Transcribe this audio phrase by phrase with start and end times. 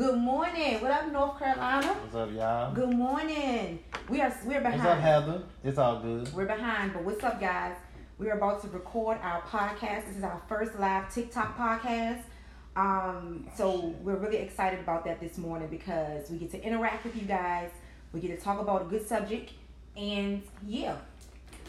[0.00, 0.80] Good morning.
[0.80, 1.88] What up, North Carolina?
[1.88, 2.72] What's up, y'all?
[2.72, 3.80] Good morning.
[4.08, 4.82] We are we're behind.
[4.82, 5.42] What's up, Heather?
[5.62, 6.32] It's all good.
[6.32, 7.76] We're behind, but what's up, guys?
[8.16, 10.06] We are about to record our podcast.
[10.06, 12.22] This is our first live TikTok podcast.
[12.76, 17.14] Um, so we're really excited about that this morning because we get to interact with
[17.14, 17.68] you guys.
[18.14, 19.52] We get to talk about a good subject,
[19.98, 20.96] and yeah.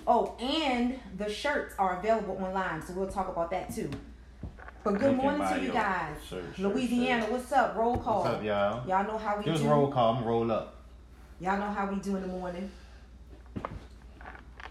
[0.08, 3.90] Oh, and the shirts are available online, so we'll talk about that too.
[4.84, 6.16] But good morning to you guys.
[6.28, 7.32] shirt, shirt, Louisiana, shirt.
[7.32, 7.76] what's up?
[7.76, 8.24] Roll call.
[8.24, 8.88] What's up, y'all?
[8.88, 9.70] Y'all know how we Give us do.
[9.70, 10.16] roll call.
[10.16, 10.76] I'm roll up.
[11.40, 12.70] Y'all know how we do in the morning,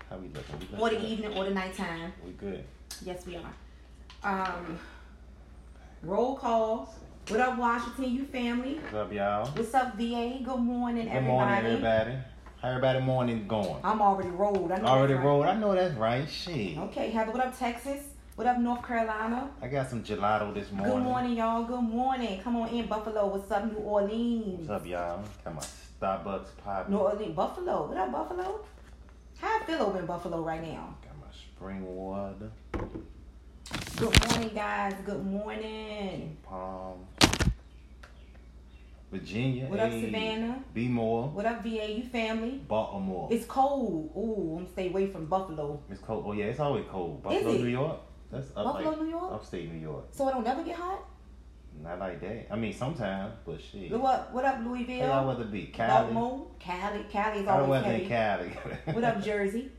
[0.08, 0.58] How we looking?
[0.60, 2.12] We or the looking evening, or the nighttime.
[2.24, 2.64] We good.
[3.04, 3.52] Yes, we are.
[4.24, 4.78] Um,
[6.02, 6.88] roll calls.
[7.28, 8.12] What up, Washington?
[8.12, 8.74] You family?
[8.82, 9.46] What's up, y'all?
[9.46, 10.40] What's up, VA?
[10.42, 11.26] Good morning, Good everybody.
[11.26, 12.12] morning, everybody.
[12.60, 13.76] How everybody morning going?
[13.84, 14.72] I'm already rolled.
[14.72, 15.28] I know Already that's right.
[15.28, 15.46] rolled.
[15.46, 16.28] I know that's right.
[16.28, 16.76] Shit.
[16.78, 17.30] Okay, Heather.
[17.30, 18.02] What up, Texas?
[18.40, 19.50] What up, North Carolina?
[19.60, 20.94] I got some gelato this morning.
[20.94, 21.62] Good morning, y'all.
[21.62, 22.40] Good morning.
[22.40, 23.26] Come on in, Buffalo.
[23.26, 24.66] What's up, New Orleans?
[24.66, 25.22] What's up, y'all?
[25.44, 26.88] Got my Starbucks pop.
[26.88, 27.86] New Orleans, Buffalo.
[27.88, 28.64] What up, Buffalo?
[29.36, 30.96] How I feel over in Buffalo right now?
[31.04, 32.50] Got my spring water.
[33.98, 34.94] Good morning, guys.
[35.04, 36.38] Good morning.
[36.42, 37.06] Palm.
[39.12, 39.66] Virginia.
[39.66, 39.92] What up.
[39.92, 40.64] Savannah?
[40.72, 41.28] Be more.
[41.28, 41.92] What up, VA?
[41.92, 42.62] You family?
[42.66, 43.28] Baltimore.
[43.30, 44.12] It's cold.
[44.16, 45.82] Ooh, I'm stay away from Buffalo.
[45.90, 46.24] It's cold.
[46.26, 47.22] Oh yeah, it's always cold.
[47.22, 47.52] Buffalo?
[47.52, 47.98] New York.
[48.30, 49.32] That's up Buffalo, like New York?
[49.32, 50.04] upstate New York.
[50.12, 51.04] So I don't never get hot.
[51.82, 52.52] Not like that.
[52.52, 53.90] I mean, sometimes, but shit.
[53.90, 54.32] What up?
[54.32, 55.66] What up, How y'all weather be?
[55.66, 55.88] Cali.
[55.88, 57.04] Baltimore, Cali.
[57.10, 58.06] Cali is always heavy.
[58.06, 58.48] Cali?
[58.92, 59.70] What up, Jersey?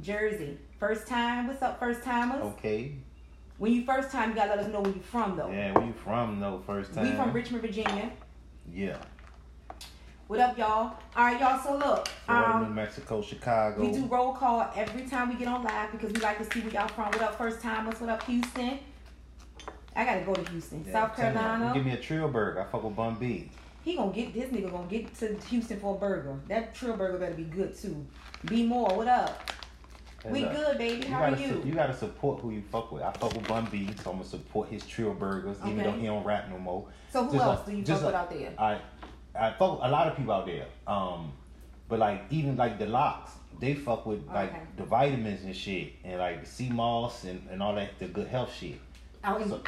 [0.00, 0.58] Jersey.
[0.78, 1.46] First time.
[1.46, 2.42] What's up, first timers?
[2.42, 2.96] okay.
[3.58, 5.50] When you first time, you gotta let us know where you from though.
[5.50, 6.62] Yeah, where you from though?
[6.66, 7.04] First time.
[7.08, 8.10] We from Richmond, Virginia.
[8.70, 8.98] Yeah.
[10.28, 10.68] What up, y'all?
[11.14, 11.62] All right, y'all.
[11.62, 13.80] So look, Florida, New um, Mexico, Chicago.
[13.80, 16.60] we do roll call every time we get on live because we like to see
[16.62, 17.04] where y'all from.
[17.06, 18.00] What up, first timers?
[18.00, 18.80] What up, Houston?
[19.94, 21.70] I gotta go to Houston, Yeah, South Carolina.
[21.72, 22.60] Give me a Trill burger.
[22.60, 23.50] I fuck with Bun B.
[23.84, 26.40] He gonna get this nigga gonna get to Houston for a burger.
[26.48, 28.04] That trill burger better be good too.
[28.46, 28.88] Be more.
[28.96, 29.48] What up?
[30.24, 31.06] We Look, good, baby.
[31.06, 31.36] How are you?
[31.36, 33.02] su- you gotta support who you fuck with.
[33.02, 36.06] I fuck with Bun B, so I'm gonna support his Trill burgers, even though he
[36.06, 36.84] don't rap no more.
[37.12, 38.52] So who Just else like- do you fuck with out there?
[38.58, 38.78] I
[39.38, 40.66] I fuck with a lot of people out there.
[40.86, 41.32] Um,
[41.88, 44.60] but like even like the locks, they fuck with like Okay.
[44.76, 48.26] the vitamins and shit, and like the sea moss and, and all that the good
[48.28, 48.80] health shit.
[49.40, 49.60] In, So-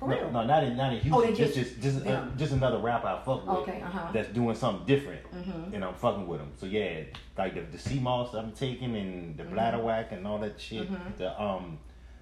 [0.00, 0.30] for No, real?
[0.32, 1.12] no, not in not in Houston.
[1.32, 3.56] Oh, just just- just uh, just another rapper I fuck with.
[3.58, 4.10] Okay, uh-huh.
[4.12, 5.72] That's doing something different, Mhm.
[5.72, 6.50] and I'm fucking with them.
[6.56, 7.02] So yeah,
[7.38, 10.90] like the, the sea moss I'm taking and the bladderwrack and all that shit.
[10.90, 11.16] Mhm.
[11.16, 11.78] The um,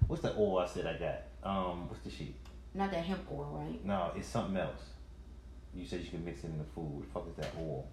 [0.07, 1.21] what's the oil I said I got?
[1.49, 2.33] Um, what's the shit?
[2.75, 3.83] Not that hemp oil, right?
[3.85, 4.89] No, it's something else.
[5.75, 6.89] You said you can mix it in the food.
[6.89, 7.87] What the fuck is that oil?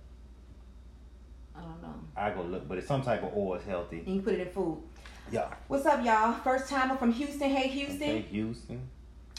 [1.57, 1.95] I don't know.
[2.17, 3.55] I go look, but it's some type of oil.
[3.55, 4.03] It's healthy.
[4.07, 4.79] And you put it in food.
[5.33, 5.53] Yeah.
[5.69, 6.33] What's up, y'all?
[6.33, 7.51] First timer from Houston.
[7.51, 8.03] Hey, Houston.
[8.03, 8.81] Okay, Houston.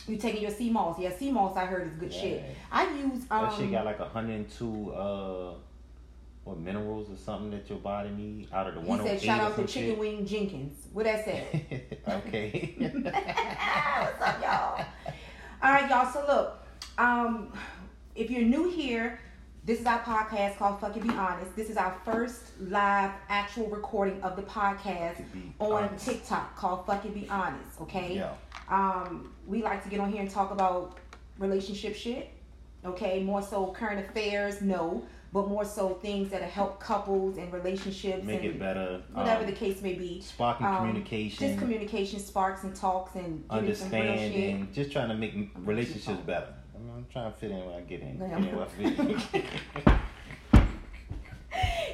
[0.08, 0.98] You taking your sea moss?
[1.00, 1.56] Yeah, sea moss.
[1.56, 2.22] I heard is good Yeah.
[2.22, 2.46] shit.
[2.72, 3.44] I use um.
[3.44, 5.54] That shit got like 102 uh,
[6.44, 9.00] what minerals or something that your body need out of the one.
[9.00, 9.98] he 108 said, "Shout out to Chicken shit.
[10.00, 11.98] Wing Jenkins." What that said?
[12.08, 12.74] okay.
[12.80, 14.86] What's up, y'all?
[15.64, 16.12] All right, y'all.
[16.12, 16.66] So look,
[16.98, 17.54] um,
[18.16, 19.20] if you're new here,
[19.66, 23.68] this is our podcast called "Fuck It Be Honest." This is our first live actual
[23.68, 25.24] recording of the podcast
[25.60, 26.06] on Honest.
[26.06, 28.16] TikTok called "Fuck It Be Honest." Okay.
[28.16, 28.34] Yeah.
[28.70, 30.98] Um, we like to get on here and talk about
[31.38, 32.30] relationship shit.
[32.84, 38.24] Okay, more so current affairs, no, but more so things that help couples and relationships
[38.26, 39.04] Make and it better.
[39.14, 40.20] whatever um, the case may be.
[40.22, 41.48] Sparking Um, communication.
[41.50, 44.10] Just communication sparks and talks and giving some real shit.
[44.10, 44.68] understanding.
[44.74, 46.54] Just trying to make relationships better.
[46.90, 48.18] I'm, trying to fit in when I get in.
[48.20, 48.40] Yeah.
[48.40, 49.46] Get in I fit
[49.90, 50.00] in.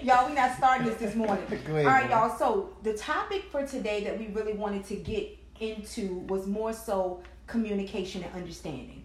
[0.03, 1.43] Y'all, we not starting this this morning.
[1.51, 2.37] Ahead, All right, y'all.
[2.37, 7.21] So the topic for today that we really wanted to get into was more so
[7.47, 9.03] communication and understanding.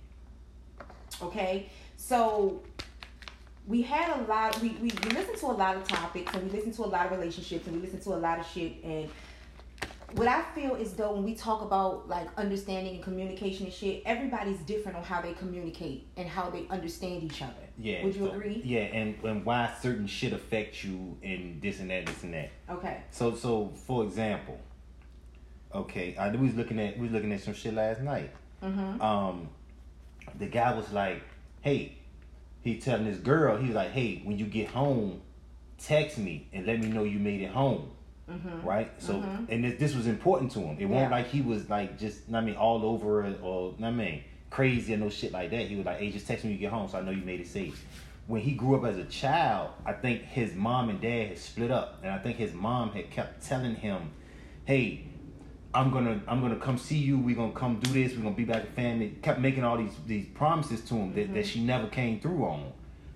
[1.22, 2.62] Okay, so
[3.66, 4.60] we had a lot.
[4.60, 7.06] We we, we listened to a lot of topics and we listened to a lot
[7.06, 9.08] of relationships and we listened to a lot of shit and.
[10.14, 14.02] What I feel is though when we talk about like understanding and communication and shit,
[14.04, 17.54] everybody's different on how they communicate and how they understand each other.
[17.78, 18.04] Yeah.
[18.04, 18.60] Would you so- agree?
[18.64, 22.50] Yeah, and, and why certain shit affect you and this and that, this and that.
[22.68, 23.02] Okay.
[23.10, 24.58] So so for example,
[25.74, 28.30] okay, I we was looking at we was looking at some shit last night.
[28.62, 29.00] Mm-hmm.
[29.00, 29.48] Um,
[30.38, 31.22] the guy was like,
[31.62, 31.96] "Hey,"
[32.60, 35.22] he telling this girl, he was like, "Hey, when you get home,
[35.78, 37.90] text me and let me know you made it home."
[38.30, 38.66] Mm-hmm.
[38.66, 38.90] Right.
[38.98, 39.48] So Mhm.
[39.48, 40.76] and this, this was important to him.
[40.78, 44.22] It wasn't like he was like just I mean all over it or I mean
[44.50, 45.66] crazy or no shit like that.
[45.66, 47.24] He was like, "Hey, just text me when you get home, so I know you
[47.24, 47.84] made it safe."
[48.28, 51.70] When he grew up as a child, I think his mom and dad had split
[51.72, 54.10] up, and I think his mom had kept telling him,
[54.64, 55.04] "Hey,
[55.74, 57.18] I'm gonna I'm gonna come see you.
[57.18, 58.14] We're gonna come do this.
[58.16, 59.14] We're gonna be back a family.
[59.22, 62.72] Kept making all these these promises to him that, that she never came through on.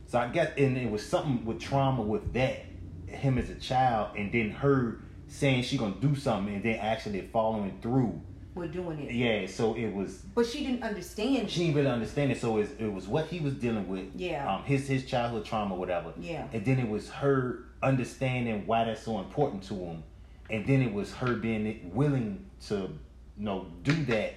[0.06, 2.64] So I guess and it was something with trauma with that
[3.06, 7.20] him as a child, and then her saying she gonna do something, and then actually
[7.32, 8.20] following through.
[8.54, 9.12] We're doing it.
[9.12, 11.50] Yeah, so it was But she didn't understand.
[11.50, 12.40] she didn't really understand it.
[12.40, 14.06] So it, it was what he was dealing with.
[14.14, 14.50] Yeah.
[14.50, 16.14] Um, his his childhood trauma, whatever.
[16.18, 16.46] Yeah.
[16.54, 20.02] And then it was her understanding why that's so important to him,
[20.50, 24.34] and then it was her being willing to, you know, do that,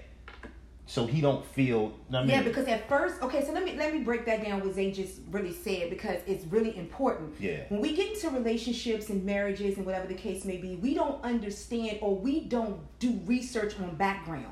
[0.89, 1.93] so he don't feel.
[2.11, 4.59] I mean, Yeah, because at first, okay, so let me let me break that down
[4.61, 7.35] what Zay just really said because it's really important.
[7.39, 7.59] Yeah.
[7.69, 11.23] When we get into relationships and marriages and whatever the case may be, we don't
[11.23, 14.51] understand or we don't do research on background.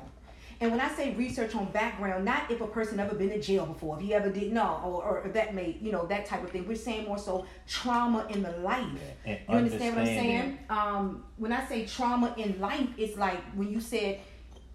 [0.60, 3.66] And when I say research on background, not if a person ever been to jail
[3.66, 6.50] before, if he ever did no, or, or that may, you know, that type of
[6.50, 6.66] thing.
[6.66, 8.86] We're saying more so trauma in the life.
[9.26, 10.58] Yeah, You understand what I'm saying?
[10.70, 14.20] Um, when I say trauma in life, it's like when you said,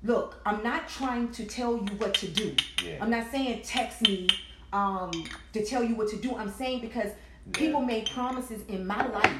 [0.03, 2.55] "Look, I'm not trying to tell you what to do.
[2.83, 2.97] Yeah.
[3.01, 4.27] I'm not saying text me
[4.71, 5.11] um,
[5.53, 6.35] to tell you what to do.
[6.35, 7.11] I'm saying because
[7.51, 9.35] people made promises in my life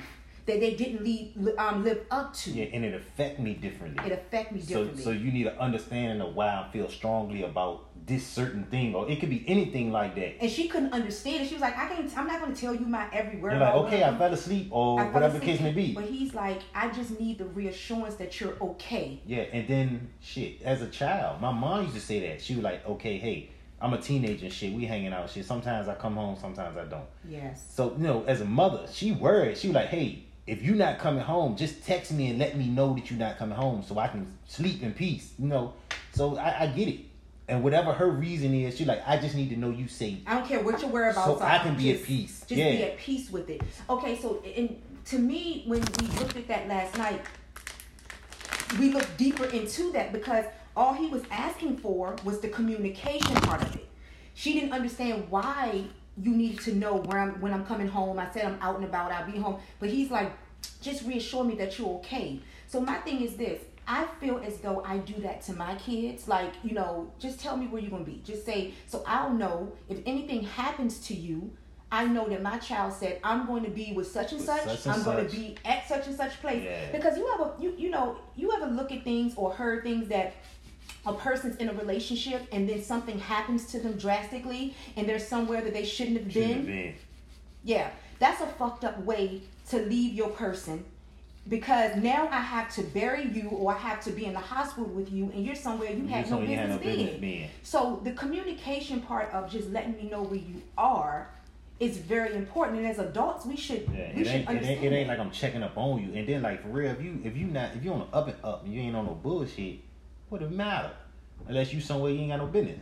[0.45, 2.51] that they didn't leave, um, live up to.
[2.51, 4.06] Yeah, and it affect me differently.
[4.06, 5.04] It affect me so differently.
[5.04, 9.10] so you need an understanding of why I feel strongly about this certain thing, or
[9.10, 10.42] it could be anything like that.
[10.42, 11.48] and she couldn't understand it.
[11.48, 12.18] She was like, "I can't.
[12.18, 14.68] I'm not going to tell you my every word." You're like, okay, I fell asleep,
[14.72, 15.94] or fell whatever the case may be.
[15.94, 20.62] But he's like, "I just need the reassurance that you're okay." Yeah, and then shit,
[20.64, 22.42] as a child, my mom used to say that.
[22.42, 23.50] She was like, okay, hey,
[23.82, 24.74] I'm a teenager and shit.
[24.74, 25.46] We hanging out shit.
[25.46, 27.06] Sometimes I come home, sometimes I don't.
[27.28, 27.64] Yes.
[27.70, 29.58] So, you know, as a mother, she worried.
[29.58, 32.68] She was like, hey, if you're not coming home, just text me and let me
[32.68, 35.34] know that you're not coming home so I can sleep in peace.
[35.38, 35.74] You know,
[36.14, 37.00] so I, I get it.
[37.48, 40.19] And whatever her reason is, she like, I just need to know you safe.
[40.25, 41.50] I don't care what your whereabouts So are.
[41.50, 42.40] I can be at just- peace.
[42.42, 42.72] Just Yeah.
[42.72, 43.62] be at peace with it.
[43.90, 47.22] Okay, so and to me, when we looked at that last night,
[48.80, 50.45] we looked deeper into that because
[50.75, 53.88] all he was asking for was the communication part of it.
[54.34, 55.84] She didn't understand why
[56.18, 58.18] you needed to know where I'm when I'm coming home.
[58.19, 59.12] I said I'm out and about.
[59.12, 60.31] I'll be home, but he's like,
[60.81, 62.40] just reassure me that you're okay.
[62.68, 63.62] So my thing is this.
[63.88, 66.27] I feel as though I do that to my kids.
[66.27, 68.21] Like, you know, just tell me where you're going to be.
[68.24, 71.51] Just say, so I'll know if anything happens to you,
[71.91, 74.63] I know that my child said, I'm going to be with such and With such.
[74.63, 76.63] such and I'm going to be at such and such place.
[76.63, 76.91] Yeah.
[76.91, 80.33] Because you ever, you, you know, you ever look at things or heard things that
[81.06, 85.62] a person's in a relationship and then something happens to them drastically and they're somewhere
[85.62, 86.75] that they shouldn't have Shouldn't been.
[86.75, 86.95] have been.
[87.63, 87.89] Yeah,
[88.19, 90.85] that's a fucked up way to leave your person
[91.50, 94.86] because now I have to bury you or I have to be in the hospital
[94.86, 97.19] with you and you're somewhere you had You're no business, had no business being.
[97.19, 97.50] being.
[97.63, 101.30] So the communication part of just letting me know where you are
[101.80, 102.78] is very important.
[102.80, 104.78] And as adults, we should Yeah, we it should ain't, it understand.
[104.78, 106.13] ain't it ain't like I'm checking up on you.
[106.18, 108.28] And then like for real, if you if you not if you on the up
[108.30, 109.80] and up and you ain't on no bullshit,
[110.30, 110.92] what it matter?
[111.48, 112.80] Unless you somewhere you ain't got no business.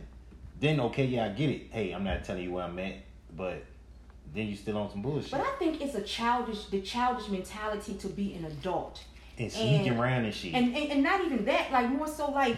[0.60, 1.62] Then okay, yeah, I get it.
[1.72, 2.94] Hey, I'm not telling you where I'm at,
[3.36, 3.64] but
[4.34, 5.30] then you still on some bullshit.
[5.30, 9.02] But I think it's a childish the childish mentality to be an adult.
[9.38, 10.54] and sneaking and- around and shit.
[10.54, 12.56] And, and and not even that, like more so like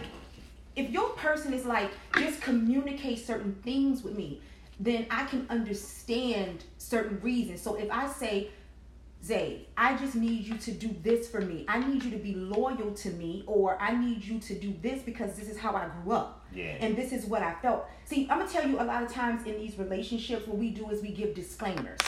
[0.75, 4.41] if your person is like just communicate certain things with me,
[4.79, 7.61] then I can understand certain reasons.
[7.61, 8.49] So if I say,
[9.25, 11.65] Zay, I just need you to do this for me.
[11.67, 15.01] I need you to be loyal to me, or I need you to do this
[15.01, 16.45] because this is how I grew up.
[16.53, 16.75] Yeah.
[16.79, 17.87] And this is what I felt.
[18.03, 20.91] See, I'm gonna tell you a lot of times in these relationships, what we do
[20.91, 21.99] is we give disclaimers.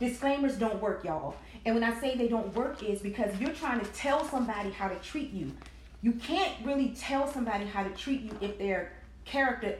[0.00, 1.36] Disclaimers don't work, y'all.
[1.66, 4.88] And when I say they don't work, is because you're trying to tell somebody how
[4.88, 5.52] to treat you.
[6.00, 8.92] You can't really tell somebody how to treat you if their
[9.26, 9.76] character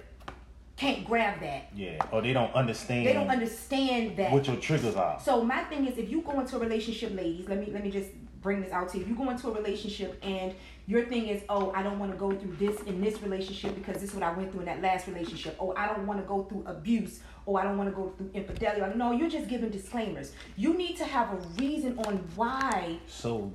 [0.77, 1.71] can't grab that.
[1.75, 1.99] yeah.
[2.13, 4.31] Or they don't understand They don't understand that.
[4.33, 5.19] what your triggers are.
[5.21, 7.91] So my thing is, if you go into a relationship, ladies, let me let me
[7.91, 8.11] just
[8.43, 9.03] bring this out to you.
[9.03, 10.55] If you go into a relationship and
[10.87, 13.95] your thing is, oh, I don't want to go through this in this relationship because
[14.01, 15.57] this is what I went through in that last relationship.
[15.59, 17.21] Oh, I don't want to go through abuse.
[17.47, 18.99] Or I don't want to go through infidelity.
[18.99, 20.33] No, you're just giving disclaimers.
[20.57, 23.53] You need to have a reason on why So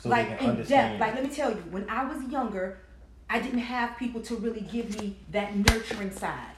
[0.00, 1.00] so like they in can depth.
[1.00, 2.78] Like let me tell you, when I was younger,
[3.30, 6.56] I didn't have people to really give me that nurturing side.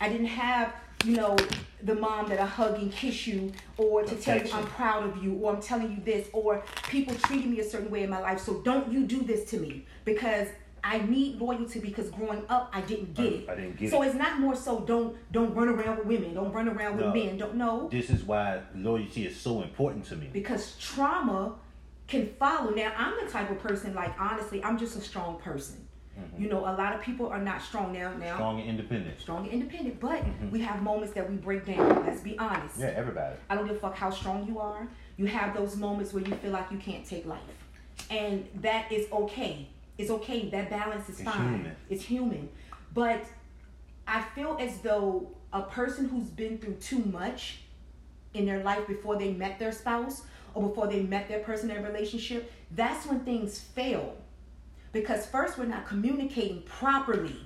[0.00, 0.74] I didn't have,
[1.04, 1.36] you know,
[1.82, 5.22] the mom that I hug and kiss you, or to tell you I'm proud of
[5.22, 8.20] you, or I'm telling you this, or people treating me a certain way in my
[8.20, 8.40] life.
[8.40, 10.48] So don't you do this to me because
[10.82, 13.48] I need loyalty because growing up I didn't get it.
[13.48, 14.08] I didn't get so it.
[14.08, 17.12] it's not more so don't don't run around with women, don't run around with No.
[17.14, 20.28] men, don't know this is why loyalty is so important to me.
[20.32, 21.54] because trauma
[22.08, 22.70] can follow.
[22.74, 25.86] Now, I'm the type of person, like, honestly, I'm just a strong person.
[26.38, 28.12] You know, a lot of people are not strong now.
[28.16, 29.20] Now, strong, and independent.
[29.20, 30.50] Strong and independent, but mm-hmm.
[30.50, 32.04] we have moments that we break down.
[32.06, 32.78] Let's be honest.
[32.78, 33.36] Yeah, everybody.
[33.48, 34.88] I don't give a fuck how strong you are.
[35.16, 37.40] You have those moments where you feel like you can't take life.
[38.10, 39.68] And that is okay.
[39.98, 40.48] It's okay.
[40.48, 41.54] That balance is It's fine.
[41.54, 41.76] human.
[41.90, 42.48] It's human.
[42.94, 43.24] But
[44.08, 47.60] I feel as though a person who's been through too much
[48.34, 50.22] in their life before they met their spouse
[50.54, 54.16] or before they met their person in a relationship, that's when things fail.
[54.92, 57.36] Because first we're not communicating properly.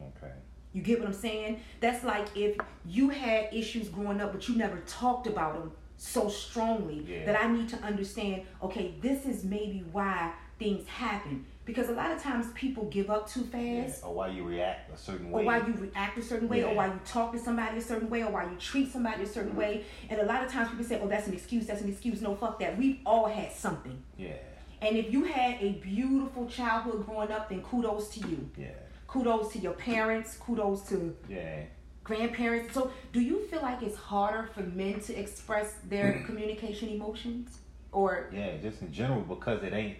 [0.00, 0.32] Okay.
[0.72, 1.60] You get what I'm saying?
[1.80, 6.28] That's like if you had issues growing up, but you never talked about them so
[6.28, 7.26] strongly Yeah.
[7.26, 8.42] that I need to understand.
[8.62, 13.28] Okay, this is maybe why things happen because a lot of times people give up
[13.28, 13.84] too Yeah.
[13.84, 14.04] fast.
[14.04, 15.42] Or why you react a certain way.
[15.42, 18.10] Or why you react a certain way, or why you talk to somebody a certain
[18.10, 19.60] way, or why you treat somebody a certain mm-hmm.
[19.60, 19.84] way.
[20.08, 22.20] And a lot of times people say, oh, that's an excuse, that's an excuse.
[22.22, 22.76] No, fuck that.
[22.76, 24.02] We've all had something.
[24.16, 24.36] Yeah.
[24.82, 28.50] And if you had a beautiful childhood growing up, then kudos to you.
[28.56, 28.68] Yeah.
[29.06, 31.64] Kudos to your parents, kudos to Yeah.
[32.04, 32.72] grandparents.
[32.74, 36.26] So, do you feel like it's harder for men to express their mm.
[36.26, 37.58] communication emotions,
[37.92, 39.98] or Yeah, just in general because it ain't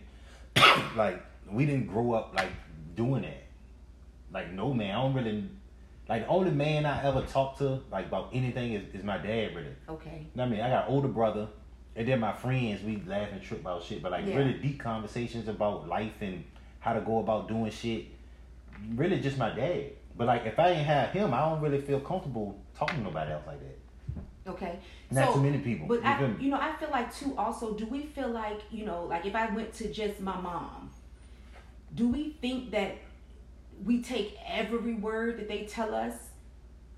[0.97, 2.51] like we didn't grow up like
[2.95, 3.43] doing that.
[4.33, 5.45] Like no man, I don't really
[6.09, 9.55] like the only man I ever talked to like about anything is, is my dad
[9.55, 9.75] really.
[9.89, 10.61] okay, You know what I mean?
[10.61, 11.49] I got an older brother
[12.01, 14.39] and then my friends we laugh and trip about shit, but like Yeah.
[14.39, 16.43] really deep conversations about life and
[16.79, 18.07] how to go about doing shit.
[18.95, 19.91] Really just my dad.
[20.17, 23.33] But like if I ain't have him, I don't really feel comfortable talking to nobody
[23.33, 24.51] else like that.
[24.53, 24.79] okay?
[25.11, 25.89] Not so, too many people.
[25.89, 27.35] But you I, you know, I feel like too.
[27.37, 30.89] Also, do we feel like you know, like if I went to just my mom,
[31.95, 32.97] do we think that
[33.85, 36.15] we take every word that they tell us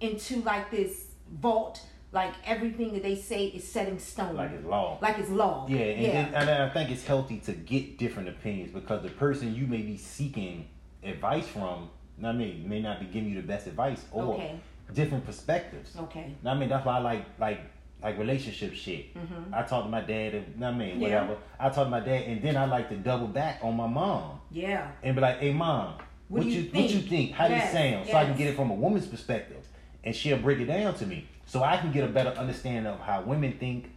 [0.00, 1.06] into like this
[1.40, 1.80] vault,
[2.12, 4.98] like everything that they say is set in stone, like it's law.
[5.00, 5.66] like it's law?
[5.68, 9.08] Yeah, and, yeah, and, and I think it's healthy to get different opinions because the
[9.08, 10.68] person you may be seeking
[11.02, 11.88] advice from,
[12.22, 14.54] I mean, may not be giving you the best advice or Okay.
[14.92, 15.96] different perspectives.
[15.96, 17.60] okay, Know I mean, that's why I like like
[18.02, 19.14] like relationship shit.
[19.14, 19.52] Mhm.
[19.54, 21.22] I talk to my dad, and I mean, Yeah.
[21.24, 21.36] whatever.
[21.58, 24.40] I talk to my dad, and then I like to double back on my mom
[24.50, 25.94] yeah, and be like, "Hey, mom,
[26.28, 27.08] what, do you, you what you think?
[27.08, 27.32] think?
[27.32, 29.64] How Yes, do you sound?" So I can get it from a woman's perspective,
[30.04, 32.98] and she'll break it down to me, so I can get a better understanding of
[33.00, 33.90] how women think,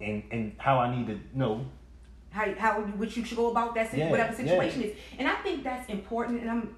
[0.00, 1.66] and and how I need to know
[2.30, 4.86] how how what you should go about that Yeah, whatever situation yeah.
[4.88, 6.74] is and i think that's important and i'm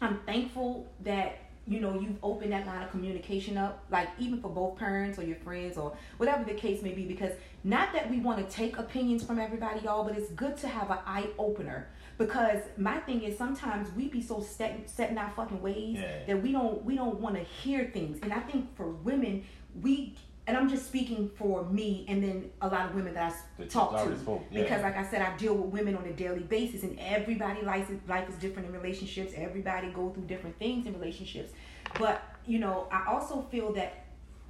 [0.00, 1.30] i'm thankful that
[1.66, 5.24] you know you've opened that line of communication up like even for both parents or
[5.24, 7.32] your friends or whatever the case may be because
[7.64, 10.88] not that we want to take opinions from everybody y'all but it's good to have
[10.92, 15.30] an eye opener because my thing is sometimes we be so set, set in our
[15.30, 16.24] fucking ways Yeah.
[16.28, 19.42] that we don't we don't want to hear things and i think for women
[19.82, 20.14] we
[20.46, 23.92] and i'm just speaking for me and then a lot of women that i talk
[23.92, 24.62] to yeah.
[24.62, 27.90] because like I said, I deal with women on a daily basis, and everybody life
[27.90, 29.32] is, life is different in relationships.
[29.36, 31.52] Everybody go through different things in relationships,
[31.98, 34.06] but you know, I also feel that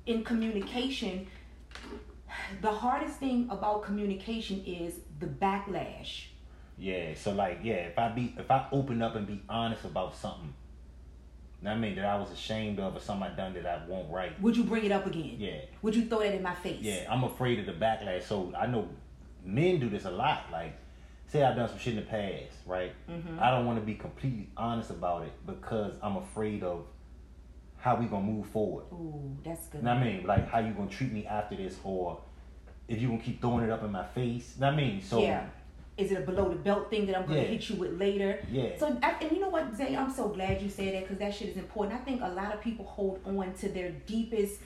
[0.06, 1.26] in communication,
[2.62, 6.24] the hardest thing about communication is the backlash.
[6.78, 10.16] Yeah, so like, yeah, if I be if I open up and be honest about
[10.16, 10.54] something,
[11.66, 14.40] I mean that I was ashamed of or something I done that I won't right.
[14.40, 15.36] Would you bring it up again?
[15.38, 16.78] Yeah, Would you throw that in my face?
[16.80, 18.22] yeah, I'm afraid of the backlash.
[18.22, 18.88] So I know
[19.44, 20.44] men do this a lot.
[20.50, 20.76] Like,
[21.26, 22.92] say I've done some shit in the past, right?
[23.08, 23.38] Mhm.
[23.38, 26.86] I don't want to be completely honest about it because I'm afraid of
[27.76, 28.84] how we gonna move forward.
[28.92, 29.82] Ooh, that's good.
[29.82, 30.26] Know what I mean?
[30.26, 32.20] Like how you gonna treat me after this, or
[32.88, 34.58] if you gonna keep throwing it up in my face.
[34.58, 35.00] Know what I mean?
[35.02, 35.46] So yeah.
[36.00, 37.50] Is it a below the belt thing that I'm going to Yeah.
[37.52, 38.40] hit you with later?
[38.50, 39.94] yeah, So, and you know what, Zay?
[39.96, 41.94] I'm so glad you said that because that shit is important.
[42.00, 44.60] I think a lot of people hold on to their deepest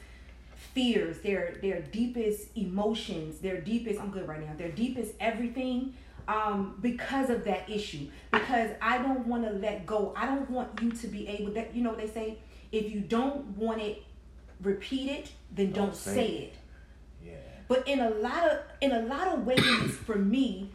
[0.73, 4.01] fears, their their deepest emotions, their deepest.
[4.01, 4.55] I'm good right now.
[4.57, 5.95] Their deepest everything,
[6.29, 8.09] um, because of that issue.
[8.33, 10.13] Because I don't want to let go.
[10.17, 11.53] I don't want you to be able.
[11.53, 12.39] That you know what they say.
[12.73, 14.03] If you don't want it
[14.63, 16.43] repeated, then Don't don't, say say it.
[16.43, 16.55] it.
[17.27, 17.33] yeah,
[17.69, 20.71] But in a lot of in a lot of ways, for me,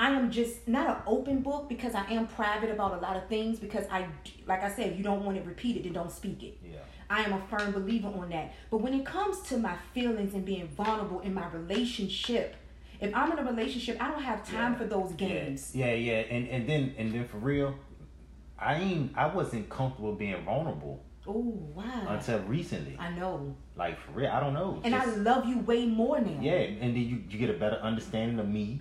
[0.00, 3.28] I am just not an open book because I am private about a lot of
[3.28, 3.58] things.
[3.58, 4.06] Because I,
[4.46, 6.54] like I said, you don't want it repeated, then don't speak it.
[6.64, 6.78] yeah.
[7.10, 8.54] I am a firm believer on that.
[8.70, 12.56] But when it comes to my feelings and being vulnerable in my relationship,
[13.00, 14.78] if I'm in a relationship, I don't have time Yeah.
[14.78, 15.72] for those games.
[15.74, 16.34] Yeah, yeah, yeah.
[16.34, 17.74] And and then and then for real,
[18.58, 22.06] I ain't I wasn't comfortable being vulnerable Oh wow!
[22.08, 22.96] until recently.
[22.98, 24.80] I know, Like for real, I don't know.
[24.84, 26.38] and I love you way more now.
[26.40, 26.52] yeah,
[26.82, 28.80] and then you you get a better understanding of me.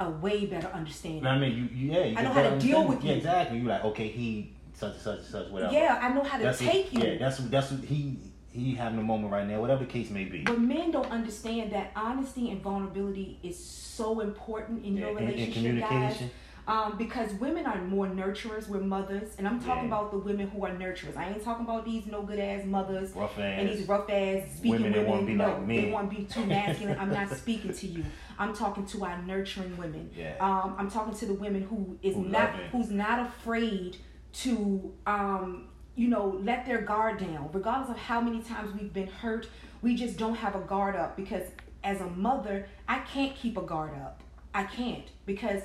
[0.00, 1.22] A way better understanding.
[1.24, 1.56] what I mean?
[1.56, 3.16] You, you yeah, you I know how to deal with Yeah, you.
[3.18, 3.58] exactly.
[3.58, 5.72] You like okay, he such and such and such whatever.
[5.72, 7.02] Yeah, I know how to that's what- take you.
[7.02, 8.16] Yeah, that's what- that's what he
[8.52, 10.42] he having a moment right now, whatever the case may be.
[10.42, 15.18] But men don't understand that honesty and vulnerability is so important in Yeah, your in-
[15.18, 16.26] in relationship, communication.
[16.28, 16.36] guys.
[16.68, 18.68] Um, because women are more nurturers.
[18.68, 19.96] We're mothers, and I'm talking Yeah.
[19.96, 21.16] about the women who are nurturers.
[21.16, 24.82] I ain't talking about these no good ass mothers Rough and these rough ass speaking
[24.82, 25.26] Women women.
[25.26, 26.98] be no, like they want to be too masculine.
[27.00, 28.04] I'm not speaking to you.
[28.38, 30.10] I'm talking to our nurturing women.
[30.16, 30.34] Yeah.
[30.40, 33.96] Um, I'm talking to the women who is Who not who's not afraid
[34.34, 39.08] to um, you know let their guard down, regardless of how many times we've been
[39.08, 39.48] hurt.
[39.80, 41.44] We just don't have a guard up because
[41.82, 44.22] as a mother, I can't keep a guard up.
[44.52, 45.62] I can't because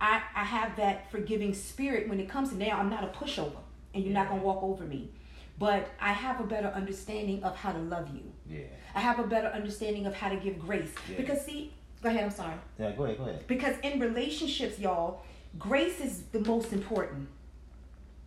[0.00, 2.78] I I have that forgiving spirit when it comes to now.
[2.78, 3.60] I'm not a pushover,
[3.94, 5.10] and you're not gonna walk over me.
[5.58, 8.32] But I have a better understanding of how to love you.
[8.48, 8.66] Yeah.
[8.94, 10.92] I have a better understanding of how to give grace.
[11.10, 11.16] Yeah.
[11.16, 12.54] Because see, go ahead, I'm sorry.
[12.78, 13.46] Yeah, go ahead, go ahead.
[13.48, 15.22] Because in relationships, y'all,
[15.58, 17.28] grace is the most important.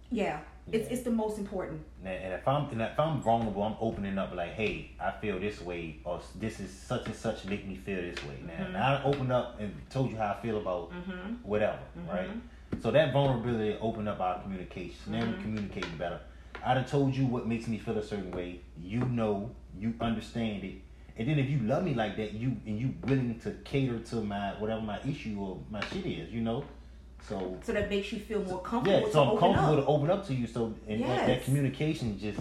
[0.09, 0.79] Yeah, Yeah.
[0.79, 1.81] it's the most important.
[2.05, 5.39] And and if I'm and if I'm vulnerable, I'm opening up like, hey, I feel
[5.39, 8.37] this way, or this is such and such make me feel this way.
[8.45, 8.73] Now, Mhm.
[8.73, 11.33] now I opened up and told you how I feel about Mm-hmm.
[11.43, 12.29] whatever, right?
[12.81, 14.95] So that vulnerability opened up our communication.
[15.05, 16.19] So now we communicating better.
[16.65, 18.61] I done told you what makes me feel a certain way.
[18.79, 20.75] You know, you understand it.
[21.17, 24.15] And then if you love me like that, you and you willing to cater to
[24.21, 26.63] my whatever my issue or my shit is, you know.
[27.27, 29.85] So So that makes you feel more comfortable yeah, to so I'm open comfortable up.
[29.85, 30.47] to open up to you.
[30.47, 31.45] So and that, that Yes.
[31.45, 32.39] communication just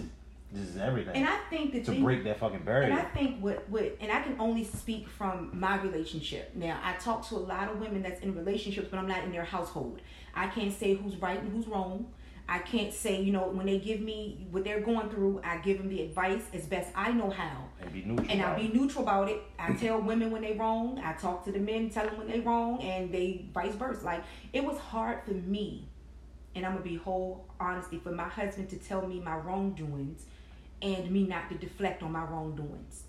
[0.53, 2.89] this is everything And I think the to thing, break that fucking barrier.
[2.89, 2.99] and.
[2.99, 6.51] I think what what and I can only speak from my relationship.
[6.55, 9.31] Now I talk to a lot of women that's in relationships, but I'm not in
[9.31, 10.01] their household.
[10.35, 12.05] I can't say who's right and who's wrong.
[12.51, 15.77] I can't say, you know, when they give me what they're going through, I give
[15.77, 17.69] them the advice as best I know how.
[17.79, 18.27] and be neutral.
[18.29, 19.41] And I'll be neutral about it.
[19.57, 20.99] I tell women when they wrong.
[21.01, 24.03] I talk to the men, tell them when they wrong, and they vice versa.
[24.03, 25.87] Like it was hard for me,
[26.53, 30.25] and I'm gonna be whole honesty for my husband to tell me my wrongdoings,
[30.81, 33.03] and me not to deflect on my wrongdoings.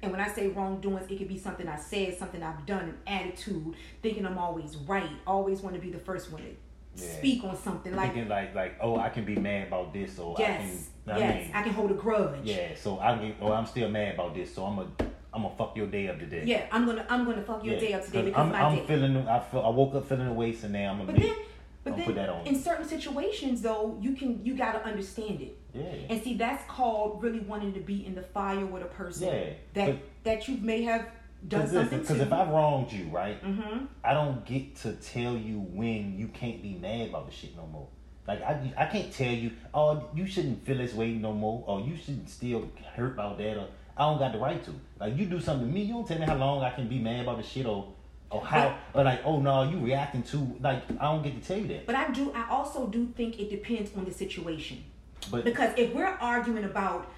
[0.00, 2.98] And when I say wrongdoings, it could be something I said, something I've done, an
[3.04, 6.48] attitude, thinking I'm always right, always want to be the first one to
[6.96, 7.16] Yeah.
[7.18, 7.94] speak on something.
[7.94, 10.60] Like thinking like like oh I can be mad about this or yes,
[11.06, 12.40] I can I yes, mean, I can hold a grudge.
[12.44, 14.86] yeah so I can or I'm still mad about this so I'm a
[15.34, 16.42] I'm gonna fuck your day up today.
[16.46, 18.62] Yeah, I'm gonna I'm gonna fuck your Yeah, day up today 'cause because I'm, my
[18.62, 18.86] I'm day.
[18.86, 21.26] feeling I feel I woke up feeling the way so now I'm gonna But be
[21.26, 21.36] then,
[21.84, 22.46] but Don't then put that on.
[22.46, 25.56] in certain situations though, you can you gotta understand it.
[25.74, 29.28] yeah And see, that's called really wanting to be in the fire with a person
[29.28, 31.06] Yeah, that but- that you may have
[31.42, 33.84] because something because if I wronged you right mm-hmm.
[34.04, 37.66] I don't get to tell you when you can't be mad about the shit no
[37.66, 37.88] more.
[38.26, 41.80] Like I, I can't tell you, oh, you shouldn't feel this way no more, or
[41.80, 44.74] you shouldn't still hurt about that, or I don't got the right to.
[44.98, 46.98] Like you do something to me, you don't tell me how long I can be
[46.98, 47.92] mad about the shit, or
[48.30, 51.58] or how, or like, oh no, you reacting to, like I don't get to tell
[51.58, 51.86] you that.
[51.86, 52.32] But I do.
[52.34, 54.82] I also do think it depends on the situation
[55.30, 57.12] But because if we're arguing about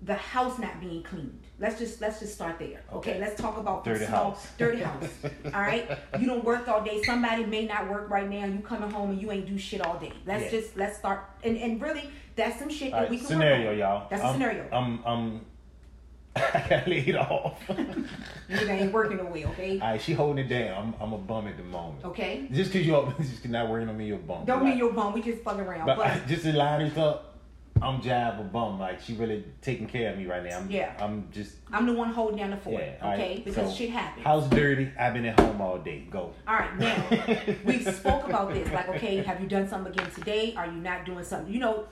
[0.00, 2.82] the house not being cleaned, let's just let's just start there.
[2.92, 3.20] Okay, Okay.
[3.20, 4.46] let's talk about the Dirty small, house.
[4.58, 5.08] dirty house.
[5.54, 5.88] all right,
[6.18, 7.02] you don't work all day.
[7.02, 8.44] Somebody may not work right now.
[8.44, 10.12] You coming home and you ain't do shit all day.
[10.26, 10.60] Let's Yeah.
[10.60, 12.04] just let's start and and really
[12.36, 13.78] that's some shit all that we can scenario, work on.
[13.78, 14.06] y'all.
[14.10, 14.68] That's a I'm, scenario.
[14.70, 15.40] I'm, I'm,
[16.36, 17.58] I got laid off.
[18.48, 19.80] You ain't working no way, okay?
[19.80, 20.94] all right, she holding it down.
[21.00, 22.04] I'm, I'm a bum at the moment.
[22.04, 22.46] Okay.
[22.52, 24.44] Just cause you're, just not working on me, you're a bum.
[24.44, 25.14] Don't Like, mean you're bum.
[25.14, 25.86] We just fucking around.
[25.86, 27.35] But, But, just to line this up,
[27.82, 28.78] I'm Jive a bum.
[28.78, 30.58] Like she really taking care of me right now.
[30.58, 30.92] I'm, Yeah.
[30.98, 32.82] I'm just I'm the one holding down the fort.
[32.82, 32.94] yeah.
[33.02, 33.20] all right.
[33.20, 33.42] okay?
[33.44, 34.24] Because So, shit happens.
[34.24, 34.90] House dirty.
[34.98, 36.06] I've been at home all day.
[36.10, 36.32] Go.
[36.48, 38.70] All right, now we've spoke about this.
[38.72, 40.54] Like, okay, have you done something again today?
[40.56, 41.52] Are you not doing something?
[41.52, 41.86] You know,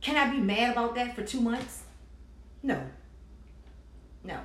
[0.00, 1.84] can I be mad about that for two months?
[2.62, 2.82] No.
[4.24, 4.38] No.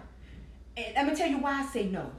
[0.78, 2.12] And I'm gonna tell you why I say no.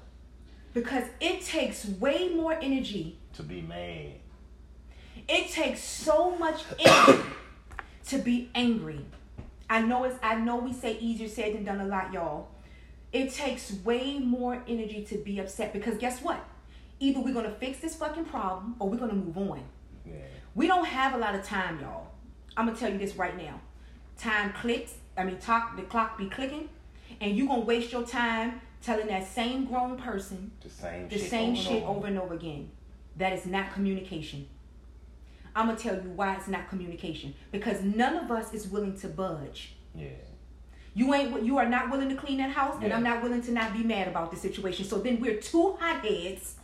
[0.74, 3.18] Because it takes way more energy.
[3.34, 4.12] to be mad.
[5.28, 7.22] It takes so much energy
[8.08, 9.04] to be angry.
[9.68, 12.48] I know it's I know we say easier said than done a lot, y'all.
[13.12, 16.44] It takes way more energy to be upset because guess what?
[17.00, 19.62] Either we're gonna fix this fucking problem or we're gonna move on.
[20.04, 20.14] Yeah.
[20.54, 22.06] We don't have a lot of time, y'all.
[22.56, 23.60] I'm gonna tell you this right now.
[24.18, 24.94] Time clicks.
[25.16, 25.76] I mean, talk.
[25.76, 26.68] The clock be clicking,
[27.20, 31.08] and you gonna waste your time telling that same grown person The same.
[31.08, 32.70] the shit same over shit over and over again.
[33.16, 34.46] That is not communication.
[35.56, 39.08] I'm gonna tell you why it's not communication because none of us is willing to
[39.08, 39.74] budge.
[39.94, 40.08] Yeah.
[40.94, 41.42] You ain't.
[41.42, 43.82] You are not willing to clean that house, and I'm not willing to not be
[43.82, 44.84] mad about the situation.
[44.84, 46.54] So then we're two hotheads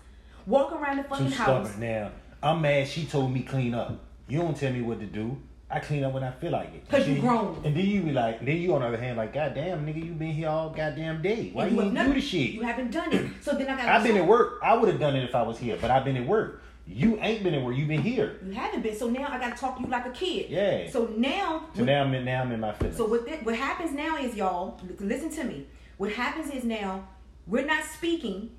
[0.46, 1.68] walking around the Too fucking house.
[1.68, 1.80] stubborn.
[1.80, 2.10] Now
[2.42, 2.86] I'm mad.
[2.86, 3.98] She told me clean up.
[4.28, 5.38] You don't tell me what to do.
[5.70, 6.86] I clean up when I feel like it.
[6.90, 7.62] Cause you Then- grown.
[7.64, 10.04] And then you be like, then you on the other hand like, God damn, nigga,
[10.04, 11.48] you been here all goddamn day.
[11.50, 12.50] Why and you have ain't do the shit?
[12.50, 13.26] You haven't done it.
[13.40, 13.88] So then I got.
[13.88, 14.58] I've been at work.
[14.62, 16.62] I would have done it if I was here, but I've been at work.
[16.86, 17.76] You ain't been at work.
[17.76, 18.38] you've been here.
[18.44, 18.96] You haven't been.
[18.96, 20.50] So now I got to talk to you like a kid.
[20.50, 20.90] Yeah.
[20.90, 21.68] So now.
[21.76, 22.24] So now I'm in.
[22.24, 22.96] Now I'm in my feelings.
[22.96, 25.66] So what thi- what happens now is y'all listen to me.
[25.96, 27.06] What happens is now
[27.46, 28.50] we're not speaking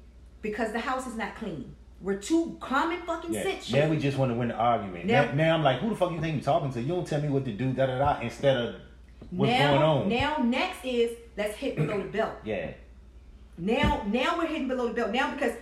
[0.42, 1.76] because the house is not clean.
[2.02, 3.44] We're too common fucking Yeah.
[3.44, 5.06] sense Now we just want to win the argument.
[5.06, 6.82] Now- Now, now I'm like, who the fuck you think you talking to?
[6.82, 8.20] You don't tell me what to do, da da da.
[8.22, 8.76] Instead of
[9.32, 10.10] what's now, going on.
[10.10, 12.34] now next is let's hit below the belt.
[12.44, 12.72] yeah.
[13.58, 15.12] Now, now we're hitting below the belt.
[15.12, 15.54] Now because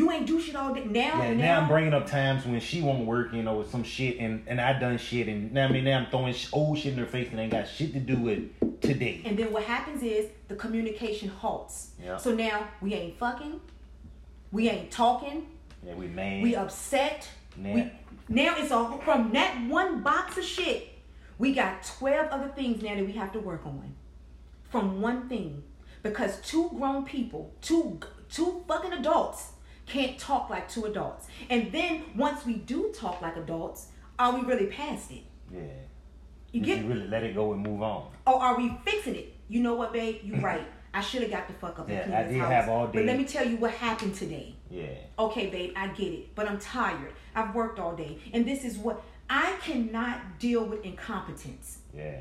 [0.00, 0.84] you ain't do shit all day.
[0.84, 3.70] Now, Yeah, now, now I'm bringing up times when she won't work, you know, with
[3.70, 6.78] some shit, and and I done shit, and now I mean now I'm throwing old
[6.78, 9.20] shit in her face, and ain't got shit to do with today.
[9.26, 11.90] And then what happens is the communication halts.
[12.02, 12.16] Yeah.
[12.16, 13.60] So now we ain't fucking,
[14.52, 15.46] we ain't talking,
[15.86, 16.42] Yeah, we mad.
[16.42, 17.28] we upset.
[17.56, 17.92] Now- We
[18.30, 20.88] now it's all from that one box of shit.
[21.36, 23.94] We got twelve other things now that we have to work on.
[24.70, 25.62] From one thing,
[26.02, 27.98] because two grown people, two
[28.30, 29.50] two fucking adults,
[29.90, 31.26] can't talk like two adults.
[31.48, 35.24] And then once we do talk like adults, are we really past it?
[35.52, 35.60] yeah.
[36.52, 38.10] You You get can really let it go and move on.
[38.26, 39.34] or are we fixing it?
[39.48, 40.18] You know what, babe?
[40.24, 40.66] You right.
[40.92, 42.50] I should have got the fuck up and Yeah, cleaned I did house.
[42.52, 42.92] have all day.
[42.98, 44.56] But let me tell you what happened today.
[44.68, 44.86] Yeah.
[45.18, 47.12] Okay, babe, I get it, but I'm tired.
[47.36, 51.78] I've worked all day, and this is what I cannot deal with incompetence.
[51.96, 52.18] Yeah.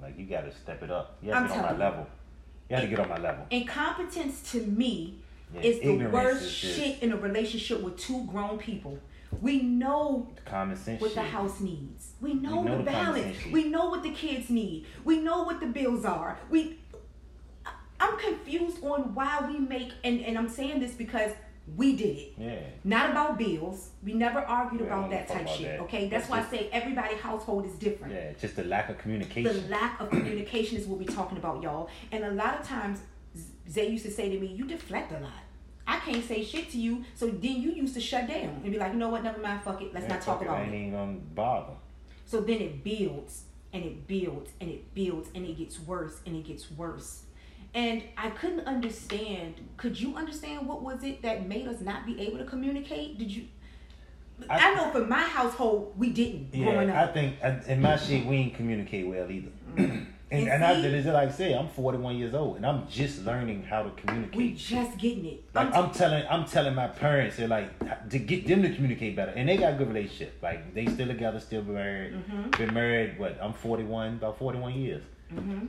[0.00, 1.18] Like you gotta step it up.
[1.22, 1.78] You I'm have to get on my you.
[1.90, 2.06] level.
[2.70, 3.46] You have to get on my level.
[3.50, 5.21] Incompetence to me
[5.54, 8.98] Yeah, is the worst is just- shit in a relationship with two grown people.
[9.40, 11.16] We know Common sense what shit.
[11.16, 12.12] the house needs.
[12.20, 13.36] We know, know the the balance.
[13.50, 14.86] We know what the kids need.
[15.04, 16.38] We know what the bills are.
[16.50, 16.78] We
[18.00, 21.30] I'm confused on why we make and, and I'm saying this because
[21.76, 22.32] we did it.
[22.36, 22.58] Yeah.
[22.82, 23.90] Not about bills.
[24.02, 25.66] We never argued We about that type about shit.
[25.66, 25.80] that.
[25.82, 28.12] Okay, that's That's why just- I say everybody household is different.
[28.12, 28.32] Yeah.
[28.40, 29.62] Just the lack of communication.
[29.62, 31.88] The lack of communication is what we're talking about, y'all.
[32.10, 33.00] And a lot of times,
[33.70, 35.32] Zay used to say to me, "You deflect a lot.
[35.86, 38.78] I can't say shit to you." So then you used to shut down and be
[38.78, 39.22] like, "You know what?
[39.24, 39.62] Never mind.
[39.62, 39.92] Fuck it.
[39.92, 41.72] Let's Yeah, not talk about I ain't it." even gonna bother.
[42.26, 46.36] So then it builds and it builds and it builds and it gets worse and
[46.36, 47.24] it gets worse.
[47.74, 49.54] And I couldn't understand.
[49.78, 53.18] Could you understand what was it that made us not be able to communicate?
[53.18, 53.44] Did you?
[54.50, 57.36] I, I- know for my household we didn't Yeah, I think
[57.68, 59.50] in my shit we ain't communicate well either.
[59.76, 60.06] Mm.
[60.32, 62.64] And And and I see- did it like I say, I'm 41 years old and
[62.66, 64.36] I'm just learning how to communicate.
[64.36, 65.44] we just getting it.
[65.54, 67.68] like I'm I'm telling, I'm telling my parents, they're like
[68.10, 70.32] to get them to communicate better, and they got a good relationship.
[70.42, 72.14] Like they still together, still married.
[72.14, 72.50] Mm-hmm.
[72.58, 73.38] Been married, what?
[73.40, 75.02] I'm 41, about 41 years.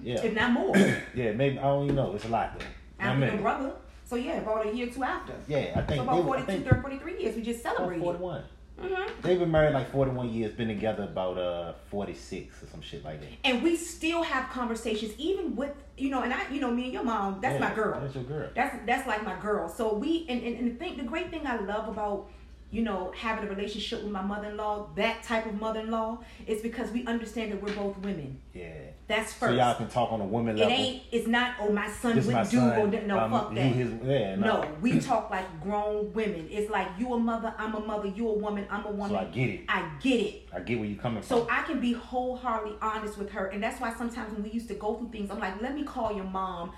[0.04, 0.76] Yeah, if not more.
[1.15, 2.13] yeah, maybe I don't even know.
[2.15, 2.65] It's a lot though.
[3.06, 3.73] I mean, your brother.
[4.06, 5.34] So yeah, about a year or two after.
[5.47, 8.04] yeah, I think So about were, 42, think 43 years, we just celebrated.
[8.04, 8.43] 41.
[8.79, 13.03] Hmm They've been married like 41 years, been together about uh 46 or some shit
[13.05, 13.29] like that.
[13.43, 16.93] And we still have conversations, even with you know, and I, you know, me and
[16.93, 17.39] your mom.
[17.41, 17.99] That's Yeah, my girl.
[17.99, 18.49] That's your girl.
[18.55, 19.69] That's that's like my girl.
[19.69, 22.29] So we and, and, and the thing the great thing I love about
[22.73, 25.91] you know having a relationship with my mother in law, that type of mother in
[25.91, 28.41] law, is because we understand that we're both women.
[28.51, 28.71] Yeah.
[29.07, 29.51] That's first.
[29.51, 30.73] So y'all can talk on a woman level.
[30.73, 32.79] it ain't it's not oh my son This my wouldn't do son.
[32.79, 33.62] or no um, fuck that.
[33.62, 34.62] his, yeah, no.
[34.62, 36.47] no, we talk like grown women.
[36.49, 39.12] It's like you a mother, I'm a mother, you a woman, I'm a woman.
[39.12, 39.62] So I get it.
[39.69, 40.47] I get it.
[40.51, 41.47] I get where you're coming So from.
[41.47, 44.67] So I can be wholeheartedly honest with her, and that's why sometimes when we used
[44.69, 46.71] to go through things, I'm like, let me call your mom,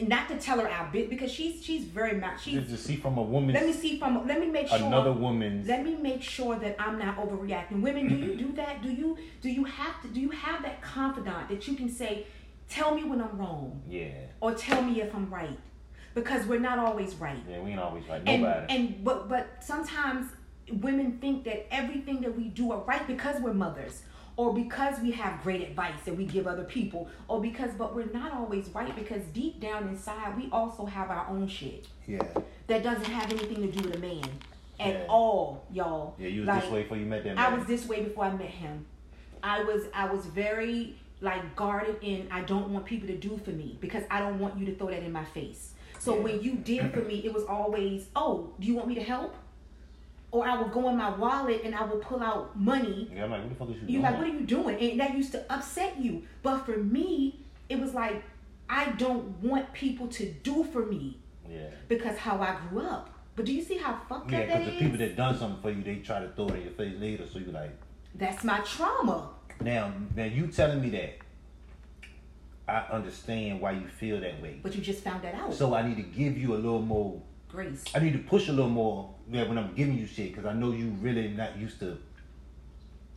[0.00, 2.54] not to tell her our bit because she's she's very much she's.
[2.54, 5.12] Just to see from a woman, Let me see from let me make sure another
[5.12, 5.66] woman's.
[5.68, 7.80] let me make sure that I'm not overreacting.
[7.80, 8.82] Women, do you do that?
[8.82, 12.26] Do you do you have to do you have that confidant that you can say,
[12.68, 15.58] tell me when I'm wrong yeah, or tell me if I'm right?
[16.14, 20.30] Because we're not always right yeah, we ain't always like and and but but sometimes
[20.70, 24.02] women think that everything that we do are right because we're mothers
[24.42, 28.12] or because we have great advice that we give other people or because but we're
[28.12, 32.20] not always right because deep down inside we also have our own shit yeah,
[32.66, 34.24] that doesn't have anything to do with a man
[34.80, 35.04] at Yeah.
[35.08, 37.86] all y'all yeah, you was Like, this way before you met that I was this
[37.86, 38.84] way before I met him.
[39.44, 43.50] I was I was very like guarded in I don't want people to do for
[43.50, 45.74] me because I don't want you to throw that in my face.
[46.00, 46.22] So Yeah.
[46.24, 49.32] when you did for me, it was always, "Oh, do you want me to help?"
[50.32, 53.10] Or I would go in my wallet and I would pull out money.
[53.14, 54.02] yeah, I'm like, what the fuck is you You doing?
[54.02, 56.22] like, "What are you doing?" And that used to upset you.
[56.42, 58.22] But for me, it was like
[58.68, 61.18] I don't want people to do for me
[61.48, 63.10] yeah, because how I grew up.
[63.36, 65.60] But do you see how fucked yeah, up that because the people that done something
[65.62, 67.26] for you, they try to throw it in your face later.
[67.30, 67.76] So you're like,
[68.14, 69.30] That's my trauma.
[69.60, 71.18] now, now you telling me that.
[72.68, 74.60] I understand why you feel that way.
[74.62, 75.52] But you just found that out.
[75.52, 77.20] So I need to give you a little more
[77.52, 77.84] Grace.
[77.94, 80.54] I need to push a little more yeah, when I'm giving you shit because I
[80.54, 81.98] know you really not used to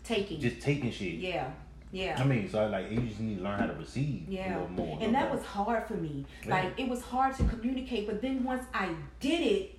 [0.03, 0.39] Taking.
[0.39, 1.15] just taking shit.
[1.15, 1.51] yeah.
[1.91, 2.17] Yeah.
[2.19, 4.57] I mean, so I like you just need to learn how to receive a yeah.
[4.57, 4.97] little more.
[4.99, 6.25] And that little was hard for me.
[6.45, 6.55] Yeah.
[6.55, 8.89] Like it was hard to communicate, but then once I
[9.21, 9.74] did it,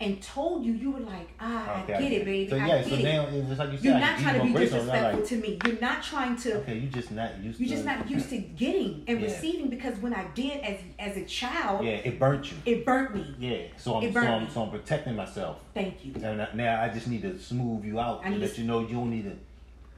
[0.00, 2.48] and told you, you were like, ah, Okay, I get it, baby.
[2.48, 3.02] So I get so it.
[3.04, 4.80] now it's just like you said, You're not trying to be more grace on it.
[4.80, 5.58] I'm disrespectful like, to me.
[5.66, 6.54] You're not trying to.
[6.58, 9.26] Okay, you're just not used You're to just not used to getting and Yeah.
[9.26, 12.56] receiving because when I did as as a child, Yeah, it burnt you.
[12.64, 13.34] it burnt me.
[13.38, 15.58] Yeah, so I'm so I'm, so I'm protecting myself.
[15.74, 16.14] Thank you.
[16.22, 18.66] And I- now I just need to smooth you out I and let to- you
[18.66, 19.36] know you don't need to.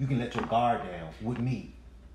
[0.01, 1.71] You can let your guard down with me,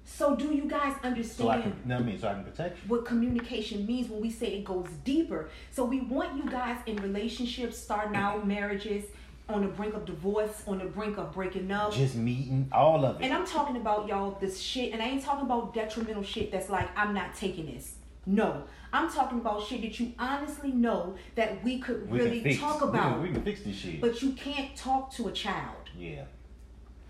[0.09, 1.27] So do you guys understand?
[1.27, 1.73] so can.
[1.85, 2.17] What I?
[2.17, 2.89] So I can protect you.
[2.89, 5.49] what communication means when we say it goes deeper?
[5.71, 9.03] So we want you guys in relationships, starting out marriages,
[9.49, 11.93] on the brink of divorce, on the brink of breaking up.
[11.93, 13.25] Just meeting all of it.
[13.25, 16.69] And I'm talking about y'all this shit, and I ain't talking about detrimental shit that's
[16.69, 17.95] like I'm not taking this.
[18.25, 22.75] No, I'm talking about shit that you honestly know that we could we really talk
[22.81, 24.01] we can- about, We can, fix this shit.
[24.01, 25.89] but you can't talk to a child.
[25.97, 26.23] yeah,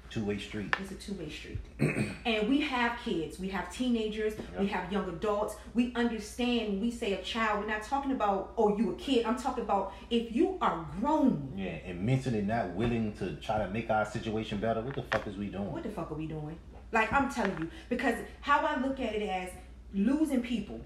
[0.10, 0.74] two way street.
[0.80, 1.60] It's a two-way street.
[2.26, 5.56] and we have kids, we have teenagers, we have young adults.
[5.74, 9.26] We understand when we say a child, we're not talking about oh you a kid.
[9.26, 11.54] I'm talking about if you are grown.
[11.56, 14.82] Yeah, and mentally not willing to try to make our situation better.
[14.82, 15.72] What the fuck is we doing?
[15.72, 16.58] What the fuck are we doing?
[16.92, 19.50] Like I'm telling you, because how I look at it as
[19.94, 20.82] losing people.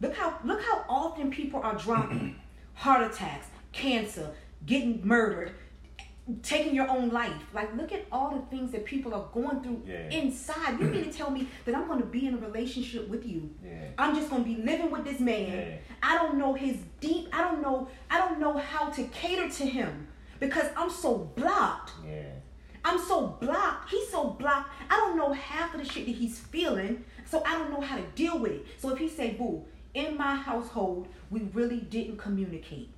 [0.00, 2.36] Look how look how often people are dropping
[2.74, 4.30] heart attacks, cancer,
[4.66, 5.52] getting murdered,
[6.42, 7.32] taking your own life.
[7.52, 10.08] Like look at all the things that people are going through Yeah.
[10.10, 10.80] inside.
[10.80, 13.50] You mean to tell me that I'm going to be in a relationship with you?
[13.64, 13.88] Yeah.
[13.98, 15.52] I'm just going to be living with this man.
[15.52, 15.76] Yeah.
[16.02, 17.28] I don't know his deep.
[17.32, 17.88] I don't know.
[18.10, 20.08] I don't know how to cater to him
[20.40, 21.92] because I'm so blocked.
[22.06, 22.22] Yeah.
[22.86, 23.90] I'm so blocked.
[23.90, 24.70] He's so blocked.
[24.90, 27.96] I don't know half of the shit that he's feeling, so I don't know how
[27.96, 28.66] to deal with it.
[28.78, 32.90] So if he say, "Boo," in my household, we really didn't communicate.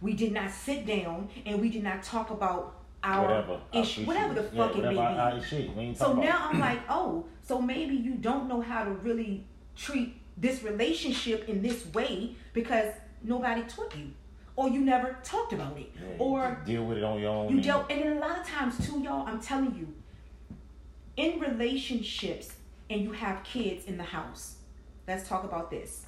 [0.00, 3.60] We did not sit down and we did not talk about our Whatever.
[3.72, 4.98] issue, whatever the fuck yeah, it may be.
[4.98, 5.96] our, our shit.
[5.96, 9.44] So now I'm like, oh, so maybe you don't know how to really
[9.76, 14.10] treat this relationship in this way because nobody taught you,
[14.56, 17.54] or you never talked about it, Yeah, or deal with it on your own.
[17.56, 17.90] you dealt.
[17.90, 19.94] And then a lot of times too, y'all, I'm telling you,
[21.16, 22.52] in relationships
[22.90, 24.56] and you have kids in the house.
[25.08, 26.04] Let's talk about this.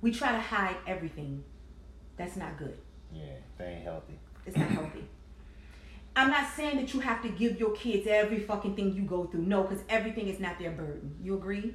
[0.00, 1.44] We try to hide everything.
[2.16, 2.76] That's not good.
[3.12, 3.24] Yeah,
[3.58, 4.18] they ain't healthy.
[4.46, 5.04] It's not healthy.
[6.16, 9.24] I'm not saying that you have to give your kids every fucking thing you go
[9.24, 9.42] through.
[9.42, 11.16] No, because everything is not their burden.
[11.22, 11.74] You agree?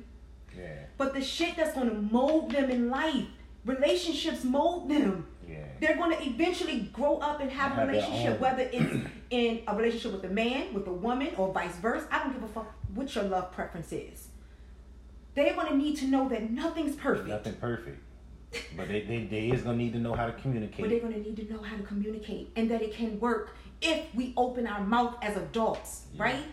[0.58, 3.26] Yeah, But the shit that's gonna mold them in life,
[3.66, 5.28] relationships mold them.
[5.48, 5.58] yeah.
[5.80, 9.76] They're gonna eventually grow up and have a Have their relationship, whether it's in a
[9.76, 12.08] relationship with a man, with a woman, or vice versa.
[12.12, 14.30] I don't give a fuck what your love preference is.
[15.36, 17.28] They're gonna need to know that nothing's perfect.
[17.28, 18.02] Nothing perfect.
[18.76, 20.82] But they, they, they is gonna need to know how to communicate.
[20.82, 23.56] But they're going to need to know how to communicate and that it can work
[23.82, 26.24] if we open our mouth as adults, Yeah.
[26.24, 26.44] right?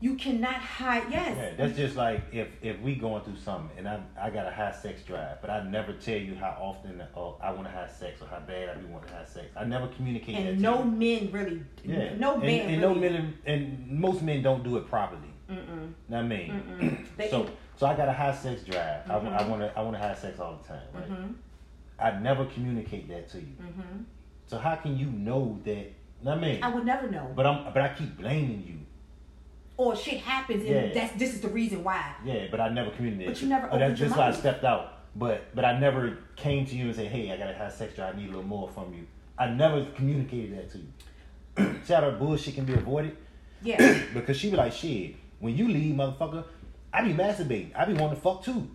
[0.00, 1.04] You cannot hide.
[1.10, 1.34] Yes.
[1.36, 4.50] Yeah, that's just like if if we going through something and I I got a
[4.50, 7.90] high sex drive, but I never tell you how often oh, I want to have
[7.90, 9.46] sex or how bad I do want to have sex.
[9.56, 10.46] I never communicate that.
[10.46, 10.90] and to no you.
[10.90, 11.62] men really.
[11.84, 12.94] yeah, No and, man and really.
[12.94, 15.28] no men and most men don't do it properly.
[15.50, 15.92] Mm-mm.
[16.12, 16.50] I mean?
[16.78, 17.06] Mm-mm.
[17.16, 19.08] They so so I got a high sex drive.
[19.10, 19.48] I, Mhm.
[19.48, 20.82] want to I want to have sex all the time.
[20.92, 21.10] Right?
[21.10, 21.34] Mhm.
[21.98, 23.54] I never communicate that to you.
[23.60, 24.04] Mhm.
[24.46, 25.92] So how can you know that?
[26.26, 26.62] I mean?
[26.62, 27.30] I would never know.
[27.36, 28.78] but I'm but I keep blaming you.
[29.76, 30.92] or shit happens and Yeah.
[30.94, 32.14] that's this is the reason why.
[32.24, 33.32] Yeah, but I never communicated.
[33.32, 34.92] But you never But that's just why I stepped out.
[35.16, 38.14] But but I never came to you and said, "Hey, I gotta have sex drive.
[38.14, 39.06] I need a little more from you."
[39.36, 41.74] I never communicated that to you.
[41.84, 43.16] See how that bullshit can be avoided?
[43.62, 44.02] Yeah.
[44.14, 46.44] because she be like, "Shit, when you leave, motherfucker,
[46.94, 47.70] I be masturbating.
[47.76, 48.68] I be wanting to fuck too."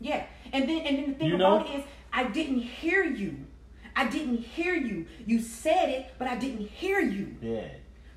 [0.00, 0.24] Yeah.
[0.52, 1.56] And then and then the thing You know?
[1.56, 3.36] about it is I didn't hear you.
[3.96, 5.06] I didn't hear you.
[5.26, 7.34] You said it, but I didn't hear you.
[7.40, 7.68] Yeah.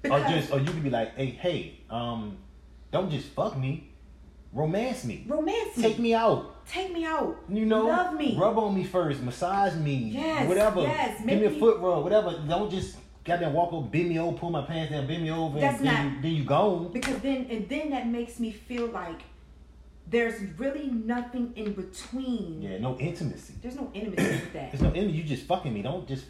[0.02, 2.38] Because- or just or you could be like, "Hey, hey, um,
[2.92, 3.90] don't just fuck me,
[4.54, 5.84] romance me, Romance me.
[5.84, 7.36] take me out." Take me out.
[7.50, 8.38] You know, Love me.
[8.38, 10.82] rub on me first, massage me, Yes, whatever.
[10.82, 12.32] yes, Give make me a foot rub, whatever.
[12.48, 12.96] Don't just
[13.30, 15.88] goddamn walk over, bend me over, pull my pants down, bend me over, That's and
[15.88, 16.92] then, you, then you gone.
[16.92, 19.22] Because then and then that makes me feel like
[20.08, 22.62] there's really nothing in between.
[22.62, 23.54] Yeah, no intimacy.
[23.62, 24.72] There's no intimacy with that.
[24.72, 25.18] There's no intimacy.
[25.18, 25.82] You just fucking me.
[25.82, 26.26] Don't just.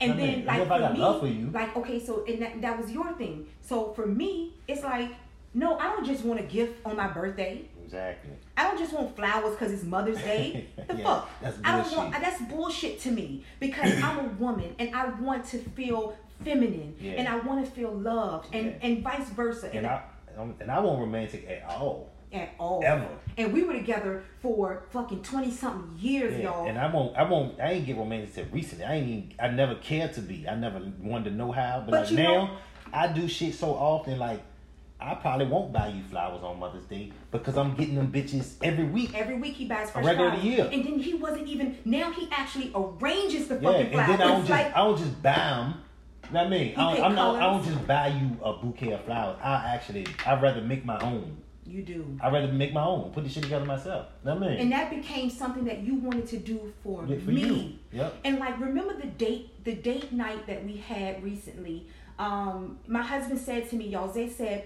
[0.00, 2.04] And I mean, then like if I for got me, love for you, like okay,
[2.04, 3.46] so and that, that was your thing.
[3.60, 5.10] So for me, it's like
[5.54, 7.62] no, I don't just want a gift on my birthday.
[7.84, 8.32] exactly.
[8.56, 10.66] I don't just want flowers because it's Mother's Day.
[10.88, 11.30] The Yeah, fuck?
[11.40, 11.66] that's bullshit.
[11.74, 15.58] I don't want that's bullshit to me because I'm a woman and I want to
[15.58, 17.12] feel feminine Yeah.
[17.12, 18.72] and I want to feel loved and Yeah.
[18.86, 20.02] and vice versa And I
[20.36, 22.10] um, and I won't romantic at all.
[22.32, 22.82] at all.
[22.84, 23.06] Ever.
[23.38, 26.66] And we were together for fucking twenty something years, Yeah, y'all.
[26.68, 27.16] and I won't.
[27.16, 27.60] I won't.
[27.60, 28.84] I ain't get romantic till recently.
[28.84, 29.08] I ain't.
[29.08, 30.48] Even, I never cared to be.
[30.48, 31.84] I never wanted to know how.
[31.86, 32.50] But, But like now, know-
[32.92, 34.18] I do shit so often.
[34.18, 34.40] Like
[35.00, 38.84] I probably won't buy you flowers on Mother's Day because I'm getting them bitches every
[38.86, 39.14] week.
[39.14, 40.44] Every week he buys fresh regular flowers.
[40.44, 40.68] year.
[40.72, 41.78] And then he wasn't even.
[41.84, 44.08] Now he actually arranges the Yeah, fucking and flowers.
[44.08, 45.74] then I don't It's just like, I don't just buy them.
[46.28, 46.56] You know what I?
[46.56, 49.38] I don't, I'm not, I don't just buy you a bouquet of flowers.
[49.42, 51.36] I actually I'd rather make my own.
[51.66, 52.18] you do.
[52.22, 53.10] I'd rather make my own.
[53.12, 54.06] Put the shit together myself.
[54.24, 54.50] You I mean?
[54.60, 57.42] And that became something that you wanted to do for, Yeah, for me.
[57.46, 57.72] you.
[57.98, 58.14] Yep.
[58.24, 61.86] And like remember the date the date night that we had recently.
[62.18, 64.64] Um, my husband said to me, y'all, they said,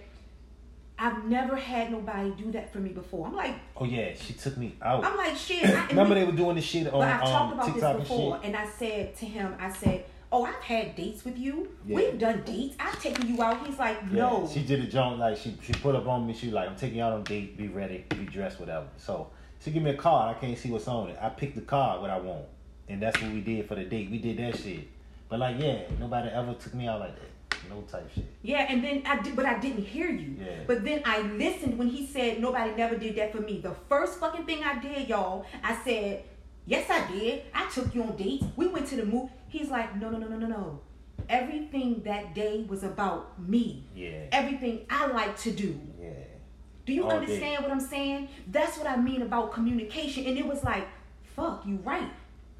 [0.98, 3.26] I've never had nobody do that for me before.
[3.28, 5.04] I'm like, Oh yeah, she took me out.
[5.04, 5.64] I'm like, shit.
[5.64, 7.80] I, Remember we- they were doing this shit on But I've talked um, about TikTok
[7.80, 8.44] this and before, shit.
[8.46, 11.68] and I said to him, I said, "Oh, I've had dates with you.
[11.86, 11.96] Yeah.
[11.96, 12.76] We've done dates.
[12.78, 15.72] I've taken you out." He's like, "No." Yeah, she did a joint like she she
[15.72, 16.34] put up on me.
[16.34, 17.56] She was like, I'm taking you out on a date.
[17.56, 18.04] Be ready.
[18.10, 18.60] Be dressed.
[18.60, 18.86] Whatever.
[18.96, 19.30] So
[19.62, 20.36] she give me a card.
[20.36, 21.18] I can't see what's on it.
[21.20, 22.44] I picked the card what I want,
[22.88, 24.10] and that's what we did for the date.
[24.10, 24.88] We did that shit.
[25.28, 27.30] But like, yeah, nobody ever took me out like that.
[27.68, 28.24] No type shit.
[28.42, 30.36] Yeah, and then I did, but I didn't hear you.
[30.40, 30.60] Yeah.
[30.66, 33.60] But then I listened when he said nobody never did that for me.
[33.60, 36.24] The first fucking thing I did, y'all, I said,
[36.68, 37.42] "Yes, I did.
[37.54, 38.44] I took you on dates.
[38.56, 40.80] We went to the movie." He's like, "No, no, no, no, no, no.
[41.28, 43.84] Everything that day was about me.
[43.94, 44.26] Yeah.
[44.30, 46.10] Everything I like to do." Yeah.
[46.86, 47.16] Do you All day.
[47.16, 48.28] understand what I'm saying?
[48.46, 50.24] That's what I mean about communication.
[50.26, 50.86] And it was like,
[51.36, 52.10] fuck, you right.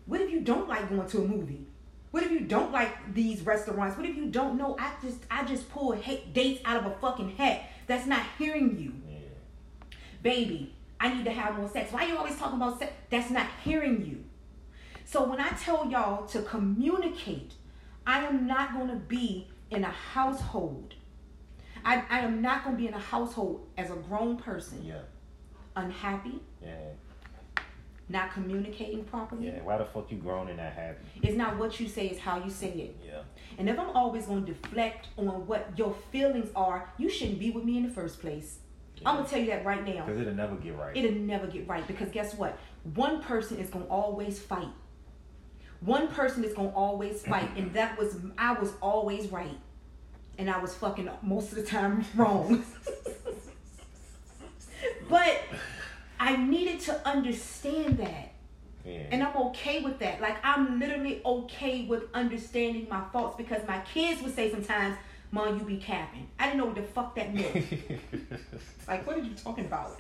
[0.05, 1.67] What if you don't like going to a movie?
[2.11, 3.97] What if you don't like these restaurants?
[3.97, 4.77] What if you don't know?
[4.79, 5.93] I just I just pull
[6.33, 7.71] dates out of a fucking hat.
[7.87, 9.19] That's not hearing you, Yeah.
[10.23, 10.75] baby.
[11.01, 11.93] I need to have more sex.
[11.93, 12.93] Why are you always talking about sex?
[13.11, 14.25] That's not hearing you.
[15.05, 17.53] So when I tell y'all to communicate,
[18.07, 20.95] I am not going to be in a household.
[21.85, 25.01] I, I am not going to be in a household as a grown person Yeah.
[25.77, 26.75] unhappy, Yeah.
[28.09, 29.47] not communicating properly.
[29.47, 29.63] Yeah.
[29.63, 31.05] Why the fuck you grown and that happy?
[31.23, 32.97] It's not what you say, it's how you say it.
[33.07, 33.21] Yeah.
[33.59, 37.51] And if I'm always going to deflect on what your feelings are, you shouldn't be
[37.51, 38.59] with me in the first place.
[39.07, 40.05] I'm to tell you that right now.
[40.07, 40.97] Because it'll never get right.
[40.97, 42.59] It'll never get right because guess what?
[42.95, 44.69] One person is to always fight.
[45.81, 47.51] One person is to always fight.
[47.57, 49.59] And that was, I was always right.
[50.39, 52.65] And I was fucking most of the time wrong.
[55.09, 55.41] but
[56.21, 58.33] I needed to understand that.
[58.85, 59.03] yeah.
[59.11, 60.21] And I'm okay with that.
[60.21, 64.97] Like I'm literally okay with understanding my faults because my kids would say sometimes,
[65.31, 67.55] "Mom, you be capping." I didn't know what the fuck that meant.
[68.89, 69.99] like, what are you talking about?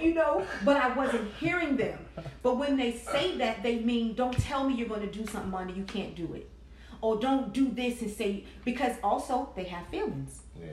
[0.00, 1.98] You know, but I wasn't hearing them.
[2.42, 5.50] But when they say that, they mean, "Don't tell me you're going to do something,
[5.50, 6.50] Mom, and you can't do it."
[7.00, 10.40] Or don't do this and say because also they have feelings.
[10.58, 10.68] yeah.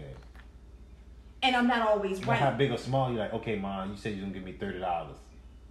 [1.42, 3.10] And I'm not always But How big or small?
[3.12, 5.18] You're like, okay, mom, you said you're gonna give me thirty dollars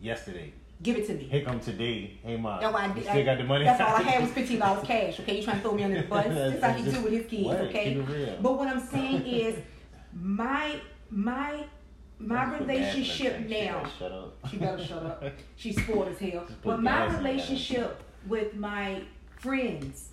[0.01, 0.53] yesterday.
[0.83, 1.25] Give it to me.
[1.25, 2.19] Here come today.
[2.25, 3.05] Hey, mom, That's I did.
[3.05, 3.65] still got the money.
[3.65, 5.21] That's all I had was fifteen dollars cash.
[5.21, 6.27] Okay, you trying to throw me under the bus?
[6.29, 7.49] That's how he do with his kids.
[7.49, 8.39] Okay, keep it real.
[8.41, 9.57] but what I'm saying is,
[10.13, 11.65] my my
[12.19, 13.37] my Put gas in that relationship.
[13.49, 13.83] She now.
[13.83, 14.39] better Shut up.
[14.51, 15.25] She better shut up.
[15.57, 16.47] She's spoiled as hell.
[16.65, 19.03] But my relationship with my
[19.39, 20.09] friends,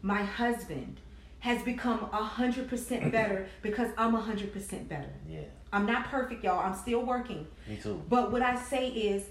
[0.00, 1.00] my husband,
[1.40, 5.12] has become a hundred percent better because I'm a hundred percent better.
[5.28, 6.60] Yeah, I'm not perfect, y'all.
[6.60, 7.46] I'm still working.
[7.68, 8.02] me too.
[8.08, 9.24] But what I say is,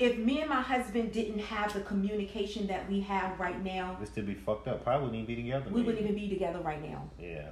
[0.00, 4.06] if me and my husband didn't have the communication that we have right now, We
[4.16, 4.82] would be fucked up.
[4.84, 5.66] Probably wouldn't even be together.
[5.70, 5.86] we maybe.
[5.86, 7.08] wouldn't even be together right now.
[7.20, 7.50] Yeah,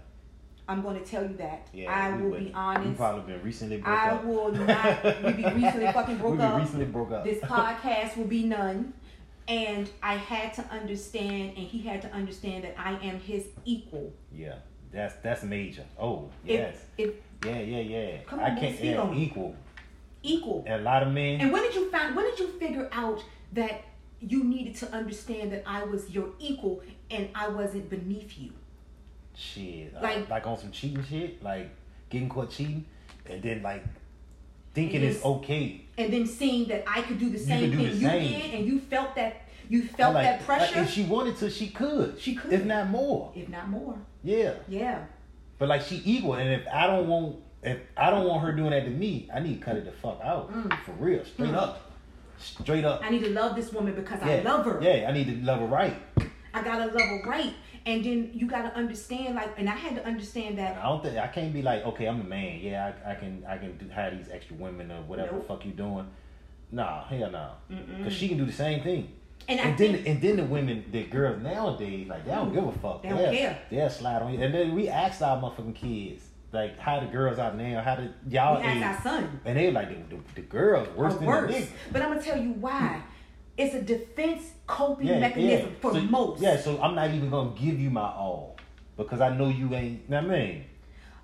[0.68, 1.68] I'm going to tell you that.
[1.72, 1.90] yeah.
[1.92, 2.48] I will wouldn't.
[2.48, 2.88] be honest.
[2.88, 4.04] We probably been recently broke up.
[4.04, 4.24] I up.
[4.24, 5.24] will not.
[5.24, 6.60] We be recently fucking broke we up.
[6.60, 7.24] recently broke up.
[7.24, 8.92] This podcast will be none.
[9.48, 14.12] And I had to understand, and he had to understand that I am his equal.
[14.32, 14.54] Yeah,
[14.92, 15.84] that's that's major.
[15.98, 16.76] Oh yes.
[16.96, 17.10] If,
[17.44, 18.16] Yeah, yeah, yeah.
[18.26, 18.76] Come I on, can't.
[18.76, 19.14] speak Yeah, it.
[20.22, 20.64] Equal.
[20.68, 21.40] A lot of men.
[21.40, 22.14] And when did you find?
[22.16, 23.82] When did you figure out that
[24.20, 28.52] you needed to understand that I was your equal and I wasn't beneath you?
[29.34, 31.70] shit, uh, Like- like on some cheating shit, like
[32.10, 32.84] getting caught cheating,
[33.28, 33.82] and then like
[34.74, 35.80] thinking it's okay.
[35.96, 38.40] And then seeing that I could do the same do thing the you same.
[38.42, 41.48] did, and you felt that you felt like, that pressure, Like, if she wanted to,
[41.48, 42.20] she could.
[42.20, 42.52] She could.
[42.52, 43.32] if not more.
[43.34, 43.96] if not more.
[44.22, 45.04] Yeah, Yeah.
[45.58, 48.70] but like she equal, and if I don't want, if I don't want her doing
[48.70, 50.76] that to me, I need to cut it the fuck out Mm.
[50.84, 51.90] for real, straight up,
[52.38, 53.00] straight up.
[53.04, 54.80] I need to love this woman because yeah, I love her.
[54.82, 55.96] Yeah, I need to love her right.
[56.54, 57.54] I gotta love her right.
[57.84, 60.76] And then you gotta understand, like, and I had to understand that.
[60.76, 62.60] I don't think I can't be like, okay, I'm a man.
[62.60, 65.42] Yeah, I, I can I can do, have these extra women or whatever Nope.
[65.42, 66.06] the fuck you doing.
[66.70, 67.50] Nah, hell no.
[67.70, 68.04] Mm-mm.
[68.04, 69.08] Cause she can do the same thing.
[69.48, 72.52] and I And then think and then the women, the girls nowadays, like they don't
[72.54, 73.02] give a fuck.
[73.02, 73.58] They don't care.
[73.70, 74.40] They'll slide on you.
[74.42, 78.10] And then we asked our motherfucking kids, like, how the girls out now, how the
[78.28, 78.82] y'all we age?
[78.82, 79.40] our son.
[79.44, 81.52] And they like the, the, the girls worse or than worse.
[81.54, 81.68] the niggas.
[81.92, 83.02] But I'm gonna tell you why.
[83.56, 85.74] It's a defense coping Yeah, mechanism yeah.
[85.80, 86.42] for So- most.
[86.42, 88.56] Yeah, so I'm not even gonna give you my all
[88.96, 90.08] because I know you ain't.
[90.08, 90.64] know what I mean,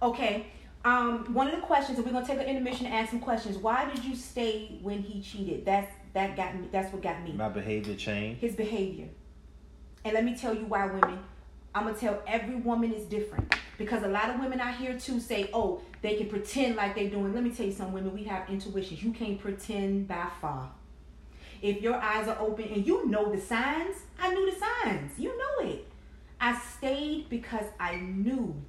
[0.03, 0.47] Okay.
[0.85, 3.59] Um, one of the questions, and we're gonna take an intermission and ask some questions.
[3.59, 5.65] Why did you stay when he cheated?
[5.65, 6.69] That's that got me.
[6.71, 7.33] That's what got me.
[7.33, 8.41] My behavior changed.
[8.41, 9.09] His behavior.
[10.05, 11.19] And let me tell you why, women.
[11.79, 15.21] I'm gonna tell every woman is different because a lot of women out here too
[15.21, 18.25] say, "Oh, they can pretend like they're doing." Let me tell you, some women we
[18.25, 19.01] have intuitions.
[19.01, 20.73] You can't pretend by far.
[21.63, 25.17] If your eyes are open and you know the signs, I knew the signs.
[25.21, 25.87] You know it.
[26.41, 28.61] I stayed because I knew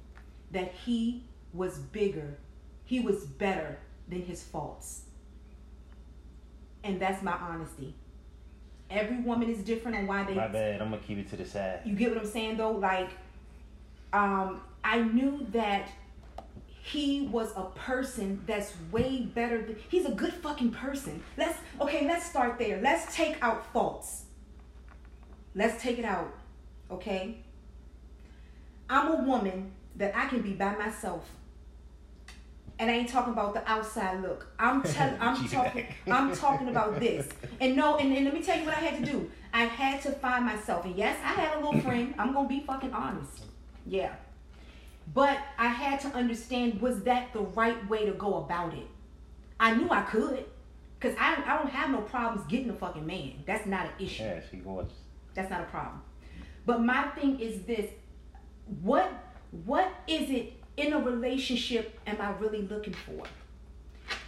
[0.52, 2.38] that he was bigger,
[2.84, 5.02] he was better than his faults.
[6.84, 7.96] And that's my honesty.
[8.90, 10.34] Every woman is different on why they.
[10.34, 10.82] My bad.
[10.82, 11.80] I'm gonna keep it to the side.
[11.84, 12.72] You get what I'm saying though?
[12.72, 13.10] Like,
[14.12, 15.88] um, I knew that
[16.82, 21.22] he was a person that's way better than he's a good fucking person.
[21.36, 22.80] Let's okay, let's start there.
[22.80, 24.24] Let's take out faults.
[25.54, 26.32] Let's take it out.
[26.90, 27.38] Okay?
[28.88, 31.28] I'm a woman that I can be by myself.
[32.80, 34.46] And I ain't talking about the outside look.
[34.58, 37.28] I'm telling I'm talking I'm talking about this.
[37.60, 39.30] And no, and, and let me tell you what I had to do.
[39.52, 40.86] I had to find myself.
[40.86, 42.14] And yes, I had a little friend.
[42.18, 43.44] I'm gonna be fucking honest.
[43.86, 44.14] Yeah.
[45.12, 48.86] But I had to understand was that the right way to go about it?
[49.60, 50.46] I knew I could.
[51.00, 53.42] Cause I, I don't have no problems getting a fucking man.
[53.46, 54.22] That's not an issue.
[54.22, 54.92] Yeah, she gorgeous.
[55.34, 56.02] That's not a problem.
[56.64, 57.90] But my thing is this:
[58.82, 59.10] what
[59.50, 63.24] what is it in a relationship am I really looking for?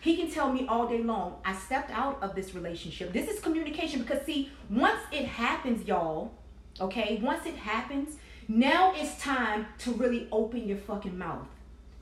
[0.01, 3.13] He can tell me all day long, I stepped out of this relationship.
[3.13, 6.33] This is communication because see, once it happens, y'all,
[6.81, 8.17] okay, once it happens,
[8.49, 11.47] now it's time to really open your fucking mouth.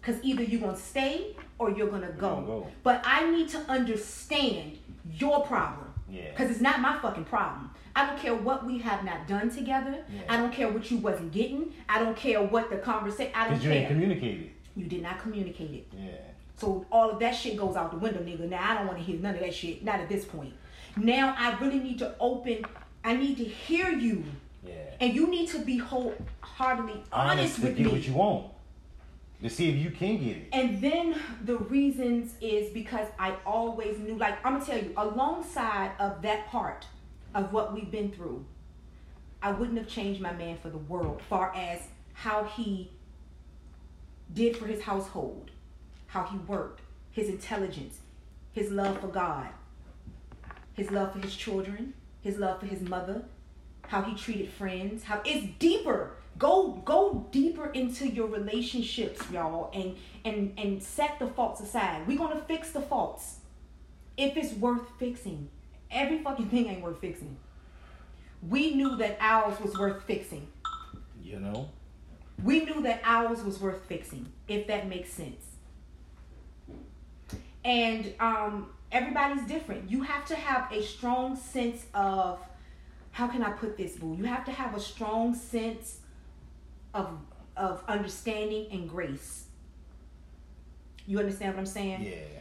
[0.00, 2.40] Because either you're going to stay or you're going to go.
[2.40, 2.66] go.
[2.82, 4.78] But I need to understand
[5.12, 5.92] your problem.
[6.08, 6.30] Yeah.
[6.30, 7.70] Because it's not my fucking problem.
[7.96, 9.96] I don't care what we have not done together.
[10.12, 10.20] Yeah.
[10.28, 11.72] I don't care what you wasn't getting.
[11.88, 13.32] I don't care what the conversation.
[13.34, 13.78] I don't Because you care.
[13.80, 14.50] ain't communicated.
[14.76, 15.86] you did not communicate it.
[15.96, 16.10] Yeah.
[16.56, 18.48] So all of that shit goes out the window, nigga.
[18.48, 19.82] Now I don't want to hear none of that shit.
[19.82, 20.52] Not at this point.
[20.96, 22.64] Now I really need to open.
[23.02, 24.24] I need to hear you,
[24.66, 24.72] Yeah.
[25.00, 27.92] and you need to be wholeheartedly honest, Honest with get me.
[27.92, 28.46] what you want.
[29.42, 30.48] To see if you can get it.
[30.52, 35.92] And then the reasons is because I always knew, like, I'm gonna tell you, alongside
[35.98, 36.84] of that part
[37.34, 38.44] of what we've been through,
[39.42, 41.80] I wouldn't have changed my man for the world, far as
[42.12, 42.90] how he
[44.32, 45.50] did for his household,
[46.08, 47.98] how he worked, his intelligence,
[48.52, 49.48] his love for God,
[50.72, 53.24] his love for his children, his love for his mother,
[53.88, 56.12] how he treated friends, how it's deeper.
[56.38, 62.06] Go go deeper into your relationships, y'all, and and and set the faults aside.
[62.06, 63.38] We're gonna fix the faults
[64.16, 65.48] if it's worth fixing.
[65.90, 67.36] Every fucking thing ain't worth fixing.
[68.48, 70.46] We knew that ours was worth fixing.
[71.22, 71.68] You know?
[72.42, 75.44] We knew that ours was worth fixing, if that makes sense.
[77.64, 79.90] And um, everybody's different.
[79.90, 82.38] You have to have a strong sense of
[83.10, 84.14] how can I put this, boo?
[84.16, 85.98] You have to have a strong sense
[86.94, 87.18] of
[87.56, 89.44] of understanding and grace.
[91.06, 92.02] You understand what I'm saying?
[92.04, 92.40] Yeah.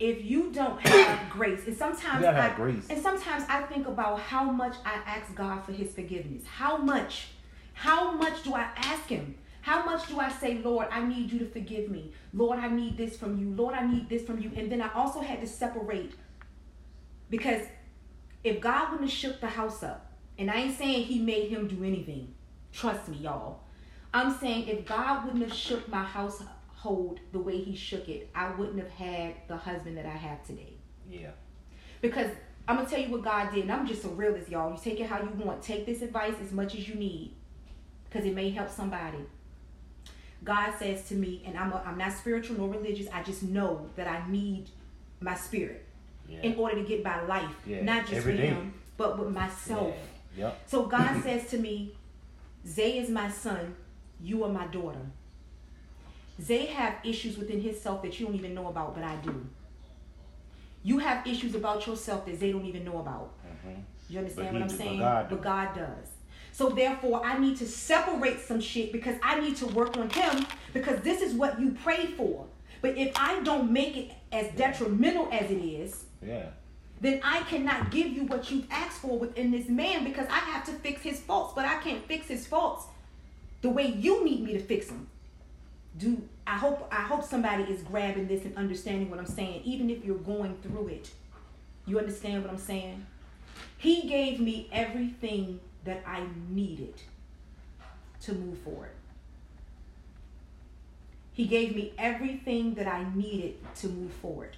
[0.00, 2.86] If you don't have grace, and sometimes I, have grace.
[2.88, 6.44] and sometimes I think about how much I ask God for His forgiveness.
[6.46, 7.28] How much?
[7.72, 9.34] How much do I ask Him?
[9.60, 12.12] How much do I say, Lord, I need you to forgive me.
[12.32, 13.50] Lord, I need this from you.
[13.50, 14.50] Lord, I need this from you.
[14.56, 16.12] And then I also had to separate
[17.28, 17.62] because
[18.44, 21.66] if God wouldn't have shook the house up, and I ain't saying He made him
[21.66, 22.34] do anything.
[22.72, 23.60] Trust me, y'all.
[24.14, 26.04] I'm saying if God wouldn't have shook my
[26.88, 30.44] household the way He shook it, I wouldn't have had the husband that I have
[30.46, 30.74] today.
[31.08, 31.30] Yeah.
[32.00, 32.30] Because
[32.66, 34.70] I'm gonna tell you what God did, and I'm just a realist, y'all.
[34.72, 35.62] You take it how you want.
[35.62, 37.34] Take this advice as much as you need,
[38.08, 39.18] because it may help somebody.
[40.44, 43.08] God says to me, and I'm a, I'm not spiritual nor religious.
[43.12, 44.70] I just know that I need
[45.20, 45.84] my spirit
[46.28, 46.40] Yeah.
[46.42, 48.46] in order to get by life, Yeah, not just every day.
[48.48, 49.94] Him, but with myself.
[50.36, 50.44] Yeah.
[50.46, 50.60] Yep.
[50.66, 51.96] So God says to me,
[52.66, 53.74] Zay is my son,
[54.20, 55.00] you are my daughter.
[56.40, 59.44] Zay have issues within himself that you don't even know about, but I do.
[60.84, 63.32] You have issues about yourself that they don't even know about.
[63.44, 63.82] Mhm.
[64.08, 64.98] You understand But what I'm saying?
[65.00, 66.08] God but God does.
[66.52, 70.46] So therefore, I need to separate some shit because I need to work on him
[70.72, 72.46] because this is what you prayed for.
[72.80, 76.46] But if I don't make it as detrimental as it is, Yeah.
[77.00, 80.64] then I cannot give you what you've asked for within this man because I have
[80.66, 82.86] to fix his faults, but I can't fix his faults
[83.60, 85.08] the way you need me to fix them.
[85.98, 89.90] Do I hope I hope somebody is grabbing this and understanding what I'm saying, even
[89.90, 91.10] if you're going through it.
[91.86, 93.04] You understand what I'm saying?
[93.78, 96.94] He gave me everything that I needed
[98.22, 98.90] to move forward.
[101.32, 104.56] He gave me everything that I needed to move forward.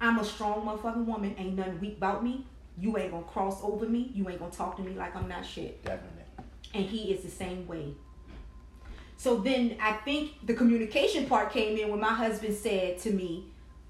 [0.00, 1.34] I'm a strong motherfucking woman.
[1.38, 2.46] Ain't nothing weak about me.
[2.78, 4.10] You ain't gonna cross over me.
[4.14, 5.82] You ain't gonna talk to me like I'm not shit.
[5.84, 6.24] Definitely.
[6.74, 7.94] And he is the same way.
[9.18, 13.44] So then I think the communication part came in when my husband said to me,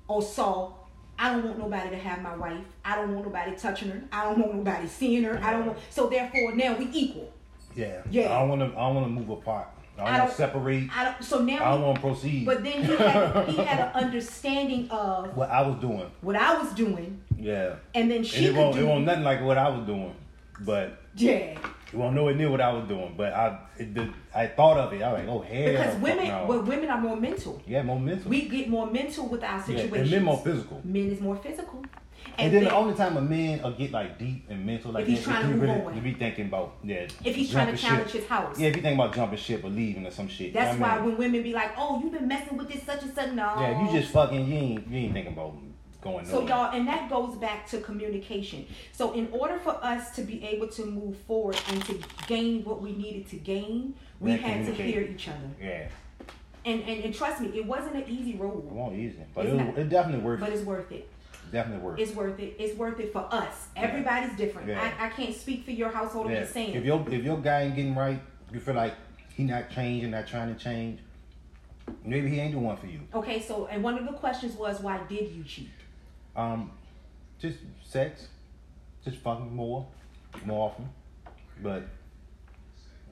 [0.09, 0.73] oh, or saw,
[1.19, 2.65] I don't want nobody to have my wife.
[2.85, 4.03] I don't want nobody touching her.
[4.11, 5.39] I don't want nobody seeing her.
[5.43, 5.79] I don't want.
[5.91, 7.31] So therefore, now we equal.
[7.77, 8.01] Yeah.
[8.11, 8.29] Yeah.
[8.29, 8.77] I want to.
[8.77, 9.69] I want to move apart.
[9.99, 10.91] I I don't want don't- to separate.
[10.97, 11.23] I don't.
[11.23, 11.57] So now.
[11.65, 12.47] I don't want to proceed.
[12.47, 16.11] but then he had he had an understanding of what I was doing.
[16.23, 17.75] what I was doing, Yeah.
[17.95, 18.77] and then And she it could won't.
[18.77, 18.81] do.
[18.83, 20.15] It won't nothing like what I was doing.
[20.61, 21.59] But yeah,
[21.93, 23.15] it won't nowhere near what I was doing.
[23.17, 23.59] But I.
[23.79, 25.03] It, the, I thought of it.
[25.03, 25.73] I was like, oh hell.
[25.73, 26.47] because women, no.
[26.47, 27.63] well, women are more mental.
[27.67, 28.31] yeah, more mental.
[28.31, 29.95] We get more mental with our yeah, situations.
[29.95, 30.81] and men more physical.
[30.85, 31.85] Men is more physical.
[32.37, 35.09] And, then the only time a man will get like deep and mental like If
[35.09, 36.01] he's that, trying if to move really, on.
[36.01, 37.09] be thinking about yeah.
[37.25, 38.21] if he's trying to challenge ship.
[38.21, 38.59] his house.
[38.59, 40.53] Yeah, if you think about jumping ship or leaving or some shit.
[40.53, 43.03] That's I why mean, when women be like, "Oh, you've been messing with this such
[43.03, 43.55] and such," no.
[43.59, 45.55] Yeah, if you just fucking you ain't you ain't thinking about
[46.01, 46.27] going on.
[46.27, 46.49] So nowhere.
[46.49, 48.67] y'all, and that goes back to communication.
[48.93, 52.81] So in order for us to be able to move forward and to gain what
[52.81, 55.39] we needed to gain, we had to hear each other.
[55.61, 55.89] Yeah.
[56.65, 58.65] And, and and trust me, it wasn't an easy road.
[58.67, 59.19] It won't easy.
[59.35, 60.55] But It's it, it definitely worth but it.
[60.57, 61.09] it's worth it.
[61.51, 62.03] Definitely worth it.
[62.03, 62.57] It's worth it.
[62.59, 63.69] It's worth it for us.
[63.75, 63.83] Yeah.
[63.83, 64.69] Everybody's different.
[64.69, 64.93] Yeah.
[65.01, 66.27] I, I can't speak for your household.
[66.27, 66.41] I'm Yeah.
[66.41, 66.75] just saying.
[66.75, 68.21] If your if your guy ain't getting right,
[68.53, 68.95] you feel like
[69.35, 71.01] he not changing, not trying to change,
[72.05, 73.01] maybe he ain't the one for you.
[73.15, 75.71] okay, so and one of the questions was, why did you cheat?
[76.39, 76.71] Um,
[77.41, 78.29] just sex,
[79.05, 79.89] just fucking more,
[80.47, 80.89] more often.
[81.61, 81.83] But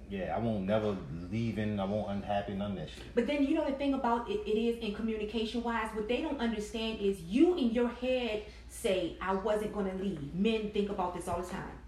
[0.08, 0.96] yeah, I won't never
[1.28, 1.80] leaving.
[1.80, 2.54] I won't unhappy.
[2.54, 3.02] None of that shit.
[3.16, 6.22] But then you know the thing about it, it is in communication wise, what they
[6.22, 10.32] don't understand is you in your head say, I wasn't gonna leave.
[10.32, 11.78] Men think about this all the time.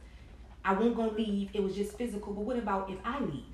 [0.65, 3.45] I won't gonna leave, it was just physical, but what about if I leave?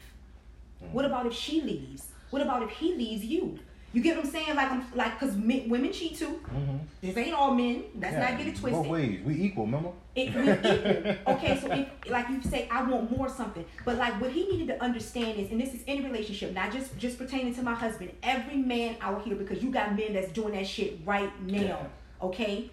[0.90, 2.06] What about if she leaves?
[2.30, 3.58] What about if he leaves you?
[3.94, 4.56] You get what I'm saying?
[4.56, 6.40] Like I'm like cause men, women cheat too.
[6.52, 6.78] Mm-hmm.
[7.00, 7.84] This ain't all men.
[7.96, 8.72] Let's not get it twisted.
[8.72, 9.66] Both ways, we equal.
[9.66, 9.90] Remember?
[10.16, 11.34] It, we equal.
[11.34, 14.66] Okay, so if, like you say, I want more something, but like what he needed
[14.66, 18.10] to understand is, and this is any relationship, not just just pertaining to my husband.
[18.24, 21.62] Every man out here, because you got men that's doing that shit right now.
[21.62, 21.86] Yeah.
[22.20, 22.70] Okay,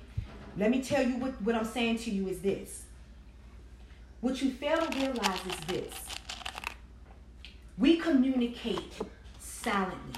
[0.58, 2.86] let me tell you what what I'm saying to you is this.
[4.22, 5.94] What you fail to realize is this.
[7.78, 8.94] We communicate
[9.38, 10.14] silently.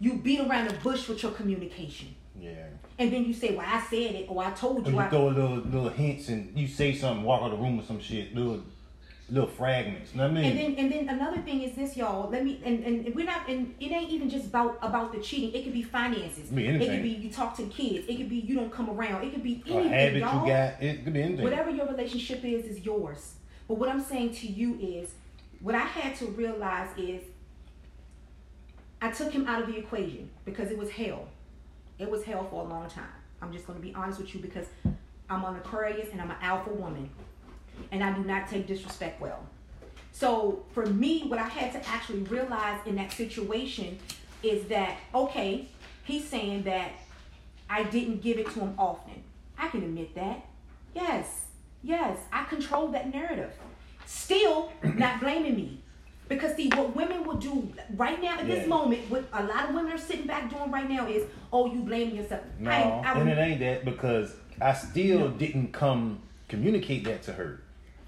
[0.00, 2.14] You beat around the bush with your communication.
[2.38, 2.50] Yeah.
[2.98, 4.96] And then you say, Well, I said it, or I told Or you.
[4.96, 7.64] you I, throw a little little hints and you say something, walk out of the
[7.64, 8.62] room or some shit, little
[9.30, 10.12] little fragments.
[10.12, 10.44] You know what I mean?
[10.44, 12.30] And then and then another thing is this, y'all.
[12.30, 15.52] Let me and, and we're not and it ain't even just about about the cheating.
[15.52, 16.50] It could be finances.
[16.50, 18.06] It be It could be you talk to the kids.
[18.08, 19.24] It could be you don't come around.
[19.24, 20.42] It could be a anything, habit y'all.
[20.46, 21.44] you got, it could be anything.
[21.44, 23.34] Whatever your relationship is, is yours.
[23.66, 25.10] But what I'm saying to you is,
[25.60, 27.22] what I had to realize is,
[29.00, 31.28] I took him out of the equation because it was hell.
[31.98, 33.04] It was hell for a long time.
[33.40, 34.66] I'm just going to be honest with you because
[35.30, 37.10] I'm an Aquarius and I'm an alpha woman,
[37.92, 39.46] and I do not take disrespect well.
[40.12, 43.98] So for me, what I had to actually realize in that situation
[44.42, 45.68] is that okay,
[46.04, 46.90] he's saying that
[47.70, 49.22] I didn't give it to him often.
[49.56, 50.44] I can admit that.
[50.94, 51.46] Yes,
[51.82, 53.52] yes, I control that narrative.
[54.06, 55.82] Still not blaming me.
[56.28, 58.56] Because see, what women will do right now at Yeah.
[58.56, 61.72] this moment, what a lot of women are sitting back doing right now is, oh,
[61.72, 62.42] you blaming yourself.
[62.58, 67.32] No, I, I and it ain't that because I still didn't come communicate that to
[67.32, 67.62] her.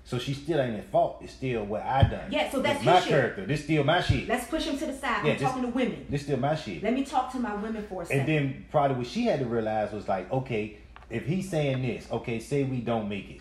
[0.05, 1.18] So she still ain't at fault.
[1.23, 2.33] It's still what I done.
[2.33, 3.09] Yeah, so that's my shit.
[3.09, 3.47] character.
[3.47, 4.27] This still my shit.
[4.27, 5.25] let's push him to the side.
[5.25, 6.07] Yeah, I'm just- talking to women.
[6.09, 6.83] This still my shit.
[6.83, 8.21] Let me talk to my women for a second.
[8.21, 10.79] And then probably what she had to realize was like, okay,
[11.11, 13.41] if he's saying this, okay, say we don't make it.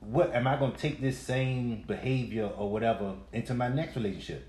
[0.00, 4.46] What am I gonna take this same behavior or whatever into my next relationship?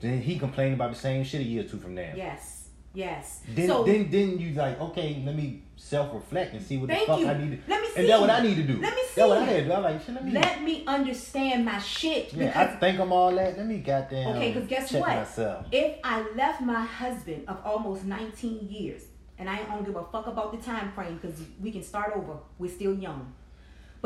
[0.00, 2.12] Then he complained about the same shit a year or two from now.
[2.14, 3.42] yes, yes.
[3.48, 6.96] Then, so then, then you like, okay, let me self reflect and see what the
[6.96, 7.28] fuck you.
[7.28, 7.70] I need to.
[7.70, 8.00] Let me see.
[8.00, 8.30] And that's what.
[8.30, 8.80] I need to do.
[8.80, 9.12] Let me see.
[9.16, 9.72] That's what I had to do.
[9.72, 10.32] I like, shit, let me.
[10.32, 12.32] let me understand my shit.
[12.34, 13.56] yeah, because I think I'm all that.
[13.56, 14.36] Let me goddamn.
[14.36, 15.08] Okay, because guess what?
[15.16, 15.66] Myself.
[15.72, 19.04] If I left my husband of almost 19 years,
[19.38, 22.38] and I don't give a fuck about the time frame because we can start over,
[22.58, 23.32] we're still young.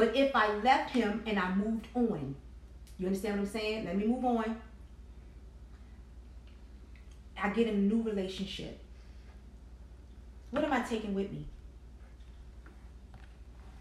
[0.01, 2.35] But if I left him and I moved on,
[2.99, 3.85] you understand what I'm saying?
[3.85, 4.57] Let me move on.
[7.37, 8.81] I get in a new relationship.
[10.53, 11.45] What am I taking with me?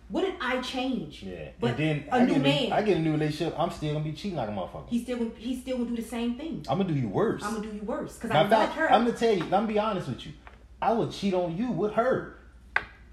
[0.09, 1.23] What did I change?
[1.23, 2.71] Yeah, But and then a I new get man.
[2.73, 3.57] I get a new relationship.
[3.57, 4.89] I'm still gonna be cheating like a motherfucker.
[4.89, 6.65] He's still gonna- he's still gonna do the same thing.
[6.67, 7.43] I'm gonna do you worse.
[7.45, 8.91] I'm gonna do you worse because I Matter of love fact, her.
[8.91, 9.43] I'm gonna tell you.
[9.43, 10.33] I'm gonna be honest with you.
[10.81, 12.38] I would cheat on you with her.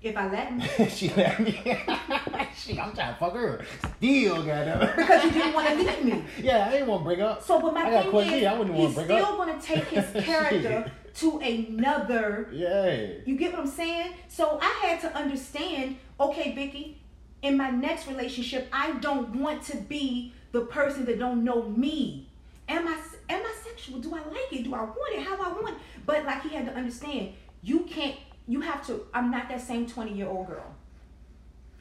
[0.06, 1.52] If I let him, she let me.
[2.56, 3.64] Shit, I'm trying to fuck her.
[3.98, 4.94] Still got her.
[4.96, 6.24] because you didn't want to leave me.
[6.42, 7.42] Yeah, I didn't want to break up.
[7.42, 9.36] So, but my I thing is, I wouldn't want he's to break still up.
[9.36, 12.48] going to take his character to another.
[12.52, 13.06] Yeah.
[13.24, 14.14] You get what I'm saying?
[14.28, 15.96] So I had to understand.
[16.18, 16.98] Okay, Vicky,
[17.42, 22.28] in my next relationship, I don't want to be the person that don't know me.
[22.68, 22.98] Am I
[23.28, 23.98] am I sexual?
[23.98, 24.64] Do I like it?
[24.64, 25.22] Do I want it?
[25.22, 25.74] How I want it?
[26.04, 28.16] But like he had to understand, you can't.
[28.48, 29.06] You have to.
[29.12, 30.74] I'm not that same 20 year old girl.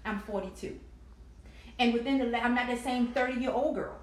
[0.03, 0.79] I'm 42.
[1.77, 3.97] And within the, I'm not that same 30 year old girl.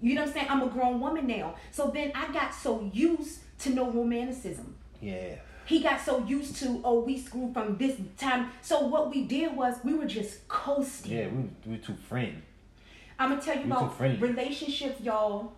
[0.00, 0.46] You know what I'm saying?
[0.50, 1.54] I'm a grown woman now.
[1.70, 4.74] So then I got so used to no romanticism.
[5.00, 5.36] Yeah.
[5.66, 8.50] He got so used to, oh, we screwed from this time.
[8.60, 11.12] So what we did was we were just coasting.
[11.12, 12.42] Yeah, we we too friendly.
[13.18, 15.52] I'm gonna tell you We about relationships, y'all.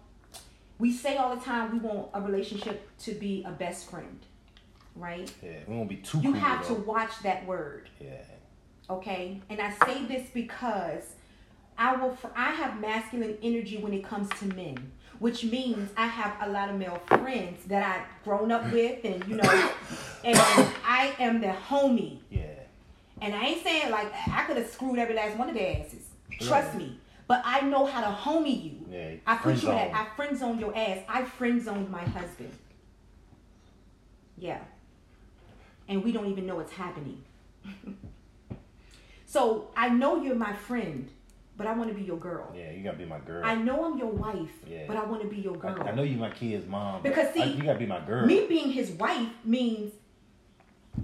[0.79, 4.19] We say all the time we want a relationship to be a best friend,
[4.97, 5.31] right?
[5.43, 7.89] Yeah, we won't be too You cool, have to watch that word.
[8.01, 8.23] Yeah.
[8.91, 11.03] okay and i say this because
[11.77, 14.77] i will i have masculine energy when it comes to men
[15.19, 19.27] which means i have a lot of male friends that i've grown up with and
[19.29, 19.53] you know
[20.25, 20.37] and
[21.01, 22.45] i am the homie Yeah.
[23.21, 26.05] and i ain't saying like i could have screwed every last one of their asses
[26.41, 26.89] trust me
[27.27, 29.15] but i know how to homie you Yeah.
[29.27, 29.75] i put you in zone.
[29.75, 32.53] that i friend zoned your ass i friend zoned my husband
[34.39, 34.61] yeah
[35.89, 37.23] and we don't even know it's happening
[39.27, 41.11] so i know you're my friend
[41.57, 43.43] but i want to be your girl Yeah, you gotta be my girl.
[43.45, 44.85] i know i'm your wife Yeah.
[44.87, 47.03] but i want to be your girl I know you're my kid's mom.
[47.03, 48.27] Because, see, I- you gotta be my girl.
[48.27, 49.93] me being his wife means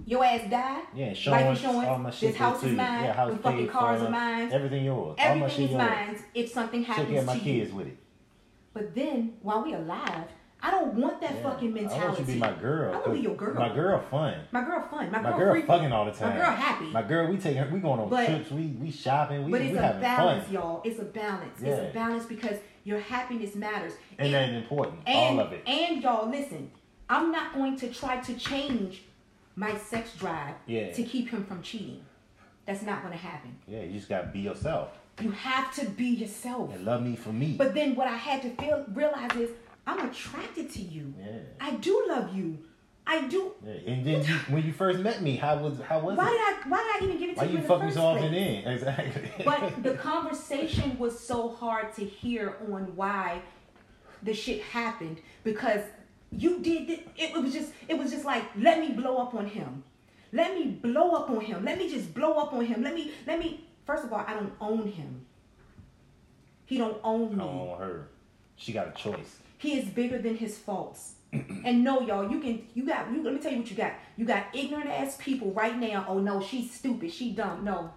[0.07, 3.05] your ass died yeah, life insurance, insurance all my shit this house go is mine
[3.05, 5.17] Yeah, house the fucking cars are mine Everything yours.
[5.19, 5.83] all my everything shit is yours.
[5.83, 7.97] mine if something Take happens care of my you kids with it.
[8.73, 10.29] But then while we alive,
[10.65, 11.43] I don't want that Yeah.
[11.43, 12.01] fucking mentality.
[12.01, 12.91] I want you to be my girl.
[12.91, 13.55] I want to be your girl.
[13.55, 14.35] My girl fun.
[14.53, 15.11] My girl fun.
[15.11, 16.31] My, My girl, girl fucking all the time.
[16.39, 16.85] My girl happy.
[16.87, 17.69] My girl, we take her.
[17.73, 18.51] We going on But- trips.
[18.51, 19.45] We we shopping.
[19.45, 20.55] We but we it's a balance, fun.
[20.55, 20.81] y'all.
[20.85, 21.61] It's a balance.
[21.61, 23.95] It's a balance because your happiness matters.
[24.19, 24.99] And that's important.
[25.07, 25.63] and, all of it.
[25.67, 26.71] And y'all, listen.
[27.11, 29.03] I'm not going to try to change
[29.57, 30.93] my sex drive Yeah.
[30.93, 32.01] to keep him from cheating.
[32.65, 33.57] That's not going to happen.
[33.67, 36.73] Yeah, you just gotta be yourself You have to be yourself.
[36.75, 37.57] and love me for me.
[37.59, 39.51] But then what I had to feel realize is
[39.87, 41.15] I'm attracted to you.
[41.19, 41.39] yeah.
[41.61, 42.59] I do love you.
[43.05, 43.53] I do.
[43.67, 43.73] Yeah.
[43.93, 46.31] And then you, when you first met me, how was how was Why it?
[46.31, 46.69] did I?
[46.69, 48.03] Why did I even give it to Why you you in the fuck me so
[48.03, 48.69] often in?
[48.73, 49.45] Exactly.
[49.45, 53.43] But the conversation was so hard to hear on why
[54.23, 55.81] the shit happened because
[56.31, 59.47] you did it, it was just it was just like let me blow up on
[59.47, 59.83] him.
[60.33, 61.65] Let me blow up on him.
[61.65, 62.83] Let me just blow up on him.
[62.85, 65.27] Let me let me first of all I don't own him.
[66.67, 67.43] He don't own me.
[67.43, 68.09] I don't want her.
[68.57, 69.39] She got a choice.
[69.63, 71.13] He is bigger than his faults.
[71.33, 73.93] and no, y'all, you can you got you let me tell you what you got.
[74.17, 76.05] You got ignorant ass people right now.
[76.09, 77.65] Oh no, she's stupid, she dumb.
[77.65, 77.93] No.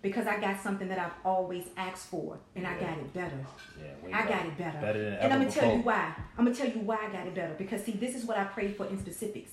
[0.00, 3.36] Because I got something that I've always asked for and I got it better.
[3.78, 4.78] Yeah, I got it better.
[4.80, 6.14] Better than and I'm gonna tell you why.
[6.38, 7.54] I'm gonna tell you why I got it better.
[7.58, 9.50] Because see, this is what I prayed for in specifics.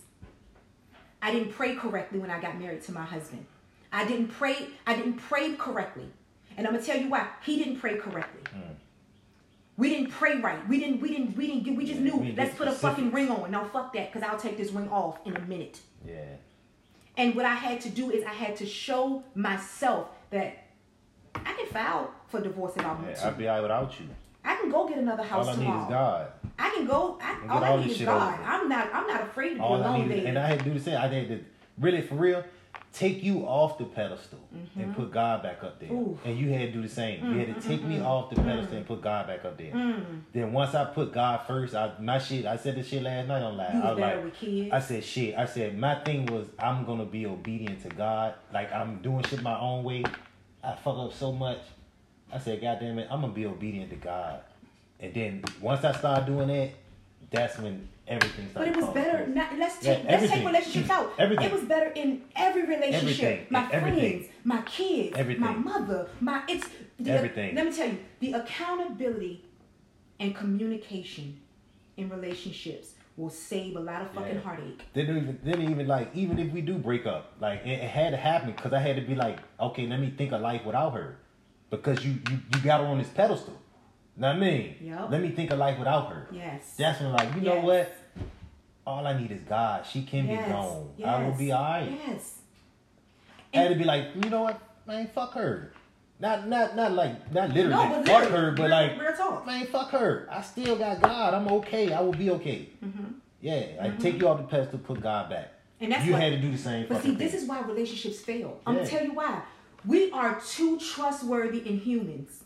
[1.22, 3.46] I didn't pray correctly when I got married to my husband.
[3.92, 4.68] I didn't pray.
[4.88, 6.08] I didn't pray correctly,
[6.56, 7.28] and I'm gonna tell you why.
[7.44, 8.42] He didn't pray correctly.
[8.52, 8.73] Hmm.
[9.78, 10.68] We didn't pray right.
[10.68, 11.02] We didn't.
[11.02, 11.36] We didn't.
[11.36, 11.64] We didn't.
[11.64, 12.18] get- We just Yeah, knew.
[12.18, 13.50] we Let's put a fucking ring on.
[13.52, 15.80] Now fuck that, because I'll take this ring off in a minute.
[16.08, 16.14] Yeah.
[17.18, 20.66] And what I had to do is I had to show myself that
[21.36, 23.28] I can file for divorce if I want Yeah, to.
[23.28, 24.08] I'd be alright without you.
[24.46, 25.84] I can go get another house All I need tomorrow.
[25.86, 26.28] is God.
[26.60, 27.18] I can go.
[27.22, 28.34] I, all get I need is God.
[28.34, 28.44] over.
[28.44, 28.90] I'm not.
[28.94, 30.28] I'm not afraid to be All I alone, baby.
[30.28, 30.98] and I had to do the same.
[30.98, 31.44] I had to
[31.80, 32.44] really for real
[32.94, 34.94] take you off the pedestal and mm-hmm.
[34.94, 35.90] put God back up there.
[35.90, 36.12] Mm-hmm.
[36.12, 36.20] Ooh.
[36.24, 37.34] And you had to do the same.
[37.34, 38.06] you had to take me mm-hmm.
[38.06, 38.76] off the pedestal mm-hmm.
[38.76, 39.72] and put God back up there.
[40.32, 42.46] Then once I put God first, I my shit.
[42.46, 43.84] I said this shit last night on live.
[43.84, 44.72] I was like.
[44.72, 45.36] I said shit.
[45.36, 48.36] I said my thing was I'm gonna be obedient to God.
[48.54, 50.04] Like I'm doing shit my own way.
[50.64, 51.60] I fuck up so much.
[52.32, 54.42] I said, God damn it, I'm gonna be obedient to God.
[55.00, 56.72] And then once I start doing that,
[57.30, 59.26] that's when everything but it was better.
[59.28, 61.14] Not, let's Yeah, take let's take relationships out.
[61.20, 61.46] Everything.
[61.46, 63.24] It was better in every relationship.
[63.24, 63.48] Everything.
[63.50, 64.20] My Everything.
[64.20, 65.42] friends, my kids, Everything.
[65.42, 66.68] my mother, my it's
[67.00, 67.56] the, Everything.
[67.56, 69.46] Let me tell you, the accountability
[70.20, 71.40] and communication
[71.98, 74.42] in relationships will save a lot of fucking Yeah.
[74.42, 74.82] heartache.
[74.94, 77.70] They didn't even, they didn't even like, even if we do break up, like it,
[77.80, 80.42] it had to happen because I had to be like, okay, let me think of
[80.42, 81.20] life without her,
[81.70, 83.54] because you you, you got her on this pedestal.
[84.16, 84.76] Know what I mean?
[84.82, 85.10] Yup.
[85.10, 86.28] Let me think of life without her.
[86.32, 86.76] Yes.
[86.78, 87.96] That's when like, you know what?
[88.86, 89.86] All I need is God.
[89.86, 90.46] She can yes.
[90.46, 90.90] be gone.
[91.06, 91.92] I will be alright.
[92.06, 92.40] Yes.
[93.54, 94.60] I had to be like, you know what?
[94.86, 95.74] Man, fuck her.
[96.20, 99.66] Not not not like not literally No, but fuck literally, her, but like real man,
[99.68, 100.28] fuck her.
[100.32, 101.34] I still got God.
[101.34, 101.92] I'm okay.
[101.92, 102.70] I will be okay.
[102.84, 103.06] Mm-hmm.
[103.42, 105.52] Yeah, I take you off the pedestal, put God back.
[105.82, 106.86] And that's you what- had to do the same.
[106.88, 108.60] But see, fucking this is why relationships fail.
[108.66, 108.80] I'm Yeah.
[108.82, 109.42] gonna tell you why.
[109.86, 112.44] We are too trustworthy in humans.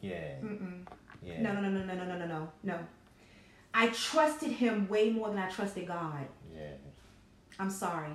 [0.00, 0.36] Yeah.
[0.42, 0.86] Mm-mm.
[1.22, 1.42] Yeah.
[1.42, 2.78] No, no, no, no, no, no, no, no, no.
[3.74, 6.26] I trusted him way more than I trusted God.
[6.54, 6.72] Yeah.
[7.58, 8.10] I'm sorry.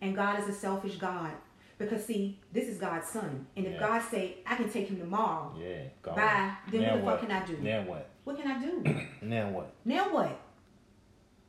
[0.00, 1.32] And God is a selfish God.
[1.78, 3.46] Because see, this is God's son.
[3.56, 3.80] And if Yeah.
[3.80, 5.82] God say, I can take him tomorrow, Yeah.
[6.00, 7.20] Go bye, then Now what the what?
[7.20, 7.56] fuck can I do?
[7.58, 8.08] Now what?
[8.24, 8.84] What can I do?
[9.22, 9.72] Now what?
[9.84, 10.40] now what?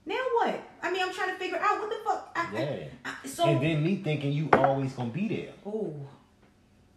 [0.06, 0.60] Now what?
[0.82, 2.32] I mean, I'm trying to figure out what the fuck.
[2.36, 2.86] I, I- Yeah.
[3.06, 5.54] I- so, and then me thinking you always gonna be there.
[5.66, 5.96] oh,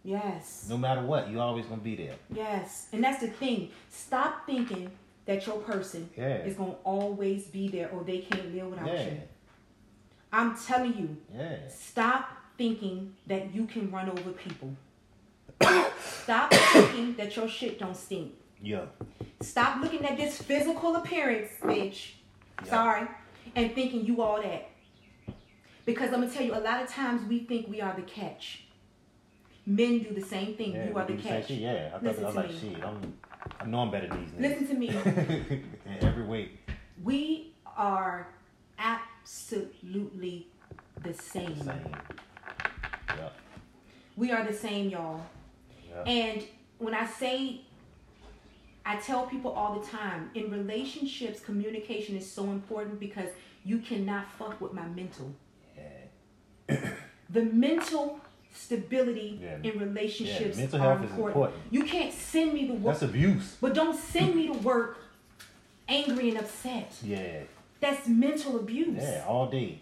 [0.06, 0.66] yes.
[0.70, 2.14] No matter what, you always gonna be there.
[2.32, 3.70] Yes, and that's the thing.
[3.90, 4.90] Stop thinking
[5.26, 6.36] that your person Yeah.
[6.48, 9.04] is gonna always be there or they can't live without Yeah.
[9.04, 9.20] you.
[10.32, 11.56] I'm telling you, Yeah.
[11.68, 12.24] stop
[12.56, 14.70] thinking that you can run over people.
[16.00, 18.32] Stop thinking that your shit don't stink.
[18.62, 18.86] Yeah.
[19.40, 22.12] Stop looking at this physical appearance, bitch.
[22.64, 22.70] Yeah.
[22.70, 23.08] Sorry,
[23.54, 24.70] and thinking you all that.
[25.84, 28.65] Because I'm gonna tell you, a lot of times we think we are the catch.
[29.66, 30.74] Men do the same thing.
[30.74, 31.48] Yeah, you are the catch.
[31.48, 31.58] shit.
[31.58, 31.90] Yeah.
[31.94, 32.58] I thought I was like, me.
[32.60, 33.14] shit, I'm
[33.60, 34.88] I know I'm better than these Listen to me.
[36.00, 36.50] every way.
[37.02, 38.28] We are
[38.78, 40.48] absolutely
[41.02, 41.56] the same.
[41.56, 41.96] Same.
[43.08, 43.28] Yeah.
[44.16, 45.20] We are the same, y'all.
[45.88, 46.02] Yeah.
[46.02, 46.44] And
[46.78, 47.62] when I say,
[48.84, 53.28] I tell people all the time, in relationships, communication is so important because
[53.64, 55.34] you cannot fuck with my mental.
[55.76, 56.90] Yeah.
[57.30, 58.20] The mental
[58.56, 59.58] stability Yeah.
[59.70, 61.36] in relationships Yeah, mental are health is important.
[61.36, 61.62] important.
[61.72, 63.56] You can't send me to work, That's abuse.
[63.60, 64.98] but don't send me to work
[65.88, 66.92] angry and upset.
[67.02, 67.40] Yeah.
[67.80, 69.02] That's mental abuse.
[69.02, 69.24] Yeah.
[69.28, 69.80] All day.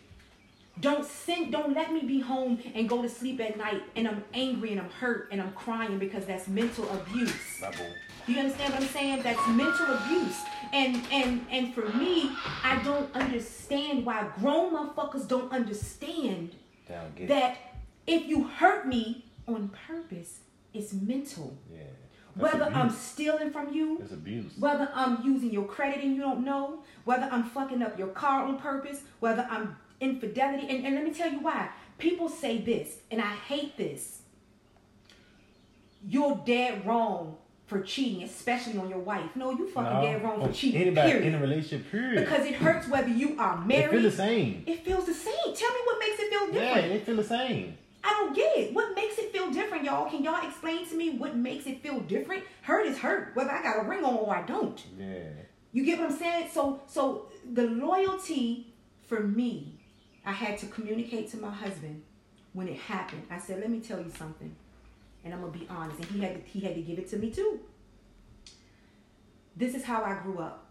[0.81, 4.25] Don't send don't let me be home and go to sleep at night and I'm
[4.35, 7.63] angry and I'm hurt and I'm crying because that's mental abuse.
[8.27, 9.23] You understand what I'm saying?
[9.23, 10.37] That's mental abuse.
[10.73, 12.31] And and and for me,
[12.65, 16.57] I don't understand why grown motherfuckers don't understand
[17.29, 17.57] that
[18.07, 20.41] if you hurt me on purpose,
[20.73, 21.57] it's mental.
[21.73, 21.81] Yeah.
[22.37, 24.53] Whether I'm stealing from you, It's abuse.
[24.59, 28.45] whether I'm using your credit and you don't know, whether I'm fucking up your car
[28.45, 30.67] on purpose, whether I'm infidelity.
[30.69, 31.69] And, and let me tell you why.
[31.99, 34.23] People say this, and I hate this.
[36.07, 37.37] You're dead wrong
[37.67, 39.31] for cheating, especially on your wife.
[39.37, 40.83] No, you fucking No, dead wrong for cheating.
[40.83, 41.29] Anybody period.
[41.29, 42.25] in a relationship, period.
[42.25, 43.91] because it hurts whether you are married.
[43.91, 44.65] feel the same.
[44.67, 45.35] It feels the same.
[45.55, 46.55] Tell me what makes it feel different.
[46.57, 46.93] Yeah, different.
[46.93, 47.79] they feel the same.
[48.07, 48.75] I don't get it.
[48.75, 50.09] What makes it feel different, y'all?
[50.11, 52.45] Can y'all explain to me what makes it feel different?
[52.63, 54.83] Hurt is hurt, whether I got a ring on or I don't.
[54.99, 55.23] Yeah.
[55.73, 56.51] You get what I'm saying?
[56.53, 58.73] So so the loyalty
[59.07, 59.79] for me,
[60.25, 62.03] I had to communicate to my husband
[62.53, 63.23] when it happened.
[63.31, 64.55] I said, "Let me tell you something."
[65.25, 67.09] And I'm going to be honest, and he had to, he had to give it
[67.09, 67.61] to me too.
[69.57, 70.67] This is how I grew up.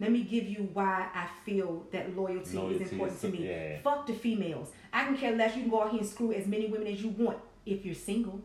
[0.00, 3.48] Let me give you why I feel that loyalty, Loyalty is important is- to me.
[3.48, 3.80] yeah.
[3.82, 4.70] Fuck the females.
[4.92, 5.54] I can care less.
[5.56, 7.94] You can go out here and screw as many women as you want if you're
[7.94, 8.40] single.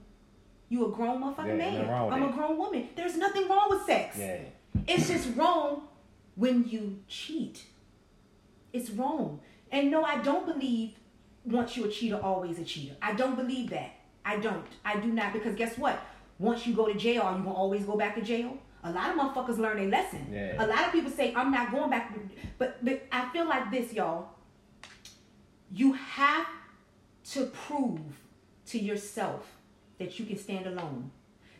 [0.69, 1.73] You a grown motherfucking Yeah, man.
[1.73, 2.89] nothing wrong with I'm a grown woman.
[2.95, 4.17] There's nothing wrong with sex.
[4.17, 4.39] Yeah.
[4.87, 5.87] It's just wrong
[6.35, 7.65] when you cheat.
[8.71, 9.39] It's wrong.
[9.71, 10.93] And no, I don't believe
[11.45, 12.95] once you're a cheater, always a cheater.
[13.01, 13.91] I don't believe that.
[14.25, 14.65] I don't.
[14.83, 15.33] I do not.
[15.33, 15.99] Because guess what?
[16.39, 18.57] Once you go to jail, are you going to always go back to jail?
[18.83, 20.27] A lot of motherfuckers learn a lesson.
[20.31, 20.63] Yeah.
[20.63, 22.13] A lot of people say, I'm not going back.
[22.57, 24.29] But, but I feel like this, y'all.
[25.73, 26.45] You have
[27.31, 27.99] to prove
[28.67, 29.45] to yourself
[29.97, 31.11] that you can stand alone.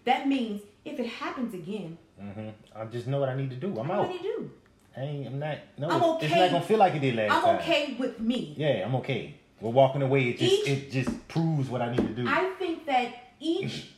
[0.05, 3.77] That means if it happens again, hmm I just know what I need to do.
[3.79, 4.07] I'm out.
[4.07, 4.51] what do you do?
[4.95, 5.57] I ain't, I'm not.
[5.77, 7.55] No, I'm it's- it's not gonna feel like it did last time.
[7.55, 8.53] I'm okay with me.
[8.57, 9.35] Yeah, I'm okay.
[9.59, 10.29] We're walking away.
[10.29, 12.25] It just Each- it just proves what I need to do.
[12.27, 13.91] I think that each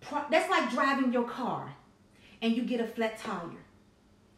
[0.00, 1.72] pro- that's like driving your car
[2.42, 3.62] and you get a flat tire,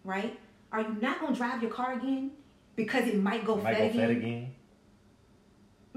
[0.04, 0.38] right?
[0.70, 2.30] Are you not gonna drive your car again
[2.76, 3.92] because it might go Might flat go again?
[3.94, 4.54] flat again.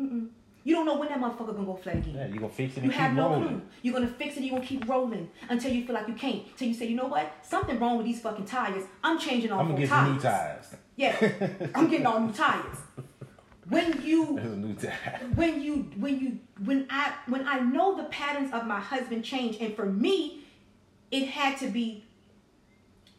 [0.02, 0.28] Mm-mm.
[0.64, 2.14] You don't know when that motherfucker gonna go flat again.
[2.16, 3.48] Yeah, you gonna fix it You and have keep no rolling.
[3.48, 3.62] clue.
[3.82, 4.44] You're gonna fix it.
[4.44, 6.56] You're gonna keep rolling until you feel like you can't.
[6.56, 7.34] Till you say, you know what?
[7.42, 8.84] Something wrong with these fucking tires.
[9.04, 10.14] I'm changing all I'm gonna get tires.
[10.16, 10.76] new tires.
[10.96, 11.16] Yeah,
[11.74, 12.78] I'm getting all new tires.
[13.70, 14.24] When you
[15.36, 19.58] when you when you when I when I know the patterns of my husband change,
[19.60, 20.42] and for me,
[21.10, 22.04] it had to be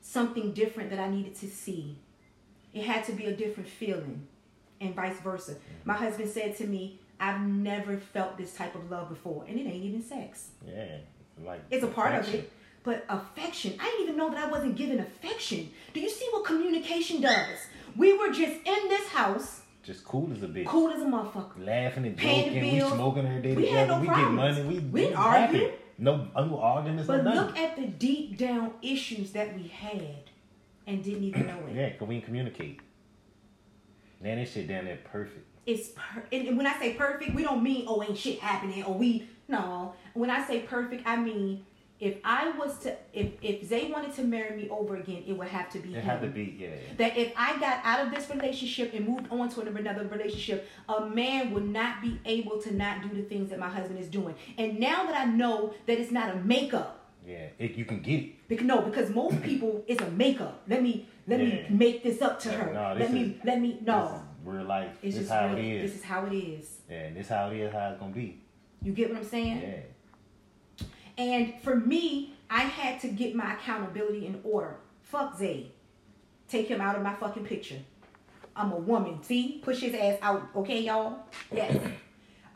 [0.01, 1.97] something different that I needed to see.
[2.73, 4.27] It had to be a different feeling,
[4.83, 5.57] and vice versa.
[5.85, 9.63] My husband said to me, "I've never felt this type of love before, and it
[9.67, 10.49] ain't even sex.
[10.67, 10.99] Yeah,
[11.43, 12.51] like It's a part of it."
[12.85, 15.71] But affection, I didn't even know that I wasn't given affection.
[15.95, 17.59] Do you see what communication does?
[17.97, 20.67] We were just in this house, Just cool as a bitch.
[20.67, 21.65] cool as a motherfucker.
[21.65, 22.75] Laughing and Paying joking.
[22.75, 24.37] We smoking every day We had no we get problems.
[24.59, 24.63] money.
[24.69, 25.73] We, We didn't argue.
[25.99, 27.07] No, no arguments.
[27.07, 30.25] But no look at the deep down issues that we had
[30.89, 31.77] and didn't even know it.
[31.77, 32.81] Yeah, cause we didn't communicate.
[34.23, 35.47] Man, that shit down there perfect.
[35.67, 38.95] It's per- and when I say perfect, we don't mean oh ain't shit happening or
[38.95, 39.95] we no.
[40.15, 41.65] When I say perfect, I mean
[42.01, 45.49] if I was to if if Zay wanted to marry me over again, it would
[45.49, 46.71] have to be It had to be, yeah.
[46.97, 51.07] that if I got out of this relationship and moved on to another relationship, a
[51.07, 54.35] man would not be able to not do the things that my husband is doing.
[54.59, 58.19] And now that I know that it's not a makeup, Yeah, it, you can get
[58.21, 58.49] it.
[58.49, 60.63] because no, because most people it's a makeup.
[60.67, 62.73] Let me let me make this up to her.
[62.73, 64.23] no, let me is- let me no.
[64.45, 64.91] real life.
[65.03, 65.59] It's this just how real.
[65.59, 65.91] it is.
[65.93, 66.81] This is how it is.
[66.91, 67.73] yeah, and this how it is.
[67.73, 68.41] How it's gonna be.
[68.83, 69.63] You get what I'm saying?
[69.63, 70.87] Yeah.
[71.19, 74.77] And for me, I had to get my accountability in order.
[75.03, 75.71] Fuck Zay.
[76.49, 77.79] Take him out of my fucking picture.
[78.57, 79.23] I'm a woman.
[79.23, 79.61] See?
[79.63, 80.49] Push his ass out.
[80.57, 81.21] Okay, y'all?
[81.53, 81.79] Yes.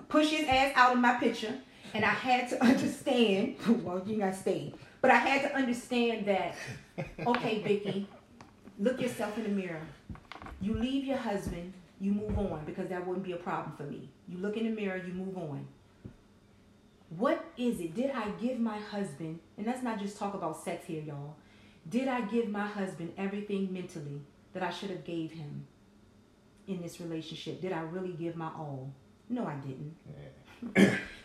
[0.08, 1.54] Push his ass out of my picture.
[1.94, 3.56] And I had to understand.
[3.84, 4.74] Well, you gotta stay.
[5.00, 6.54] But I had to understand that,
[7.26, 8.08] okay, Vicky,
[8.78, 9.80] look yourself in the mirror.
[10.60, 14.08] You leave your husband, you move on because that wouldn't be a problem for me.
[14.28, 15.66] You look in the mirror, you move on.
[17.10, 17.94] What is it?
[17.94, 21.36] Did I give my husband, and let's not just talk about sex here, y'all.
[21.88, 24.20] Did I give my husband everything mentally
[24.52, 25.66] that I should have gave him
[26.66, 27.60] in this relationship?
[27.60, 28.92] Did I really give my all?
[29.28, 29.94] No, I didn't.
[30.06, 30.28] yeah.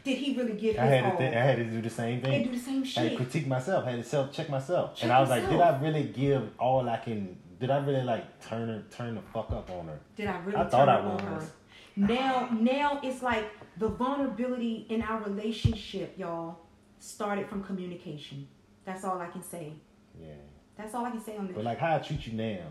[0.04, 2.44] Did he really give I had to th- I had to do the same thing.
[2.46, 3.86] do the same I had to critique myself.
[3.86, 5.60] I had to self check myself, Check and I was like, did.
[5.62, 7.38] I really give all I can?
[7.60, 10.00] Did I really like turn her, turn the fuck up on her?
[10.16, 11.22] Did I really I thought I was.
[11.22, 11.50] her?
[11.96, 13.46] Now, now it's like
[13.78, 16.58] the vulnerability in our relationship, y'all,
[17.00, 18.48] started from communication.
[18.86, 19.74] That's all I can say.
[20.20, 20.30] Yeah.
[20.78, 21.56] That's all I can say on this.
[21.56, 22.64] But like how I treat you now.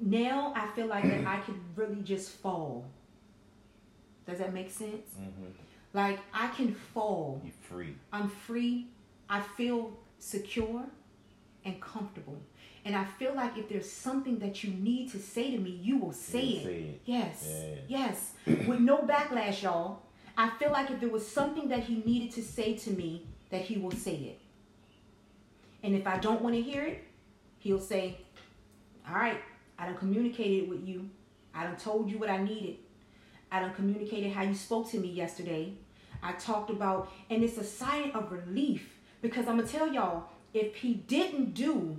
[0.00, 2.84] now I feel like that I could really just fall.
[4.26, 5.14] Does that make sense?
[5.16, 5.46] hmm
[5.94, 7.40] Like I can fall.
[7.44, 7.94] You free.
[8.12, 8.88] I'm free.
[9.30, 10.84] I feel secure
[11.64, 12.36] and comfortable.
[12.84, 15.96] And I feel like if there's something that you need to say to me, you
[15.96, 16.62] will say You it.
[16.64, 17.00] say it.
[17.06, 17.48] Yes.
[17.48, 17.74] Yeah.
[17.88, 18.32] Yes.
[18.66, 20.02] With no backlash, y'all.
[20.36, 23.62] I feel like if there was something that he needed to say to me, that
[23.62, 24.40] he will say it.
[25.82, 27.04] And if I don't want to hear it,
[27.60, 28.18] he'll say,
[29.08, 29.40] All right,
[29.78, 31.08] I done communicated with you.
[31.54, 32.76] I done told you what I needed.
[33.52, 35.72] I done communicated how you spoke to me yesterday.
[36.24, 38.88] I talked about, and it's a sign of relief
[39.20, 41.98] because I'm gonna tell y'all, if he didn't do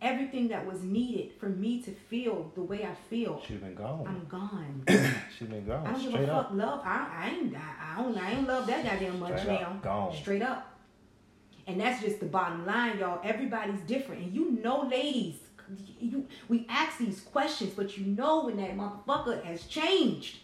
[0.00, 3.74] everything that was needed for me to feel the way I feel, Should have been
[3.74, 4.06] gone.
[4.06, 4.84] I'm gone.
[4.88, 5.86] Should have been gone.
[5.86, 6.48] I don't give a up.
[6.48, 6.80] fuck, love.
[6.84, 9.66] I, I ain't, I, I don't, I ain't love that goddamn much Straight now.
[9.66, 10.16] up, gone.
[10.16, 10.66] Straight up.
[11.66, 13.20] And that's just the bottom line, y'all.
[13.22, 15.36] Everybody's different, and you know, ladies,
[16.00, 20.38] you we ask these questions, but you know when that motherfucker has changed.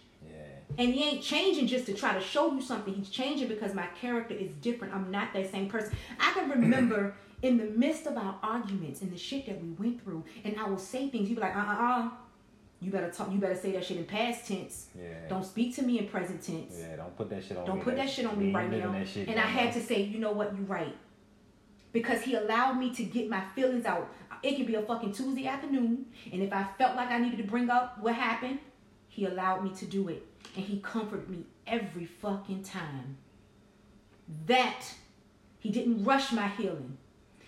[0.79, 2.93] And he ain't changing just to try to show you something.
[2.93, 4.95] He's changing because my character is different.
[4.95, 5.97] I'm not that same person.
[6.21, 10.03] I can remember in the midst of our arguments and the shit that we went
[10.03, 11.29] through, and I will say things.
[11.29, 12.11] You be like, uh, uh, uh.
[12.79, 13.33] You better talk.
[13.33, 14.89] You better say that shit in past tense.
[14.95, 15.29] Yeah.
[15.31, 16.77] Don't speak to me in present tense.
[16.79, 16.97] Yeah.
[16.97, 17.65] Don't put that shit on.
[17.65, 18.93] Don't put that shit on me right now.
[18.93, 20.95] That And I had to say, you know what, you're right.
[21.93, 24.13] Because he allowed me to get my feelings out.
[24.43, 27.45] It could be a fucking Tuesday afternoon, and if I felt like I needed to
[27.45, 28.59] bring up what happened,
[29.09, 30.27] he allowed me to do it.
[30.55, 33.17] And he comforted me every fucking time.
[34.47, 34.83] That
[35.59, 36.97] he didn't rush my healing.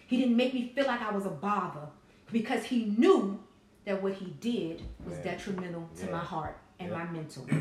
[0.07, 1.89] He didn't make me feel like I was a bother
[2.33, 3.41] because he knew
[3.85, 5.23] that what he did was Yeah.
[5.33, 6.13] detrimental to Yeah.
[6.13, 6.99] my heart and Yeah.
[7.05, 7.47] my mental.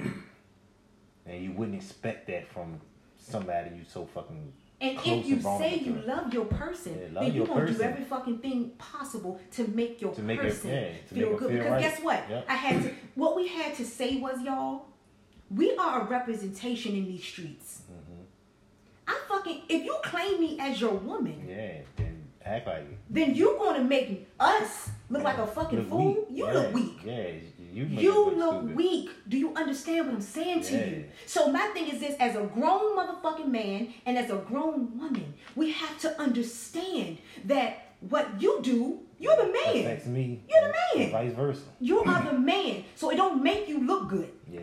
[1.25, 2.79] And you wouldn't expect that from
[3.17, 6.01] somebody you so fucking And if you say you to.
[6.07, 9.99] love your person, Yeah, love then you're gonna do every fucking thing possible to make
[9.99, 11.49] your To make it- person to feel make good.
[11.49, 11.81] feel because right.
[11.81, 12.29] guess what?
[12.29, 12.45] Yep.
[12.47, 12.93] I had to.
[13.15, 14.85] What we had to say was, y'all,
[15.49, 17.81] we are a representation in these streets.
[17.91, 18.21] Mm-hmm.
[19.07, 19.61] I fucking.
[19.69, 21.79] If you claim me as your woman, yeah.
[21.95, 22.97] Then act like it.
[23.09, 26.13] then you're gonna make us look like a fucking Look fool.
[26.13, 26.25] weak.
[26.31, 26.53] You yeah.
[26.53, 26.99] look weak.
[27.05, 27.27] Yeah.
[27.73, 29.09] You You it look weak.
[29.27, 31.05] Do you understand what I'm saying to you?
[31.25, 35.33] So my thing is this: as a grown motherfucking man and as a grown woman,
[35.55, 39.77] we have to understand that what you do, you're the man.
[39.85, 40.41] Affects me.
[40.49, 41.11] You're the man.
[41.11, 41.61] Vice versa.
[41.79, 42.83] You are the man.
[42.95, 44.31] So it don't make you look good.
[44.51, 44.61] Yeah.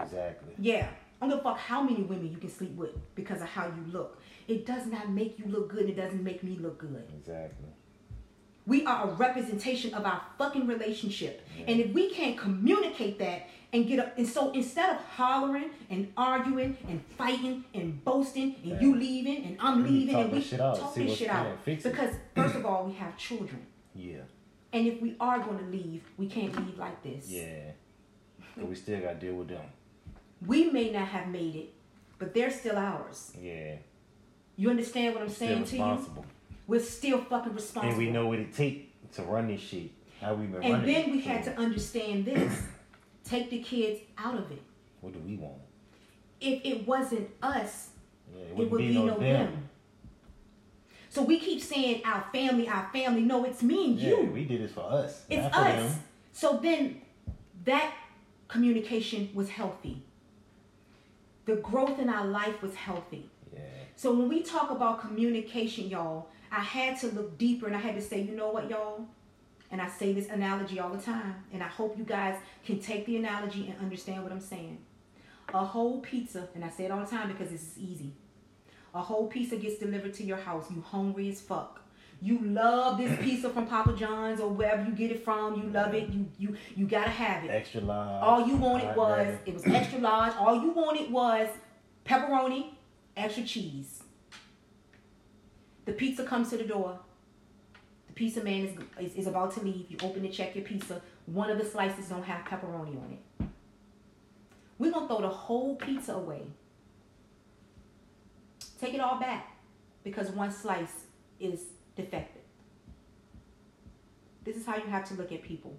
[0.00, 0.54] Exactly.
[0.58, 0.88] Yeah.
[1.20, 3.66] I don't give a fuck how many women you can sleep with because of how
[3.66, 4.20] you look.
[4.46, 5.88] It does not make you look good.
[5.88, 7.04] It doesn't make me look good.
[7.18, 7.66] Exactly.
[8.66, 11.46] We are a representation of our fucking relationship.
[11.66, 16.12] And if we can't communicate that and get up, and so instead of hollering and
[16.16, 18.80] arguing and fighting and boasting and Yeah.
[18.80, 21.58] you leaving and I'm We leaving and we shit out, talk this shit out.
[21.64, 21.90] fix it.
[21.90, 23.66] Because first of all, we have children.
[23.94, 24.18] Yeah.
[24.72, 27.28] And if we are going to leave, we can't leave like this.
[27.28, 27.72] Yeah.
[28.56, 29.64] But we still gotta deal with them.
[30.46, 31.74] We may not have made it,
[32.18, 33.32] but they're still ours.
[33.40, 33.76] Yeah.
[34.56, 36.24] You understand what I'm Still saying to you?
[36.66, 37.88] We're still fucking responsible.
[37.90, 39.90] And we know what it take to run this shit.
[40.20, 42.62] How we been And then we had to understand this.
[43.24, 44.62] Take the kids out of it.
[45.00, 45.60] What do we want?
[46.40, 47.90] If it wasn't us,
[48.34, 49.20] Yeah, it wouldn't would be no them.
[49.20, 49.68] them.
[51.10, 53.22] So we keep saying our family, our family.
[53.22, 54.30] No, it's me and Yeah, you.
[54.32, 55.24] we did this for us.
[55.30, 55.76] It's for us.
[55.92, 56.00] them.
[56.32, 57.00] So then
[57.64, 57.92] that
[58.48, 60.02] communication was healthy.
[61.48, 63.30] The growth in our life was healthy.
[63.54, 63.60] Yeah.
[63.96, 67.94] So when we talk about communication, y'all, I had to look deeper and I had
[67.94, 69.06] to say, you know what, y'all?
[69.70, 72.36] And I say this analogy all the time, and I hope you guys
[72.66, 74.76] can take the analogy and understand what I'm saying.
[75.54, 78.12] A whole pizza, and I say it all the time because it's easy.
[78.94, 80.70] A whole pizza gets delivered to your house.
[80.70, 81.82] You hungry as fuck.
[82.20, 85.54] You love this pizza from Papa John's or wherever you get it from.
[85.54, 86.08] You love it.
[86.08, 87.48] You you you gotta have it.
[87.48, 88.22] Extra large.
[88.22, 90.34] All you wanted was it was extra large.
[90.34, 91.48] All you wanted was
[92.04, 92.70] pepperoni,
[93.16, 94.02] extra cheese.
[95.84, 96.98] The pizza comes to the door.
[98.08, 98.66] The pizza man
[98.98, 99.86] is, is, is about to leave.
[99.88, 101.00] You open to check your pizza.
[101.26, 103.46] One of the slices don't have pepperoni on it.
[104.78, 106.42] We're gonna throw the whole pizza away.
[108.80, 109.56] Take it all back
[110.02, 111.04] because one slice
[111.40, 111.62] is
[111.98, 112.42] defective.
[114.44, 115.76] This is how you have to look at people.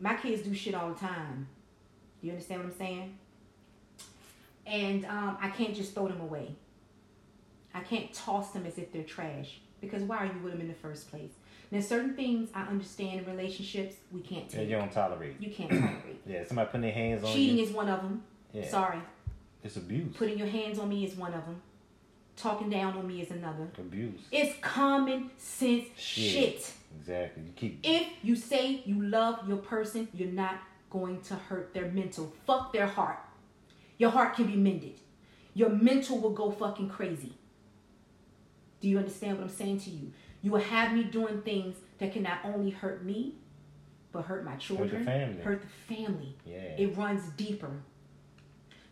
[0.00, 1.46] My kids do shit all the time.
[2.20, 3.18] Do you understand what I'm saying?
[4.66, 6.54] And um, I can't just throw them away.
[7.74, 10.68] I can't toss them as if they're trash because why are you with them in
[10.68, 11.32] the first place?
[11.70, 15.36] Now, certain things I understand in relationships we can't Yeah, you don't tolerate.
[15.40, 16.20] You can't tolerate.
[16.26, 17.64] Yeah, somebody putting their hands on Cheating you.
[17.64, 18.22] is one of them.
[18.52, 18.66] yeah.
[18.68, 18.98] Sorry.
[19.62, 20.14] It's abuse.
[20.16, 21.60] Putting your hands on me is one of them.
[22.36, 23.68] Talking down on me is another.
[23.78, 24.20] abuse.
[24.32, 26.32] It's common sense Shit.
[26.32, 26.72] shit.
[26.98, 27.44] Exactly.
[27.44, 27.80] You keep.
[27.82, 30.60] If you say you love your person, you're not
[30.90, 32.32] going to hurt their mental.
[32.46, 33.18] Fuck their heart.
[33.98, 35.00] Your heart can be mended.
[35.54, 37.32] Your mental will go fucking crazy.
[38.80, 40.12] Do you understand what I'm saying to you?
[40.42, 43.34] You will have me doing things that can not only hurt me,
[44.12, 45.42] but hurt my children, hurt the family.
[45.42, 46.36] hurt the family.
[46.44, 46.56] Yeah.
[46.56, 47.70] It runs deeper.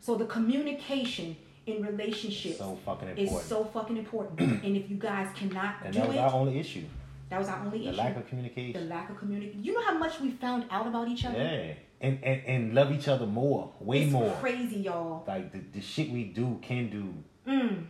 [0.00, 1.36] So the communication
[1.66, 4.40] in relationships so fucking is so fucking important.
[4.64, 6.84] and if you guys cannot and do that was it, our only issue.
[7.30, 7.96] that was our only The issue.
[7.98, 8.80] lack of communication.
[8.80, 9.62] the lack of communication.
[9.64, 11.38] You know how much we found out about each other?
[11.38, 11.74] Yeah.
[12.00, 13.72] And, and and love each other more.
[13.78, 14.36] Way it's more.
[14.40, 15.22] crazy, y'all.
[15.26, 17.14] Like the, the shit we do, can do,
[17.46, 17.84] Mm.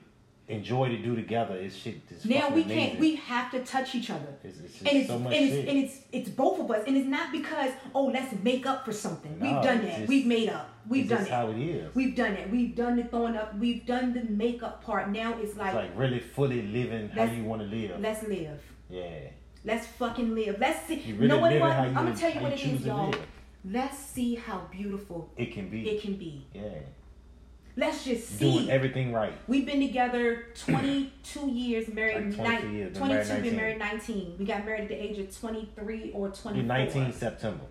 [0.49, 2.01] Enjoy to do together is shit.
[2.25, 2.99] Now we can't.
[2.99, 4.35] We have to touch each other.
[4.43, 6.97] It's, it's And it's, so much and, it's, and it's it's both of us, and
[6.97, 9.39] it's not because oh let's make up for something.
[9.39, 9.97] No, We've done that.
[9.99, 10.69] just- We've made up.
[10.89, 11.29] We've done it.
[11.31, 11.95] how it is.
[11.95, 12.51] We've done it.
[12.51, 13.57] We've done the throwing up.
[13.57, 15.11] We've done the makeup part.
[15.11, 18.01] Now it's it's like, like really fully living how you want to live.
[18.01, 18.61] let's live.
[18.91, 19.29] Yeah.
[19.65, 20.59] Let's fucking live.
[20.59, 20.97] Let's see.
[20.97, 21.53] You really know what?
[21.53, 21.77] living what?
[21.77, 23.11] how I'm gonna tell you what it is, y'all.
[23.11, 23.27] live.
[23.65, 25.89] Let's see how beautiful It can be.
[25.89, 26.49] it can be.
[26.53, 26.63] yeah.
[27.77, 28.53] Let's just see.
[28.53, 29.33] Doing everything right.
[29.49, 33.57] We've been together 22 years, married Like 22 nine- years, been 22, married been 19.
[33.57, 34.35] married 19.
[34.39, 36.63] We got married at the age of 23 or Be 24.
[36.63, 37.65] 19 September.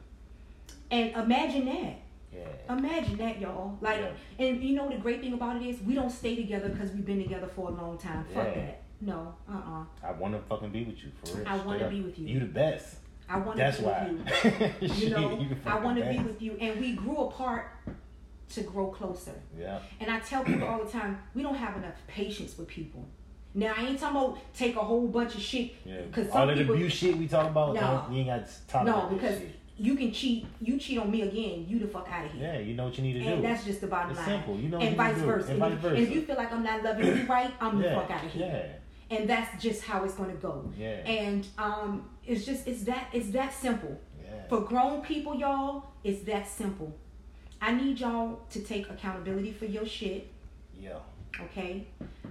[0.90, 1.96] And imagine that.
[2.34, 2.74] Yeah.
[2.76, 3.78] Imagine that, y'all.
[3.82, 4.46] Like, Yeah.
[4.46, 5.82] and you know what the great thing about it is?
[5.82, 8.26] We don't stay together because we've been together for a long time.
[8.34, 8.54] Fuck Yeah.
[8.56, 8.82] that.
[9.04, 11.48] No, uh uh I want to fucking be with you for real.
[11.48, 12.28] I wanna be with you.
[12.28, 12.98] You the best.
[13.28, 14.12] I want to That's be why.
[14.12, 14.88] with you.
[15.08, 16.54] You know, I want to be with you.
[16.60, 17.68] And we grew apart
[18.56, 19.34] to grow closer.
[19.58, 19.80] Yeah.
[20.00, 23.08] And I tell people all the time, we don't have enough patience with people.
[23.54, 26.02] Now I ain't talking about take a whole bunch of shit Yeah.
[26.02, 28.06] because All some of the people abuse shit we talk about, No.
[28.12, 29.42] you ain't got to talk no because
[29.78, 30.46] you can cheat.
[30.62, 32.54] You cheat on me again, you the fuck out of here.
[32.54, 33.34] Yeah, you know what you need to And do.
[33.36, 34.28] And that's just the bottom It's line.
[34.30, 34.56] simple.
[34.58, 35.52] You know and you vice versa.
[35.52, 36.02] And vice if, versa.
[36.02, 37.90] if you feel like I'm not loving you right, I'm yeah.
[37.90, 38.46] the fuck out of here.
[39.10, 39.18] Yeah.
[39.18, 40.72] And that's just how it's gonna go.
[40.78, 40.92] Yeah.
[41.06, 44.00] And um, it's just it's that it's that simple.
[44.24, 44.48] Yeah.
[44.48, 46.96] For grown people, y'all, it's that simple.
[47.62, 50.28] I need y'all to take accountability for your shit.
[50.80, 50.98] Yeah.
[51.40, 51.86] Okay,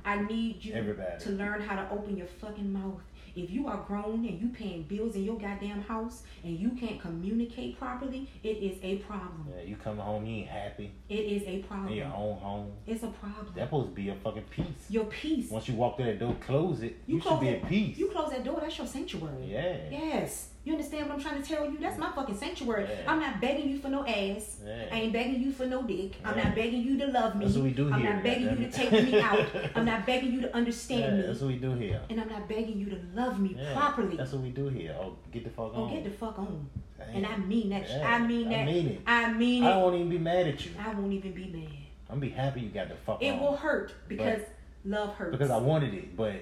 [0.04, 1.18] I need you Everybody.
[1.24, 3.00] to learn how to open your fucking mouth.
[3.36, 7.00] If you are grown and you paying bills in your goddamn house and you can't
[7.00, 9.46] communicate properly, it is a problem.
[9.56, 11.88] Yeah, you come home, you ain't happy It is a problem.
[11.92, 12.72] in your own home.
[12.88, 13.46] It's a problem.
[13.54, 14.66] That's supposed to be your fucking peace.
[14.90, 15.48] Your peace.
[15.48, 16.96] Once you walk through that door, close it.
[17.06, 17.96] You, should close be that, at peace.
[17.96, 18.58] You close that door.
[18.60, 19.46] That's your sanctuary.
[19.46, 19.76] yeah.
[19.90, 20.48] Yes.
[20.70, 21.78] You understand what I'm trying to tell you?
[21.78, 22.84] That's my fucking sanctuary.
[22.88, 23.10] Yeah.
[23.10, 24.58] I'm not begging you for no ass.
[24.64, 24.86] Yeah.
[24.92, 26.12] I ain't begging you for no dick.
[26.24, 27.44] I'm not begging you to love me.
[27.44, 29.48] That's what we do I'm here, not begging you to take me out.
[29.74, 31.26] I'm not begging you to understand Yeah, me.
[31.26, 32.00] that's what we do here.
[32.08, 34.16] And I'm not begging you to love me Yeah, properly.
[34.16, 34.94] That's what we do here.
[34.96, 35.80] Oh, get the fuck on.
[35.80, 35.92] Oh, on.
[35.92, 36.70] get the fuck on.
[36.98, 37.16] Damn.
[37.16, 37.88] And I mean that.
[37.90, 38.58] Yeah, I mean that.
[38.60, 39.00] I mean it.
[39.08, 39.66] I mean it.
[39.66, 40.70] I won't even be mad at you.
[40.78, 41.68] I won't even be mad.
[42.08, 43.40] I'm be happy you got the fuck It on.
[43.40, 44.42] will hurt because
[44.84, 45.32] love hurts.
[45.32, 46.34] because I wanted it, but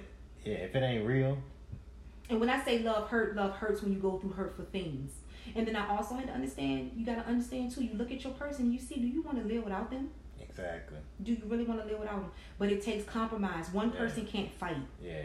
[0.45, 1.39] yeah, if it ain't real,
[2.31, 5.13] And when I say love hurt, love hurts when you go through hurtful things.
[5.57, 8.23] And then I also had to understand, you got to understand too, you look at
[8.23, 10.11] your person you see, do you want to live without them?
[10.41, 10.99] exactly.
[11.23, 12.31] Do you really want to live without them?
[12.59, 13.73] But it takes compromise.
[13.73, 13.99] One Yeah.
[13.99, 14.77] person can't fight.
[15.01, 15.23] Yeah.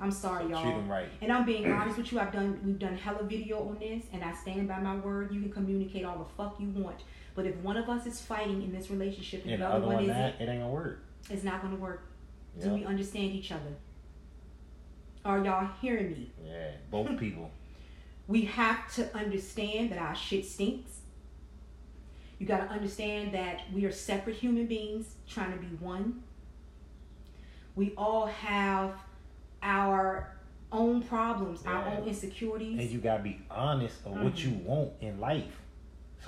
[0.00, 0.62] I'm sorry, So y'all.
[0.62, 1.08] treat 'em right.
[1.20, 2.18] And I'm being honest with you.
[2.20, 5.32] I've done we've done hella video on this, and I stand by my word.
[5.34, 7.00] You can communicate all the fuck you want,
[7.34, 9.86] But if one of us is fighting in this relationship and And the the other
[9.86, 11.00] one one, isn't, it ain't gonna work.
[11.30, 12.02] it's not gonna work.
[12.60, 13.74] Do we understand each other?
[15.24, 16.30] Are y'all hearing me?
[16.46, 17.50] Yeah, both people.
[18.26, 20.92] We have to understand that our shit stinks.
[22.38, 26.22] You got to understand that we are separate human beings trying to be one.
[27.74, 28.94] We all have
[29.62, 30.34] our
[30.70, 32.78] own problems, our own insecurities.
[32.78, 34.62] And you gotta be honest of what you Mhm.
[34.64, 35.60] want in life.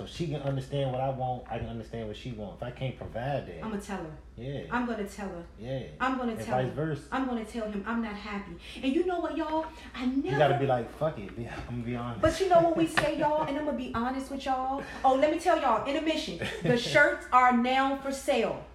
[0.01, 2.59] So she can understand what I want, I can understand what she wants.
[2.61, 4.05] If I can't provide that, I'm to tell her.
[4.35, 5.43] yeah, I'm to tell her.
[5.59, 5.83] yeah.
[5.99, 7.01] I'm going And tell vice versa.
[7.11, 8.53] I'm to tell him I'm not happy.
[8.81, 9.65] And you know what, y'all?
[9.93, 10.27] I never.
[10.27, 11.29] You gotta be like, fuck it.
[11.37, 11.45] I'm
[11.75, 12.19] gonna be honest.
[12.21, 14.81] But you know what we say, y'all, and I'm gonna be honest with y'all.
[15.05, 16.39] Oh, let me tell y'all, intermission.
[16.63, 18.65] The shirts are now for sale.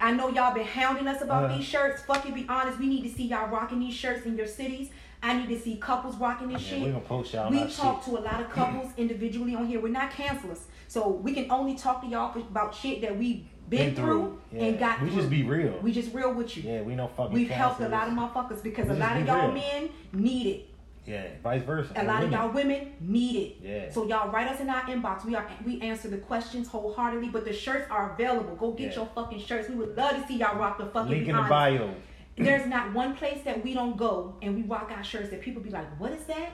[0.00, 1.56] I know y'all been hounding us about Uh-huh.
[1.56, 2.02] these shirts.
[2.02, 4.90] Fucking be honest, we need to see y'all rocking these shirts in your cities.
[5.22, 6.80] I need to see couples rocking this yeah, shit.
[6.82, 8.14] we gonna post y'all We talk shit.
[8.14, 9.80] to a lot of couples individually on here.
[9.80, 13.94] We're not cancelers, so we can only talk to y'all about shit that we've been,
[13.96, 14.64] through, Yeah.
[14.64, 15.16] and got We through.
[15.18, 15.78] just be real.
[15.82, 16.62] we just real with you.
[16.64, 17.32] yeah, we know fucking.
[17.32, 19.52] We've helped a lot of motherfuckers because We a lot of y'all real.
[19.52, 20.68] men need it.
[21.04, 21.92] Yeah, vice versa.
[21.94, 23.56] A And lot of y'all women need it.
[23.62, 23.90] Yeah.
[23.92, 25.24] So y'all write us in our inbox.
[25.24, 28.56] We are we answer the questions wholeheartedly, but the shirts are available.
[28.56, 28.96] Go get Yeah.
[28.96, 29.68] your fucking shirts.
[29.68, 31.90] We would love to see y'all rock the fucking Link in the bio.
[32.36, 35.62] There's not one place that we don't go and we rock our shirts that people
[35.62, 36.50] be like, "What is that?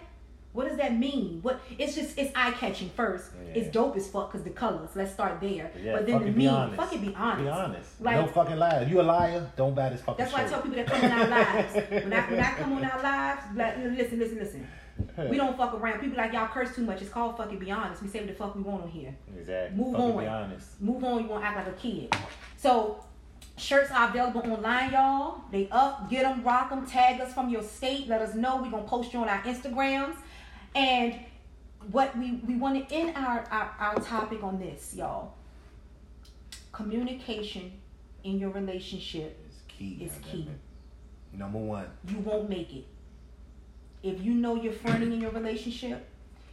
[0.52, 1.60] What does that mean?" What?
[1.78, 3.30] It's just it's eye catching first.
[3.48, 3.54] Yeah.
[3.62, 4.90] It's dope as fuck because the colors.
[4.94, 5.72] Let's start there.
[5.82, 7.42] Yeah, but then the meaning, fucking be honest.
[7.44, 8.00] Be honest.
[8.00, 8.86] Like- no fucking liar.
[8.88, 9.50] You a liar?
[9.56, 11.74] Don't buy this fucking That's why I tell people that come on our lives.
[11.90, 14.68] When I when I come on our lives, like, listen, listen, listen.
[15.30, 16.00] We don't fuck around.
[16.00, 17.00] People like y'all curse too much.
[17.02, 18.02] It's called fucking be honest.
[18.02, 19.16] We say what the fuck we want on here.
[19.36, 19.76] Exactly.
[19.76, 20.18] Move fucking on.
[20.22, 20.80] Be honest.
[20.80, 21.22] Move on.
[21.22, 22.14] You won't act like a kid.
[22.56, 23.02] So
[23.62, 25.40] shirts are available online, y'all.
[25.50, 26.10] They up.
[26.10, 26.86] Get them, rock them.
[26.86, 28.08] Tag us from your state.
[28.08, 28.60] Let us know.
[28.62, 30.16] We're gonna post you on our Instagrams.
[30.74, 31.14] And
[31.90, 35.34] what we we want to end our, our our topic on this, y'all.
[36.72, 37.72] Communication
[38.24, 39.98] in your relationship is key.
[40.00, 40.48] It's goddamn key.
[41.34, 41.86] Number one.
[42.08, 42.84] you won't make it.
[44.02, 46.08] If you know you're flirting in your relationship,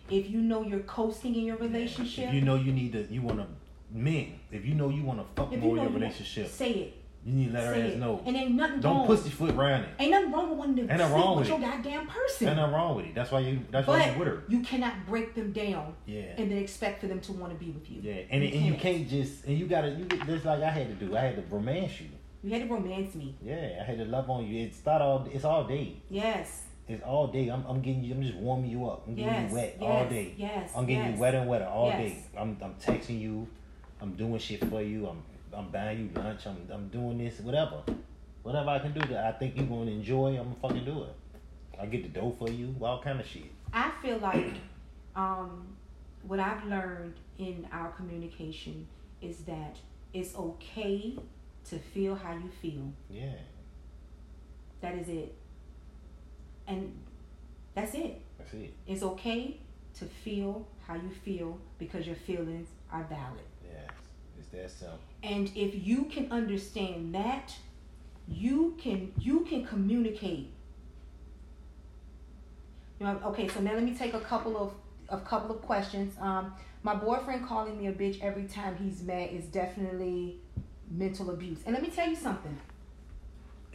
[0.10, 3.22] if you know you're coasting in your relationship, If you know you need to, you
[3.22, 3.48] want to,
[3.92, 4.40] men.
[4.52, 6.72] If you know you want to fuck more you know in your you- relationship, say
[6.72, 6.99] it.
[7.26, 8.00] You need to let her say ass it.
[8.00, 8.22] know.
[8.26, 9.08] And ain't nothing Don't wrong.
[9.08, 9.90] pussyfoot around it.
[10.00, 11.72] Ain't nothing wrong with wanting to Ain't nothing sleep wrong with with your it.
[11.84, 12.48] goddamn person.
[12.48, 13.16] Ain't nothing wrong with it.
[13.16, 13.60] That's why you.
[13.72, 14.44] That's why but you with her.
[14.48, 16.22] you cannot break them down Yeah.
[16.38, 18.02] and then expect for them to want to be with you.
[18.02, 21.06] Yeah, and, and you can't just and you gotta you just like I had to
[21.06, 21.16] do.
[21.16, 22.08] I had to romance you.
[22.42, 23.36] You had to romance me.
[23.44, 24.66] Yeah, I had to love on you.
[24.66, 25.28] It's not all.
[25.32, 26.02] It's all day.
[26.10, 26.64] Yes.
[26.88, 27.50] It's all day.
[27.50, 28.16] I'm, I'm getting you.
[28.16, 29.04] I'm just warming you up.
[29.08, 29.50] I'm getting Yes.
[29.52, 30.34] you wet yes, all day.
[30.38, 30.72] Yes.
[30.76, 31.14] I'm getting yes.
[31.16, 32.00] you wetter and wetter all Yes.
[32.00, 32.24] day.
[32.36, 33.48] I'm, I'm texting you.
[34.02, 35.06] I'm doing shit for you.
[35.08, 35.22] I'm,
[35.56, 36.46] I'm buying you lunch.
[36.46, 37.40] I'm, I'm doing this.
[37.40, 37.82] Whatever,
[38.44, 40.38] whatever I can do that I think you're gonna enjoy.
[40.38, 41.16] I'm gonna fucking do it.
[41.80, 42.76] I get the dough for you.
[42.82, 43.52] All kind of shit.
[43.74, 44.54] I feel like
[45.16, 45.68] um,
[46.28, 48.88] what I've learned in our communication
[49.22, 49.78] is that
[50.14, 51.18] it's okay
[51.70, 52.92] to feel how you feel.
[53.10, 53.36] Yeah.
[54.82, 55.34] That is it.
[56.68, 56.94] And
[57.76, 58.22] that's it.
[58.38, 58.74] That's it.
[58.88, 59.58] It's okay
[60.00, 63.49] to feel how you feel because your feelings are valid.
[64.52, 65.00] That simple.
[65.24, 67.54] And if you can understand that,
[68.28, 70.50] you can you can communicate.
[73.00, 74.74] You know, okay, so now let me take a couple of
[75.10, 76.16] a couple of questions.
[76.20, 80.38] Um, my boyfriend calling me a bitch every time he's mad is definitely
[80.90, 81.60] mental abuse.
[81.66, 82.58] And let me tell you something.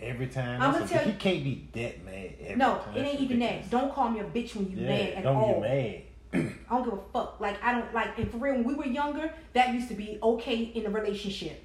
[0.00, 0.60] Every time.
[0.60, 2.34] I'ma That's a- tell he you- can't be that mad.
[2.40, 2.96] Every no, time.
[2.96, 3.70] it ain't even that.
[3.70, 5.60] Don't call me a bitch when you Yeah, mad at don't all.
[5.60, 6.02] get mad.
[6.34, 7.40] I don't give a fuck.
[7.40, 10.18] Like I don't like and for real when we were younger, that used to be
[10.22, 11.62] okay in a relationship.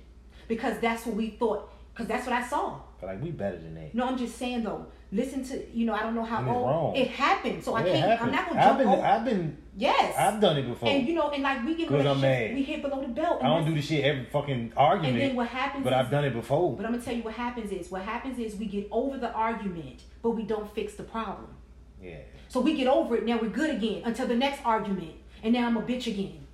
[0.47, 1.71] Because that's what we thought.
[1.93, 2.79] Because that's what I saw.
[2.99, 3.93] But like we better than that.
[3.95, 4.85] No, I'm just saying though.
[5.11, 6.95] Listen to you know, I don't know how And it's old wrong.
[6.95, 7.63] it happened.
[7.63, 9.01] So I Yeah, it can't I'm not gonna I've jump been, over.
[9.03, 10.15] I've been, yes.
[10.17, 10.87] I've done it before.
[10.89, 12.55] and you know, and like we get in 'Cause I'm relationships, mad.
[12.55, 13.39] we hit below the belt.
[13.43, 15.13] I don't do this shit every fucking argument.
[15.13, 16.75] And then what happens but is, I've done it before.
[16.77, 19.31] But I'm gonna tell you what happens is what happens is we get over the
[19.33, 21.47] argument, but we don't fix the problem.
[22.01, 22.17] yeah.
[22.49, 25.13] So we get over it, now we're good again until the next argument.
[25.43, 26.45] And now I'm a bitch again.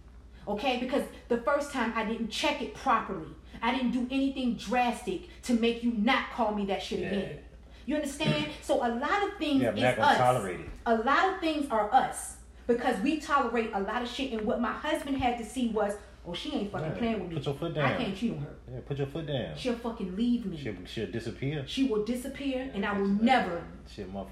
[0.48, 0.78] Okay?
[0.78, 3.30] Because the first time I didn't check it properly.
[3.62, 7.08] I didn't do anything drastic to make you not call me that shit Yeah.
[7.08, 7.40] again.
[7.86, 8.48] You understand?
[8.62, 10.18] So a lot of things Yeah, is us.
[10.18, 10.70] tolerate it.
[10.86, 12.38] A lot of things are us.
[12.68, 14.34] Because we tolerate a lot of shit.
[14.34, 15.94] And what my husband had to see was,
[16.28, 17.36] oh, she ain't fucking Yeah, playing with me.
[17.36, 17.98] put your foot I down.
[17.98, 18.56] can't cheat on her.
[18.72, 19.56] Yeah, put your foot down.
[19.58, 20.58] She'll fucking leave me.
[20.58, 21.64] She'll, she'll disappear.
[21.68, 23.64] She will disappear, and I will Yeah, never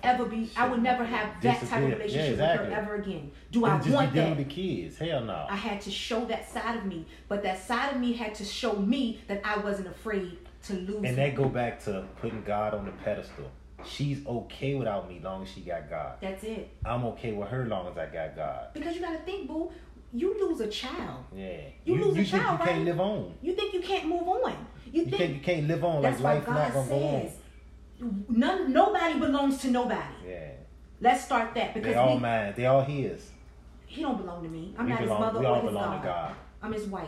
[0.03, 0.49] ever be.
[0.57, 3.31] I will never have that type of relationship yeah, with her ever again.
[3.51, 4.37] Do And I want be that?
[4.37, 4.97] the kids.
[4.97, 5.45] Hell no.
[5.49, 8.45] I had to show that side of me, but that side of me had to
[8.45, 11.03] show me that I wasn't afraid to lose.
[11.03, 13.51] And that go back to putting God on the pedestal.
[13.85, 16.13] She's okay without me long as she got God.
[16.21, 16.69] That's it.
[16.85, 18.67] I'm okay with her long as I got God.
[18.73, 19.71] Because you gotta think, boo.
[20.13, 21.23] You lose a child.
[21.35, 21.57] Yeah.
[21.85, 22.69] You lose a child, you right?
[22.69, 23.33] can't live on.
[23.41, 24.51] You think you can't move on.
[24.91, 27.21] You You think can't you can't live on that's like life God not gonna on.
[27.21, 27.31] says.
[28.29, 30.15] None, nobody belongs to nobody.
[30.27, 30.51] Yeah.
[31.01, 32.53] Let's start that because They all we, mine.
[32.55, 33.29] They all his.
[33.87, 34.73] he don't belong to me.
[34.77, 36.35] I'm we not belong, his mother we all belong to God.
[36.61, 37.07] I'm his wife.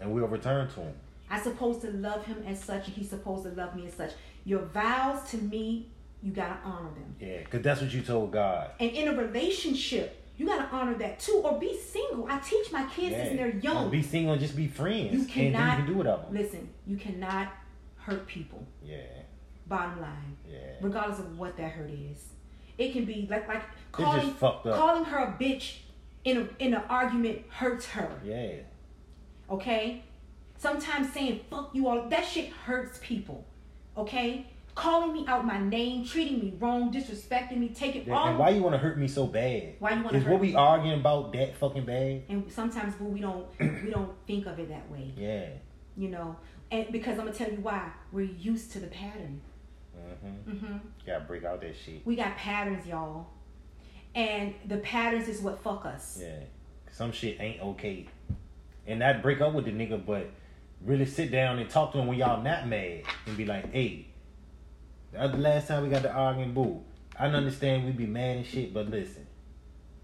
[0.00, 0.94] And we'll return to him.
[1.30, 4.12] I'm supposed to love him as such, and he's supposed to love me as such.
[4.44, 5.88] Your vows to me,
[6.22, 7.16] you gotta honor them.
[7.20, 7.42] Yeah.
[7.44, 8.70] Cause that's what you told God.
[8.80, 11.42] And in a relationship, you gotta honor that too.
[11.44, 12.26] Or be single.
[12.28, 13.18] I teach my kids Yeah.
[13.24, 13.74] this and they're young.
[13.74, 15.12] Don't be single and just be friends.
[15.12, 16.24] You cannot- you can do whatever.
[16.30, 17.48] Listen, you cannot
[17.96, 18.64] hurt people.
[18.82, 19.02] Yeah.
[19.66, 20.58] Bottom line, Yeah.
[20.80, 22.32] regardless of what that hurt is,
[22.78, 23.62] it can be like like
[23.92, 24.76] calling just fucked up.
[24.76, 25.78] calling her a bitch
[26.24, 28.18] in a in an argument hurts her.
[28.24, 28.52] Yeah.
[29.50, 30.04] Okay,
[30.56, 33.44] sometimes saying fuck you all that shit hurts people.
[33.96, 34.46] Okay,
[34.78, 38.28] calling me out my name, treating me wrong, disrespecting me, taking Yeah, all.
[38.28, 39.74] and why you want to hurt me so bad?
[39.80, 40.18] Why you wanna hurt me?
[40.18, 40.54] Is what we me?
[40.54, 42.22] arguing about that fucking bad?
[42.28, 45.12] and sometimes boo, we don't we don't think of it that way.
[45.16, 45.48] Yeah.
[45.96, 46.36] You know,
[46.70, 49.40] and because I'm gonna tell you why we're used to the pattern.
[49.98, 50.56] Mm-hmm.
[50.56, 52.06] hmm Gotta break out that shit.
[52.06, 53.26] We got patterns, y'all.
[54.14, 56.18] And the patterns is what fuck us.
[56.20, 56.38] Yeah.
[56.92, 58.06] Some shit ain't okay.
[58.86, 60.30] And not break up with the nigga, but
[60.84, 64.06] really sit down and talk to him when y'all not mad and be like, hey,
[65.12, 66.82] the last time we got the arguing, boo.
[67.18, 69.26] I understand we be mad and shit, but listen,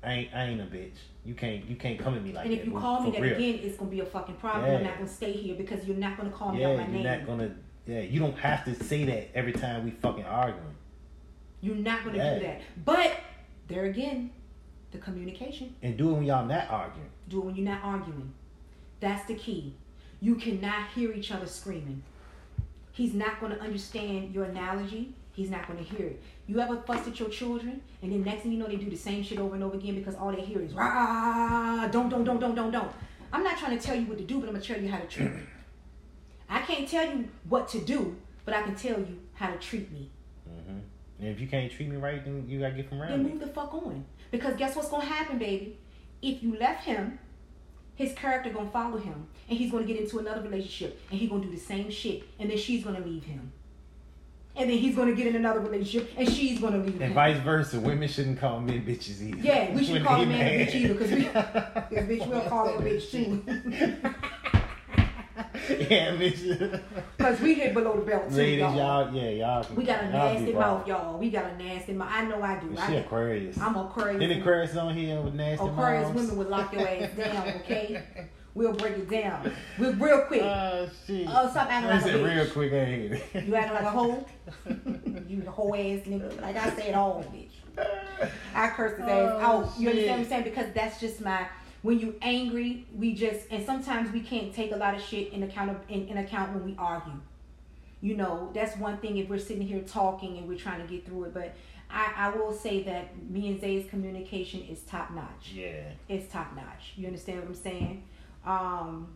[0.03, 0.97] I ain't I ain't a bitch.
[1.25, 2.59] You can't you can't come at me like and that.
[2.59, 2.81] And if you boo.
[2.81, 3.37] call me that real.
[3.37, 4.71] again, it's gonna be a fucking problem.
[4.71, 4.79] Yeah.
[4.79, 6.93] I'm not gonna stay here because you're not gonna call me yeah, out my you're
[6.93, 7.05] name.
[7.05, 7.55] not gonna.
[7.87, 10.75] Yeah, you don't have to say that every time we fucking arguing.
[11.61, 12.35] You're not gonna Yeah.
[12.39, 12.63] do that.
[12.85, 13.21] But
[13.69, 14.31] there again,
[14.91, 15.75] the communication.
[15.83, 17.09] And do it when y'all not arguing.
[17.29, 18.33] Do it when you're not arguing.
[19.01, 19.75] That's the key.
[20.21, 22.03] You cannot hear each other screaming.
[22.95, 25.15] He's not gonna understand your analogy.
[25.33, 26.23] He's not gonna hear it.
[26.47, 28.97] You ever fuss at your children, and then next thing you know, they do the
[28.97, 32.39] same shit over and over again because all they hear is rah, don't, don't, don't,
[32.39, 32.93] don't, don't, don't.
[33.33, 34.99] I'm not trying to tell you what to do, but I'm gonna tell you how
[34.99, 35.41] to treat me.
[36.49, 39.91] I can't tell you what to do, but I can tell you how to treat
[39.91, 40.09] me.
[40.47, 40.79] hmm
[41.19, 43.31] And if you can't treat me right, then you gotta get from Then around me.
[43.31, 44.05] move the fuck on.
[44.31, 45.79] Because guess what's gonna happen, baby?
[46.23, 47.19] If you left him,
[47.97, 51.45] his character gonna follow him, and he's gonna get into another relationship, and he's gonna
[51.45, 53.53] do the same shit, and then she's gonna leave him,
[54.57, 57.15] and then he's gonna get in another relationship, and she's gonna leave And him.
[57.15, 59.39] vice versa, women shouldn't call men bitches either.
[59.41, 61.25] Yeah, we should call a man a bitch either, 'cause we-
[61.97, 63.43] 'cause bitch, we'll call her a bitch too.
[65.91, 66.81] yeah, bitch.
[67.19, 68.77] Cause we hit below the belt too, Ladies, y'all.
[68.77, 69.67] y'all, yeah, y'all.
[69.75, 71.19] We got a nasty mouth, y'all.
[71.19, 72.09] We got a nasty mouth.
[72.11, 72.75] I know I do.
[72.75, 73.59] She I, Aquarius.
[73.59, 74.23] I'm Aquarius.
[74.23, 75.73] Any Aquarius on here with nasty mouth.
[75.75, 76.15] Aquarius mouths?
[76.17, 78.03] women would lock your ass down, okay?
[78.55, 79.51] We'll break it down.
[79.79, 80.43] We're real quick.
[80.43, 81.27] Oh shit.
[81.29, 82.37] Oh, stop acting I like a bitch.
[82.37, 83.45] real quick, I ain't it.
[83.47, 84.27] You acting like a hoe?
[85.29, 86.41] you hoe ass nigga.
[86.41, 87.51] Like I said, all bitch.
[88.55, 89.73] I curse his ass Oh, out.
[89.77, 90.45] You understand what I'm saying?
[90.45, 91.47] Because that's just my.
[91.85, 95.43] When you're angry, we just and sometimes we can't take a lot of shit in
[95.43, 97.21] account of in, in account when we argue.
[98.01, 101.05] You know, that's one thing if we're sitting here talking and we're trying to get
[101.05, 101.35] through it.
[101.35, 101.55] But
[101.91, 105.53] I, I will say that me and Zay's communication is top notch.
[105.53, 105.83] Yeah.
[106.09, 106.95] It's top notch.
[106.97, 108.03] You understand what I'm saying?
[108.47, 109.09] Um,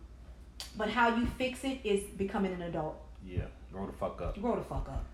[0.76, 3.00] but how you fix it is becoming an adult.
[3.26, 3.46] Yeah.
[3.72, 4.38] Grow the fuck up.
[4.38, 5.06] Grow the fuck up.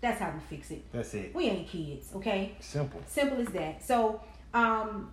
[0.00, 0.84] That's how we fix it.
[0.92, 1.34] That's it.
[1.34, 2.54] We ain't kids, okay?
[2.60, 3.02] Simple.
[3.08, 3.84] Simple as that.
[3.84, 4.20] So,
[4.54, 5.12] um,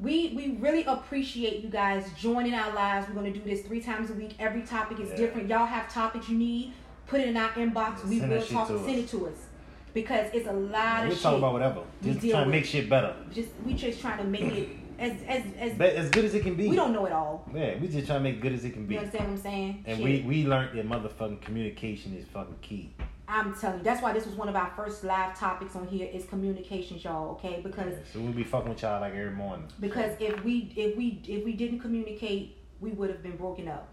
[0.00, 3.08] we we really appreciate you guys joining our lives.
[3.08, 4.34] We're gonna do this three times a week.
[4.38, 5.16] Every topic is Yeah.
[5.16, 5.48] different.
[5.48, 6.72] Y'all have topics you need.
[7.06, 8.04] Put it in our inbox.
[8.06, 8.68] We Send will talk.
[8.68, 8.88] Send us.
[8.88, 9.46] it to us
[9.94, 11.38] because it's a lot We'll of talk shit.
[11.38, 11.80] about whatever.
[12.02, 13.14] we Just trying to make shit better.
[13.32, 14.68] Just we just trying to make it
[14.98, 16.68] as as as as good as it can be.
[16.68, 17.48] we don't know it all.
[17.54, 18.94] Yeah, we just trying to make it good as it can be.
[18.94, 19.84] You understand what I'm saying?
[19.86, 20.04] And Shit.
[20.26, 22.90] we we learned that motherfucking communication is fucking key.
[23.28, 26.08] I'm telling you, that's why this was one of our first live topics on here
[26.10, 27.32] is communications, y'all.
[27.32, 29.66] Okay, because Yeah, so we'll be fucking with y'all like every morning.
[29.80, 33.92] because if we if we if we didn't communicate, we would have been broken up,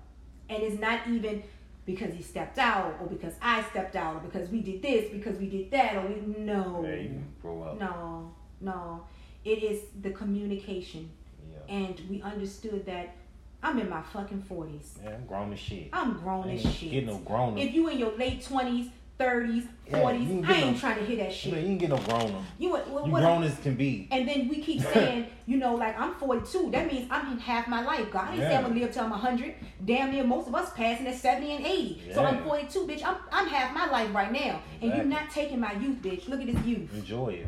[0.49, 1.43] and it's not even
[1.85, 5.37] because he stepped out or because I stepped out or because we did this because
[5.37, 7.09] we did that or we no Yeah,
[7.41, 7.79] grow up.
[7.79, 9.03] no no
[9.43, 11.11] it is the communication
[11.51, 11.75] Yeah.
[11.75, 13.15] and we understood that
[13.61, 14.97] I'm in my fucking forties.
[15.03, 15.89] Yeah, I'm grown as shit.
[15.93, 16.91] I'm grown as shit.
[16.91, 17.57] Get no grown.
[17.57, 21.05] If you in your late twenties, thirties, forties, you ain't I ain't no- trying to
[21.05, 21.53] hear that shit.
[21.53, 22.41] you ain't get no grown up.
[22.59, 22.87] You what?
[22.89, 24.07] what, You what grown as can be.
[24.11, 26.71] and then we keep saying, you know, like I'm 42.
[26.71, 28.11] That means I'm in half my life.
[28.11, 29.55] God ain't say I'm gonna live till I'm 100.
[29.85, 32.11] Damn near most of us passing at 70 and 80.
[32.13, 33.03] So I'm 42, bitch.
[33.05, 36.27] I'm I'm half my life right now, and you're not taking my youth, bitch.
[36.27, 36.93] Look at this youth.
[36.93, 37.47] Enjoy it.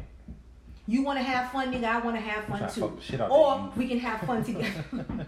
[0.89, 1.83] You want to have fun, nigga.
[1.83, 2.79] I want to have fun too.
[2.81, 4.85] fuck the shit out Or we can have fun together.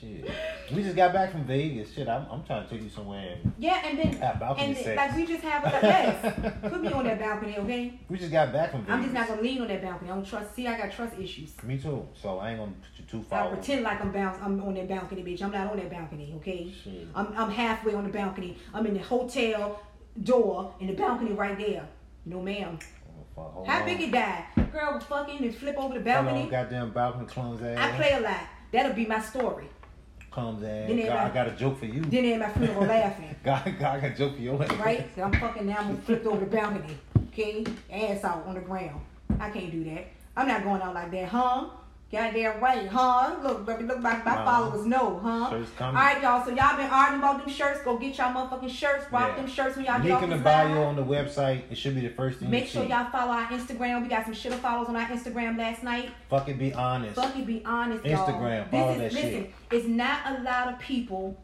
[0.00, 0.30] Shit.
[0.74, 1.92] We just got back from Vegas.
[1.92, 4.76] Shit, I'm, I'm trying to take you somewhere and Yeah, and then have balcony and
[4.76, 4.96] sex.
[4.96, 6.54] like we just have a yes.
[6.62, 8.00] Put me on that balcony, okay?
[8.08, 8.94] we just got back from Vegas.
[8.94, 10.10] I'm just not gonna lean on that balcony.
[10.10, 10.54] I don't trust.
[10.54, 11.50] See, I got trust issues.
[11.62, 12.08] Me too.
[12.14, 13.40] So I ain't gonna put you too far.
[13.40, 13.56] I far.
[13.56, 14.38] pretend like I'm bounce.
[14.40, 15.42] I'm on that balcony, bitch.
[15.42, 16.72] I'm not on that balcony, okay?
[16.82, 17.08] Shit.
[17.14, 18.56] I'm I'm halfway on the balcony.
[18.72, 19.82] I'm in the hotel
[20.22, 21.86] door, and the balcony right there.
[22.24, 22.78] No, ma'am.
[23.36, 23.86] Oh, hold How on.
[23.86, 24.44] big it die?
[24.72, 26.50] Girl fucking and flip over the Hold on, balcony.
[26.50, 27.78] goddamn balcony clumsy ass.
[27.78, 28.40] I play a lot.
[28.72, 29.66] That'll be my story.
[30.36, 30.60] Ass.
[30.60, 32.02] Then God, I got a joke for you.
[32.02, 33.34] Then they at my funeral laughing.
[33.44, 34.72] God, God, I got a joke for your ass.
[34.74, 35.08] right?
[35.16, 35.78] So I'm fucking now.
[35.78, 36.96] I'm gonna flip over the balcony,
[37.28, 37.64] okay?
[37.90, 39.00] Ass out on the ground.
[39.40, 40.06] I can't do that.
[40.36, 41.66] I'm not going out like that, huh?
[42.12, 43.36] Goddamn right, huh?
[43.40, 45.48] Look, baby, look like my followers know, huh?
[45.50, 46.44] Shirts All right, y'all.
[46.44, 47.82] So y'all been arguing about them shirts.
[47.82, 49.04] Go get y'all motherfucking shirts.
[49.12, 49.36] Rock Yeah.
[49.36, 51.62] them shirts when y'all get Link off in the bio on the website.
[51.70, 52.88] It should be the first thing Make sure see.
[52.88, 54.02] y'all follow our Instagram.
[54.02, 56.10] We got some shit of follows on our Instagram last night.
[56.30, 57.14] Fucking be honest.
[57.14, 58.26] Fucking be honest, y'all.
[58.26, 59.52] Instagram, follow This is, that listen, shit.
[59.70, 61.40] it's not a lot of people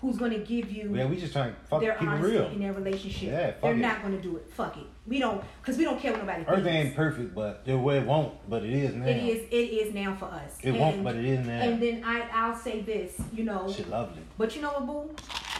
[0.00, 2.46] who's gonna give you Yeah, we just trying to fuck their keep it honesty real.
[2.46, 3.28] in their relationship.
[3.28, 3.76] Yeah, fuck They're it.
[3.76, 4.50] not gonna do it.
[4.54, 4.86] Fuck it.
[5.10, 6.86] We don't, cause we don't care what nobody Everything thinks.
[6.86, 9.06] ain't perfect, but the way it won't, but it is now.
[9.06, 9.42] It is.
[9.50, 10.56] It is now for us.
[10.62, 11.58] It and, won't, but it is now.
[11.60, 13.20] And then I, I'll say this.
[13.32, 14.22] You know, Shit lovely.
[14.38, 15.14] but you know what, boo?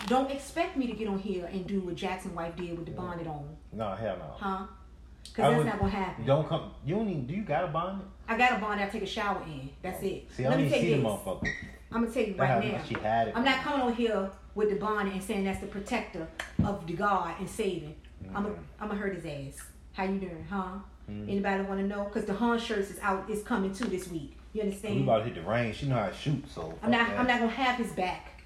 [0.06, 2.93] Don't expect me to get on here and do what Jackson wife did with the
[2.93, 4.24] bonnet on, No, hell no.
[4.39, 4.47] huh?
[4.47, 6.24] I Cause that's would- not gonna happen.
[6.27, 6.70] Don't come.
[6.86, 7.27] You don't even.
[7.27, 8.06] Do you got a bonnet?
[8.28, 8.85] I got a bonnet.
[8.85, 9.68] I take a shower in.
[9.82, 10.28] That's it.
[10.31, 11.10] See, I Let don't me even see you the this.
[11.10, 11.52] motherfucker.
[11.93, 12.81] I'm gonna tell you right now.
[12.89, 13.35] She had it.
[13.36, 16.28] I'm not coming on here with the bonnet and saying that's the protector
[16.64, 17.97] of the God and saving.
[18.35, 18.48] I'm a,
[18.81, 19.62] I'm gonna hurt his ass.
[19.93, 20.78] How you doing, huh?
[21.11, 21.28] Mhm.
[21.28, 22.05] Anybody want to know?
[22.05, 24.36] Cause the Han shirts is out, is coming too this week.
[24.52, 24.97] You understand?
[24.97, 25.77] We about to hit the range.
[25.77, 26.77] She know how to shoot, so.
[26.82, 28.43] I'm not, fuck I'm not gonna have his back,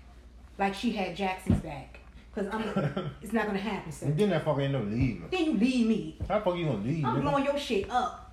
[0.58, 1.98] like she had Jackson's back.
[2.34, 2.62] Cause I'm,
[3.22, 4.06] it's not gonna happen, sir.
[4.06, 5.28] And then that fucker ain't no leaving.
[5.30, 6.18] Then you leave me.
[6.28, 7.04] How the fuck you gonna leave?
[7.04, 7.22] I'm nigga?
[7.22, 8.32] blowing your shit up.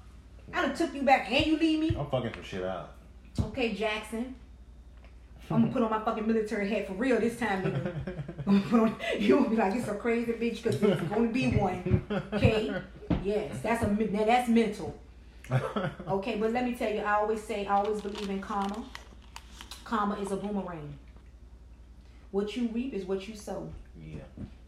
[0.53, 1.95] I done took you back and you leave me.
[1.97, 2.93] I'm fucking some shit out.
[3.39, 4.35] Okay, Jackson.
[5.53, 7.93] I'm gonna put on my fucking military hat for real this time, nigga.
[8.47, 11.27] I'm gonna put on, you gonna be like, it's a crazy bitch because there's gonna
[11.27, 12.03] be one.
[12.33, 12.73] Okay?
[13.23, 14.97] Yes, that's a now that's mental.
[16.07, 18.83] Okay, but let me tell you, I always say, I always believe in karma.
[19.83, 20.97] Karma is a boomerang.
[22.31, 23.69] What you reap is what you sow.
[24.01, 24.19] yeah.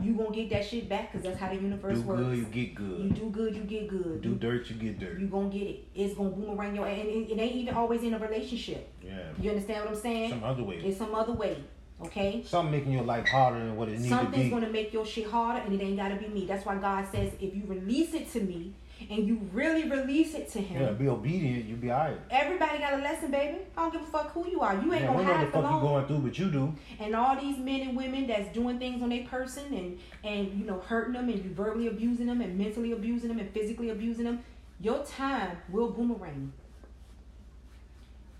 [0.02, 2.22] You gonna get that shit back because that's how the universe Do works.
[2.22, 3.00] Do good, you get good.
[3.00, 4.22] You do good, you get good.
[4.22, 5.18] Do dirt, you get dirt.
[5.18, 5.88] You gonna get it.
[5.96, 8.90] It's gonna boomerang your and it, it ain't even always in a relationship.
[9.02, 9.30] Yeah.
[9.40, 10.32] You understand what I'm saying?
[10.32, 10.76] Some other way.
[10.84, 11.64] It's some other way.
[12.02, 12.44] Okay?
[12.46, 14.24] Something making your life harder than what it needs to be.
[14.24, 16.46] Something's gonna make your shit harder and it ain't gotta be me.
[16.46, 18.74] That's why God says if you release it to me
[19.10, 22.18] and you really release it to him, Yeah, be obedient, you be alright.
[22.30, 23.58] everybody got a lesson, baby.
[23.76, 24.74] I don't give a fuck who you are.
[24.76, 26.50] You ain't Yeah, gonna we know what hide the fuck you going through, but you
[26.52, 26.74] do.
[27.00, 30.66] And all these men and women that's doing things on their person and and you
[30.66, 34.24] know hurting them and you verbally abusing them and mentally abusing them and physically abusing
[34.26, 34.40] them,
[34.80, 36.54] your time will boomerang.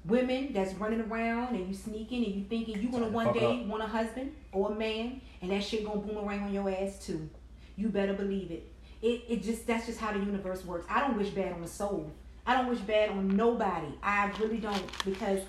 [0.06, 3.68] Women that's running around and you sneaking and you thinking you gonna one day up.
[3.68, 7.30] want a husband or a man and that shit gonna boomerang on your ass too.
[7.78, 8.70] You better believe it.
[9.04, 10.88] It it just that's just how the universe works.
[10.90, 12.10] I don't wish bad on the soul.
[12.48, 13.88] I don't wish bad on nobody.
[14.02, 15.42] I really don't because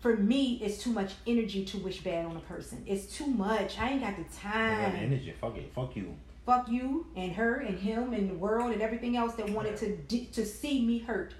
[0.00, 2.82] for me it's too much energy to wish bad on a person.
[2.86, 3.78] It's too much.
[3.78, 4.96] I ain't got the I got the time.
[4.96, 5.32] energy.
[5.40, 5.72] Fuck it.
[5.74, 6.14] Fuck you.
[6.44, 10.24] Fuck you and her and him and the world and everything else that wanted to
[10.32, 11.34] to see me hurt.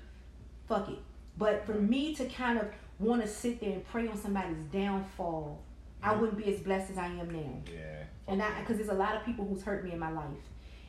[0.68, 0.98] Fuck it.
[1.36, 2.68] But for me to kind of
[3.01, 5.60] want to sit there and pray on somebody's downfall,
[6.02, 6.20] I mm.
[6.20, 7.62] wouldn't be as blessed as I am now.
[7.72, 8.05] Yeah.
[8.26, 10.26] And I, because there's a lot of people who's hurt me in my life.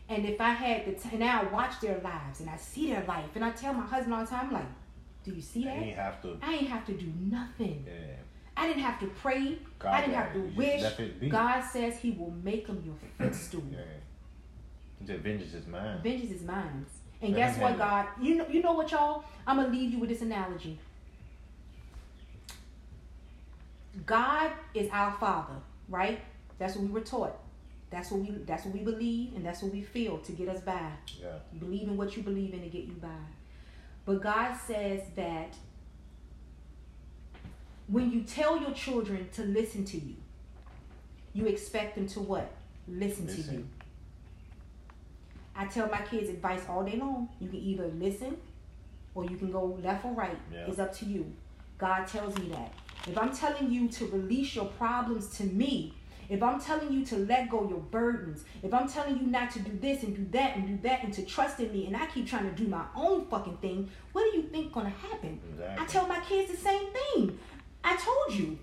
[0.09, 3.03] And if I had the time, now I watch their lives and I see their
[3.05, 4.65] life, and I tell my husband all the time, like,
[5.23, 5.77] do you see that?
[5.77, 6.37] ain't have to.
[6.41, 7.85] I ain't have to do nothing.
[7.87, 8.15] Yeah.
[8.57, 9.59] I didn't have to pray.
[9.77, 10.81] God I didn't have to wish.
[10.81, 11.29] left it be.
[11.29, 13.63] God says He will make them your footstool.
[13.71, 13.79] Yeah.
[15.05, 15.99] The vengeance is mine.
[16.03, 16.85] Vengeance is mine.
[17.21, 18.07] And guess what, God?
[18.21, 19.23] You know, you know what, y'all?
[19.45, 20.79] I'm gonna leave you with this analogy.
[24.05, 25.55] God is our Father,
[25.87, 26.19] right?
[26.57, 27.37] That's what we were taught.
[27.89, 28.29] That's what we.
[28.45, 30.91] That's what we believe, and that's what we feel to get us by.
[31.19, 31.27] Yeah.
[31.53, 33.07] You believe in what you believe in to get you by.
[34.05, 35.55] But God says that
[37.87, 40.15] when you tell your children to listen to you,
[41.33, 42.51] you expect them to what?
[42.87, 43.67] Listen, to you.
[45.55, 47.29] I tell my kids advice all day long.
[47.39, 48.37] You can either listen
[49.13, 50.37] or you can go left or right.
[50.53, 50.65] Yeah.
[50.67, 51.31] It's up to you.
[51.77, 52.73] God tells me that.
[53.07, 55.93] If I'm telling you to release your problems to me,
[56.29, 59.59] if I'm telling you to let go your burdens, if I'm telling you not to
[59.59, 62.05] do this and do that and do that and to trust in me, and I
[62.05, 65.39] keep trying to do my own fucking thing, what do you think gonna happen?
[65.51, 65.83] Exactly.
[65.83, 67.39] I tell my kids the same thing.
[67.83, 68.59] I told you.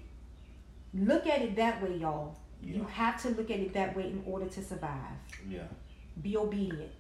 [0.95, 2.37] Look at it that way, y'all.
[2.63, 5.13] You have to look at it that way in order to survive.
[5.49, 5.65] Yeah.
[6.23, 6.91] Be obedient.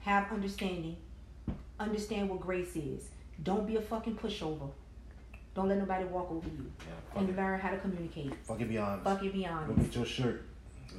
[0.00, 0.96] Have understanding.
[1.78, 3.10] Understand what grace is.
[3.42, 4.70] Don't be a fucking pushover.
[5.56, 6.70] Don't let nobody walk over you.
[6.80, 7.36] Yeah, And it.
[7.36, 8.32] learn how to communicate.
[8.44, 9.04] Fuck it, be honest.
[9.04, 10.44] Fuck it, be Go get your shirt.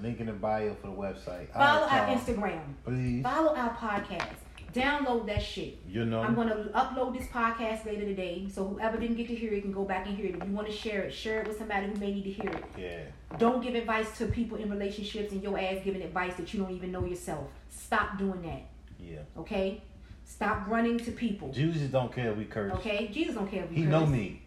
[0.02, 1.54] Link in the bio for the website.
[1.54, 2.18] Follow right, our.
[2.18, 2.62] Instagram.
[2.84, 3.24] Please.
[3.24, 4.34] Follow our podcast.
[4.74, 5.78] Download that shit.
[5.88, 6.22] You know.
[6.22, 9.72] I'm gonna upload this podcast later today, so whoever didn't get to hear it can
[9.72, 10.36] go back and hear it.
[10.36, 12.52] If you want to share it, share it with somebody who may need to hear
[12.52, 12.64] it.
[12.78, 13.38] yeah.
[13.40, 16.72] Don't give advice to people in relationships and your ass giving advice that you don't
[16.72, 17.48] even know yourself.
[17.70, 18.64] Stop doing that.
[19.00, 19.20] Yeah.
[19.38, 19.82] Okay?
[20.26, 21.52] Stop running to people.
[21.52, 22.74] Jesus don't care if we curse.
[22.74, 23.08] Okay?
[23.08, 23.92] Jesus don't care if you He curse.
[23.92, 24.42] know me.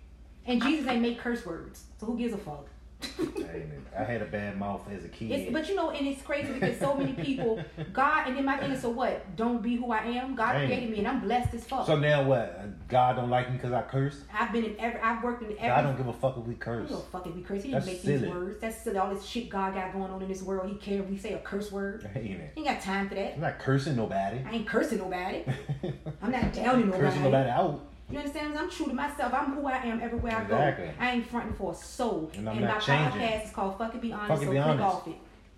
[0.47, 1.85] And Jesus ain't make curse words.
[1.99, 2.67] So who gives a fuck?
[3.99, 5.31] I had a bad mouth as a kid.
[5.31, 7.62] It's, but you know, and it's crazy because so many people,
[7.93, 9.37] God, and then my thing is, so what?
[9.37, 10.35] Don't be who I am.
[10.35, 10.67] God Dang.
[10.67, 11.87] created me, and I'm blessed as fuck.
[11.87, 12.89] so now what?
[12.89, 14.21] God don't like me because I cursed?
[14.33, 15.69] I've been in every, I've worked in every.
[15.69, 16.89] God don't give a fuck if we I curse.
[16.91, 17.62] don't give a fuck if we curse.
[17.62, 18.19] He didn't That's make silly.
[18.19, 18.61] these words.
[18.61, 18.99] That's silly.
[18.99, 20.71] all this shit God got going on in this world.
[20.71, 22.09] He care if we say a curse word.
[22.15, 22.53] Ain't it?
[22.55, 23.35] He ain't got time for that.
[23.35, 24.41] I'm not cursing nobody.
[24.47, 25.45] I ain't cursing nobody.
[26.23, 27.03] I'm not downing nobody.
[27.07, 27.87] cursing nobody out.
[28.11, 28.59] You understand?
[28.59, 29.32] I'm true to myself.
[29.32, 30.87] I'm who I am everywhere I Exactly.
[30.87, 30.93] go.
[30.99, 32.31] I ain't fronting for a soul.
[32.35, 33.20] And I'm my changing.
[33.20, 34.28] podcast is called Fuck It Be Honest.
[34.28, 34.85] Fuck It so Be click Honest.
[34.85, 35.16] off it.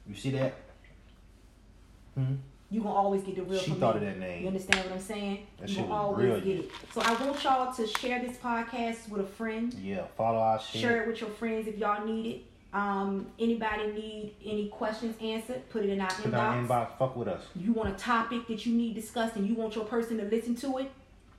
[0.09, 0.55] You see that?
[2.15, 2.35] Hmm?
[2.71, 4.07] You gonna always get the real She thought me.
[4.07, 4.43] of that name.
[4.43, 5.47] You understand what I'm saying?
[5.61, 6.71] That you shit gonna always real, get it.
[6.93, 9.73] So I want y'all to share this podcast with a friend.
[9.75, 10.05] Yeah.
[10.17, 10.81] Follow our shit.
[10.81, 12.43] Share it with your friends if y'all need it.
[12.75, 15.69] Um, anybody need any questions answered?
[15.69, 16.39] Put it in our Put inbox.
[16.39, 16.99] our inbox.
[16.99, 17.43] Fuck with us.
[17.55, 20.55] You want a topic that you need discussed and you want your person to listen
[20.57, 20.91] to it?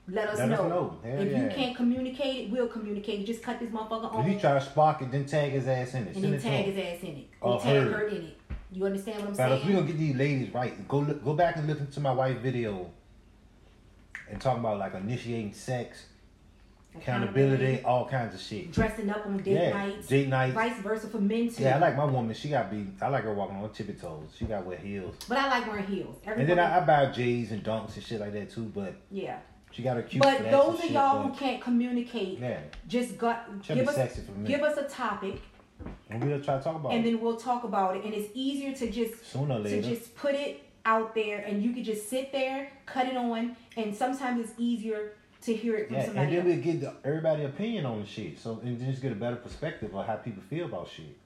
[0.06, 0.68] Let us Let us know.
[0.68, 0.98] know.
[1.02, 3.24] Hell if you can't communicate it, we'll communicate it.
[3.24, 4.26] Just cut this motherfucker off.
[4.26, 6.14] If he try to spark it, then tag his ass in it.
[6.14, 7.28] and Send then tag his ass in it.
[7.40, 7.90] Or tag her.
[7.90, 8.36] her in it.
[8.70, 9.74] You understand what I'm we saying?
[9.76, 10.86] gonna get these ladies right.
[10.88, 12.90] Go look, go back and listen to my wife video
[14.30, 16.06] and talk about like initiating sex,
[16.96, 18.72] accountability, all kinds of shit.
[18.72, 20.08] Dressing up on date Yeah, nights.
[20.08, 20.54] date nights.
[20.54, 21.62] Vice versa for men too.
[21.62, 22.34] Yeah, I like my woman.
[22.34, 22.86] She got be.
[23.00, 24.34] I like her walking on tippy toes.
[24.36, 25.14] She got wear heels.
[25.28, 26.16] But I like wearing heels.
[26.26, 28.70] And then I, I buy J's and dunks and shit like that too.
[28.74, 29.38] But yeah.
[29.74, 30.22] She got her cute.
[30.22, 34.48] But those of y'all who can't communicate, yeah, just got give us sexy for me.
[34.48, 35.40] give us a topic,
[36.08, 38.04] and we'll try to talk about and it then we'll talk about it.
[38.04, 41.72] And it's easier to just sooner or to just put it out there, and you
[41.72, 46.00] could just sit there, cut it on, and sometimes it's easier to hear it from
[46.02, 46.32] somebody.
[46.32, 46.66] Yeah, and then else.
[46.66, 48.38] we get everybody opinion on the shit.
[48.38, 51.16] So and just get a better perspective of how people feel about shit.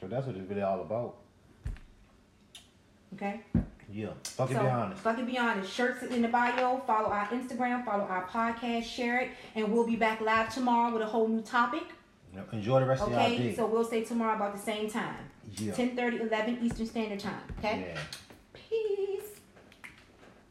[0.00, 1.16] So that's what it's really all about.
[3.14, 3.42] Okay.
[3.92, 5.02] Yeah, fuck it, so be honest.
[5.02, 5.72] fucking be honest.
[5.72, 6.78] Shirts in the bio.
[6.86, 7.84] Follow our Instagram.
[7.84, 8.84] Follow our podcast.
[8.84, 11.84] Share it, and we'll be back live tomorrow with a whole new topic.
[12.34, 13.54] Yep, Enjoy the rest of y'all Okay.
[13.54, 15.16] So we'll say tomorrow about the same time.
[15.58, 15.74] yeah.
[15.74, 17.42] 10 11 Eastern Standard Time.
[17.58, 17.92] Okay?
[17.94, 18.00] yeah.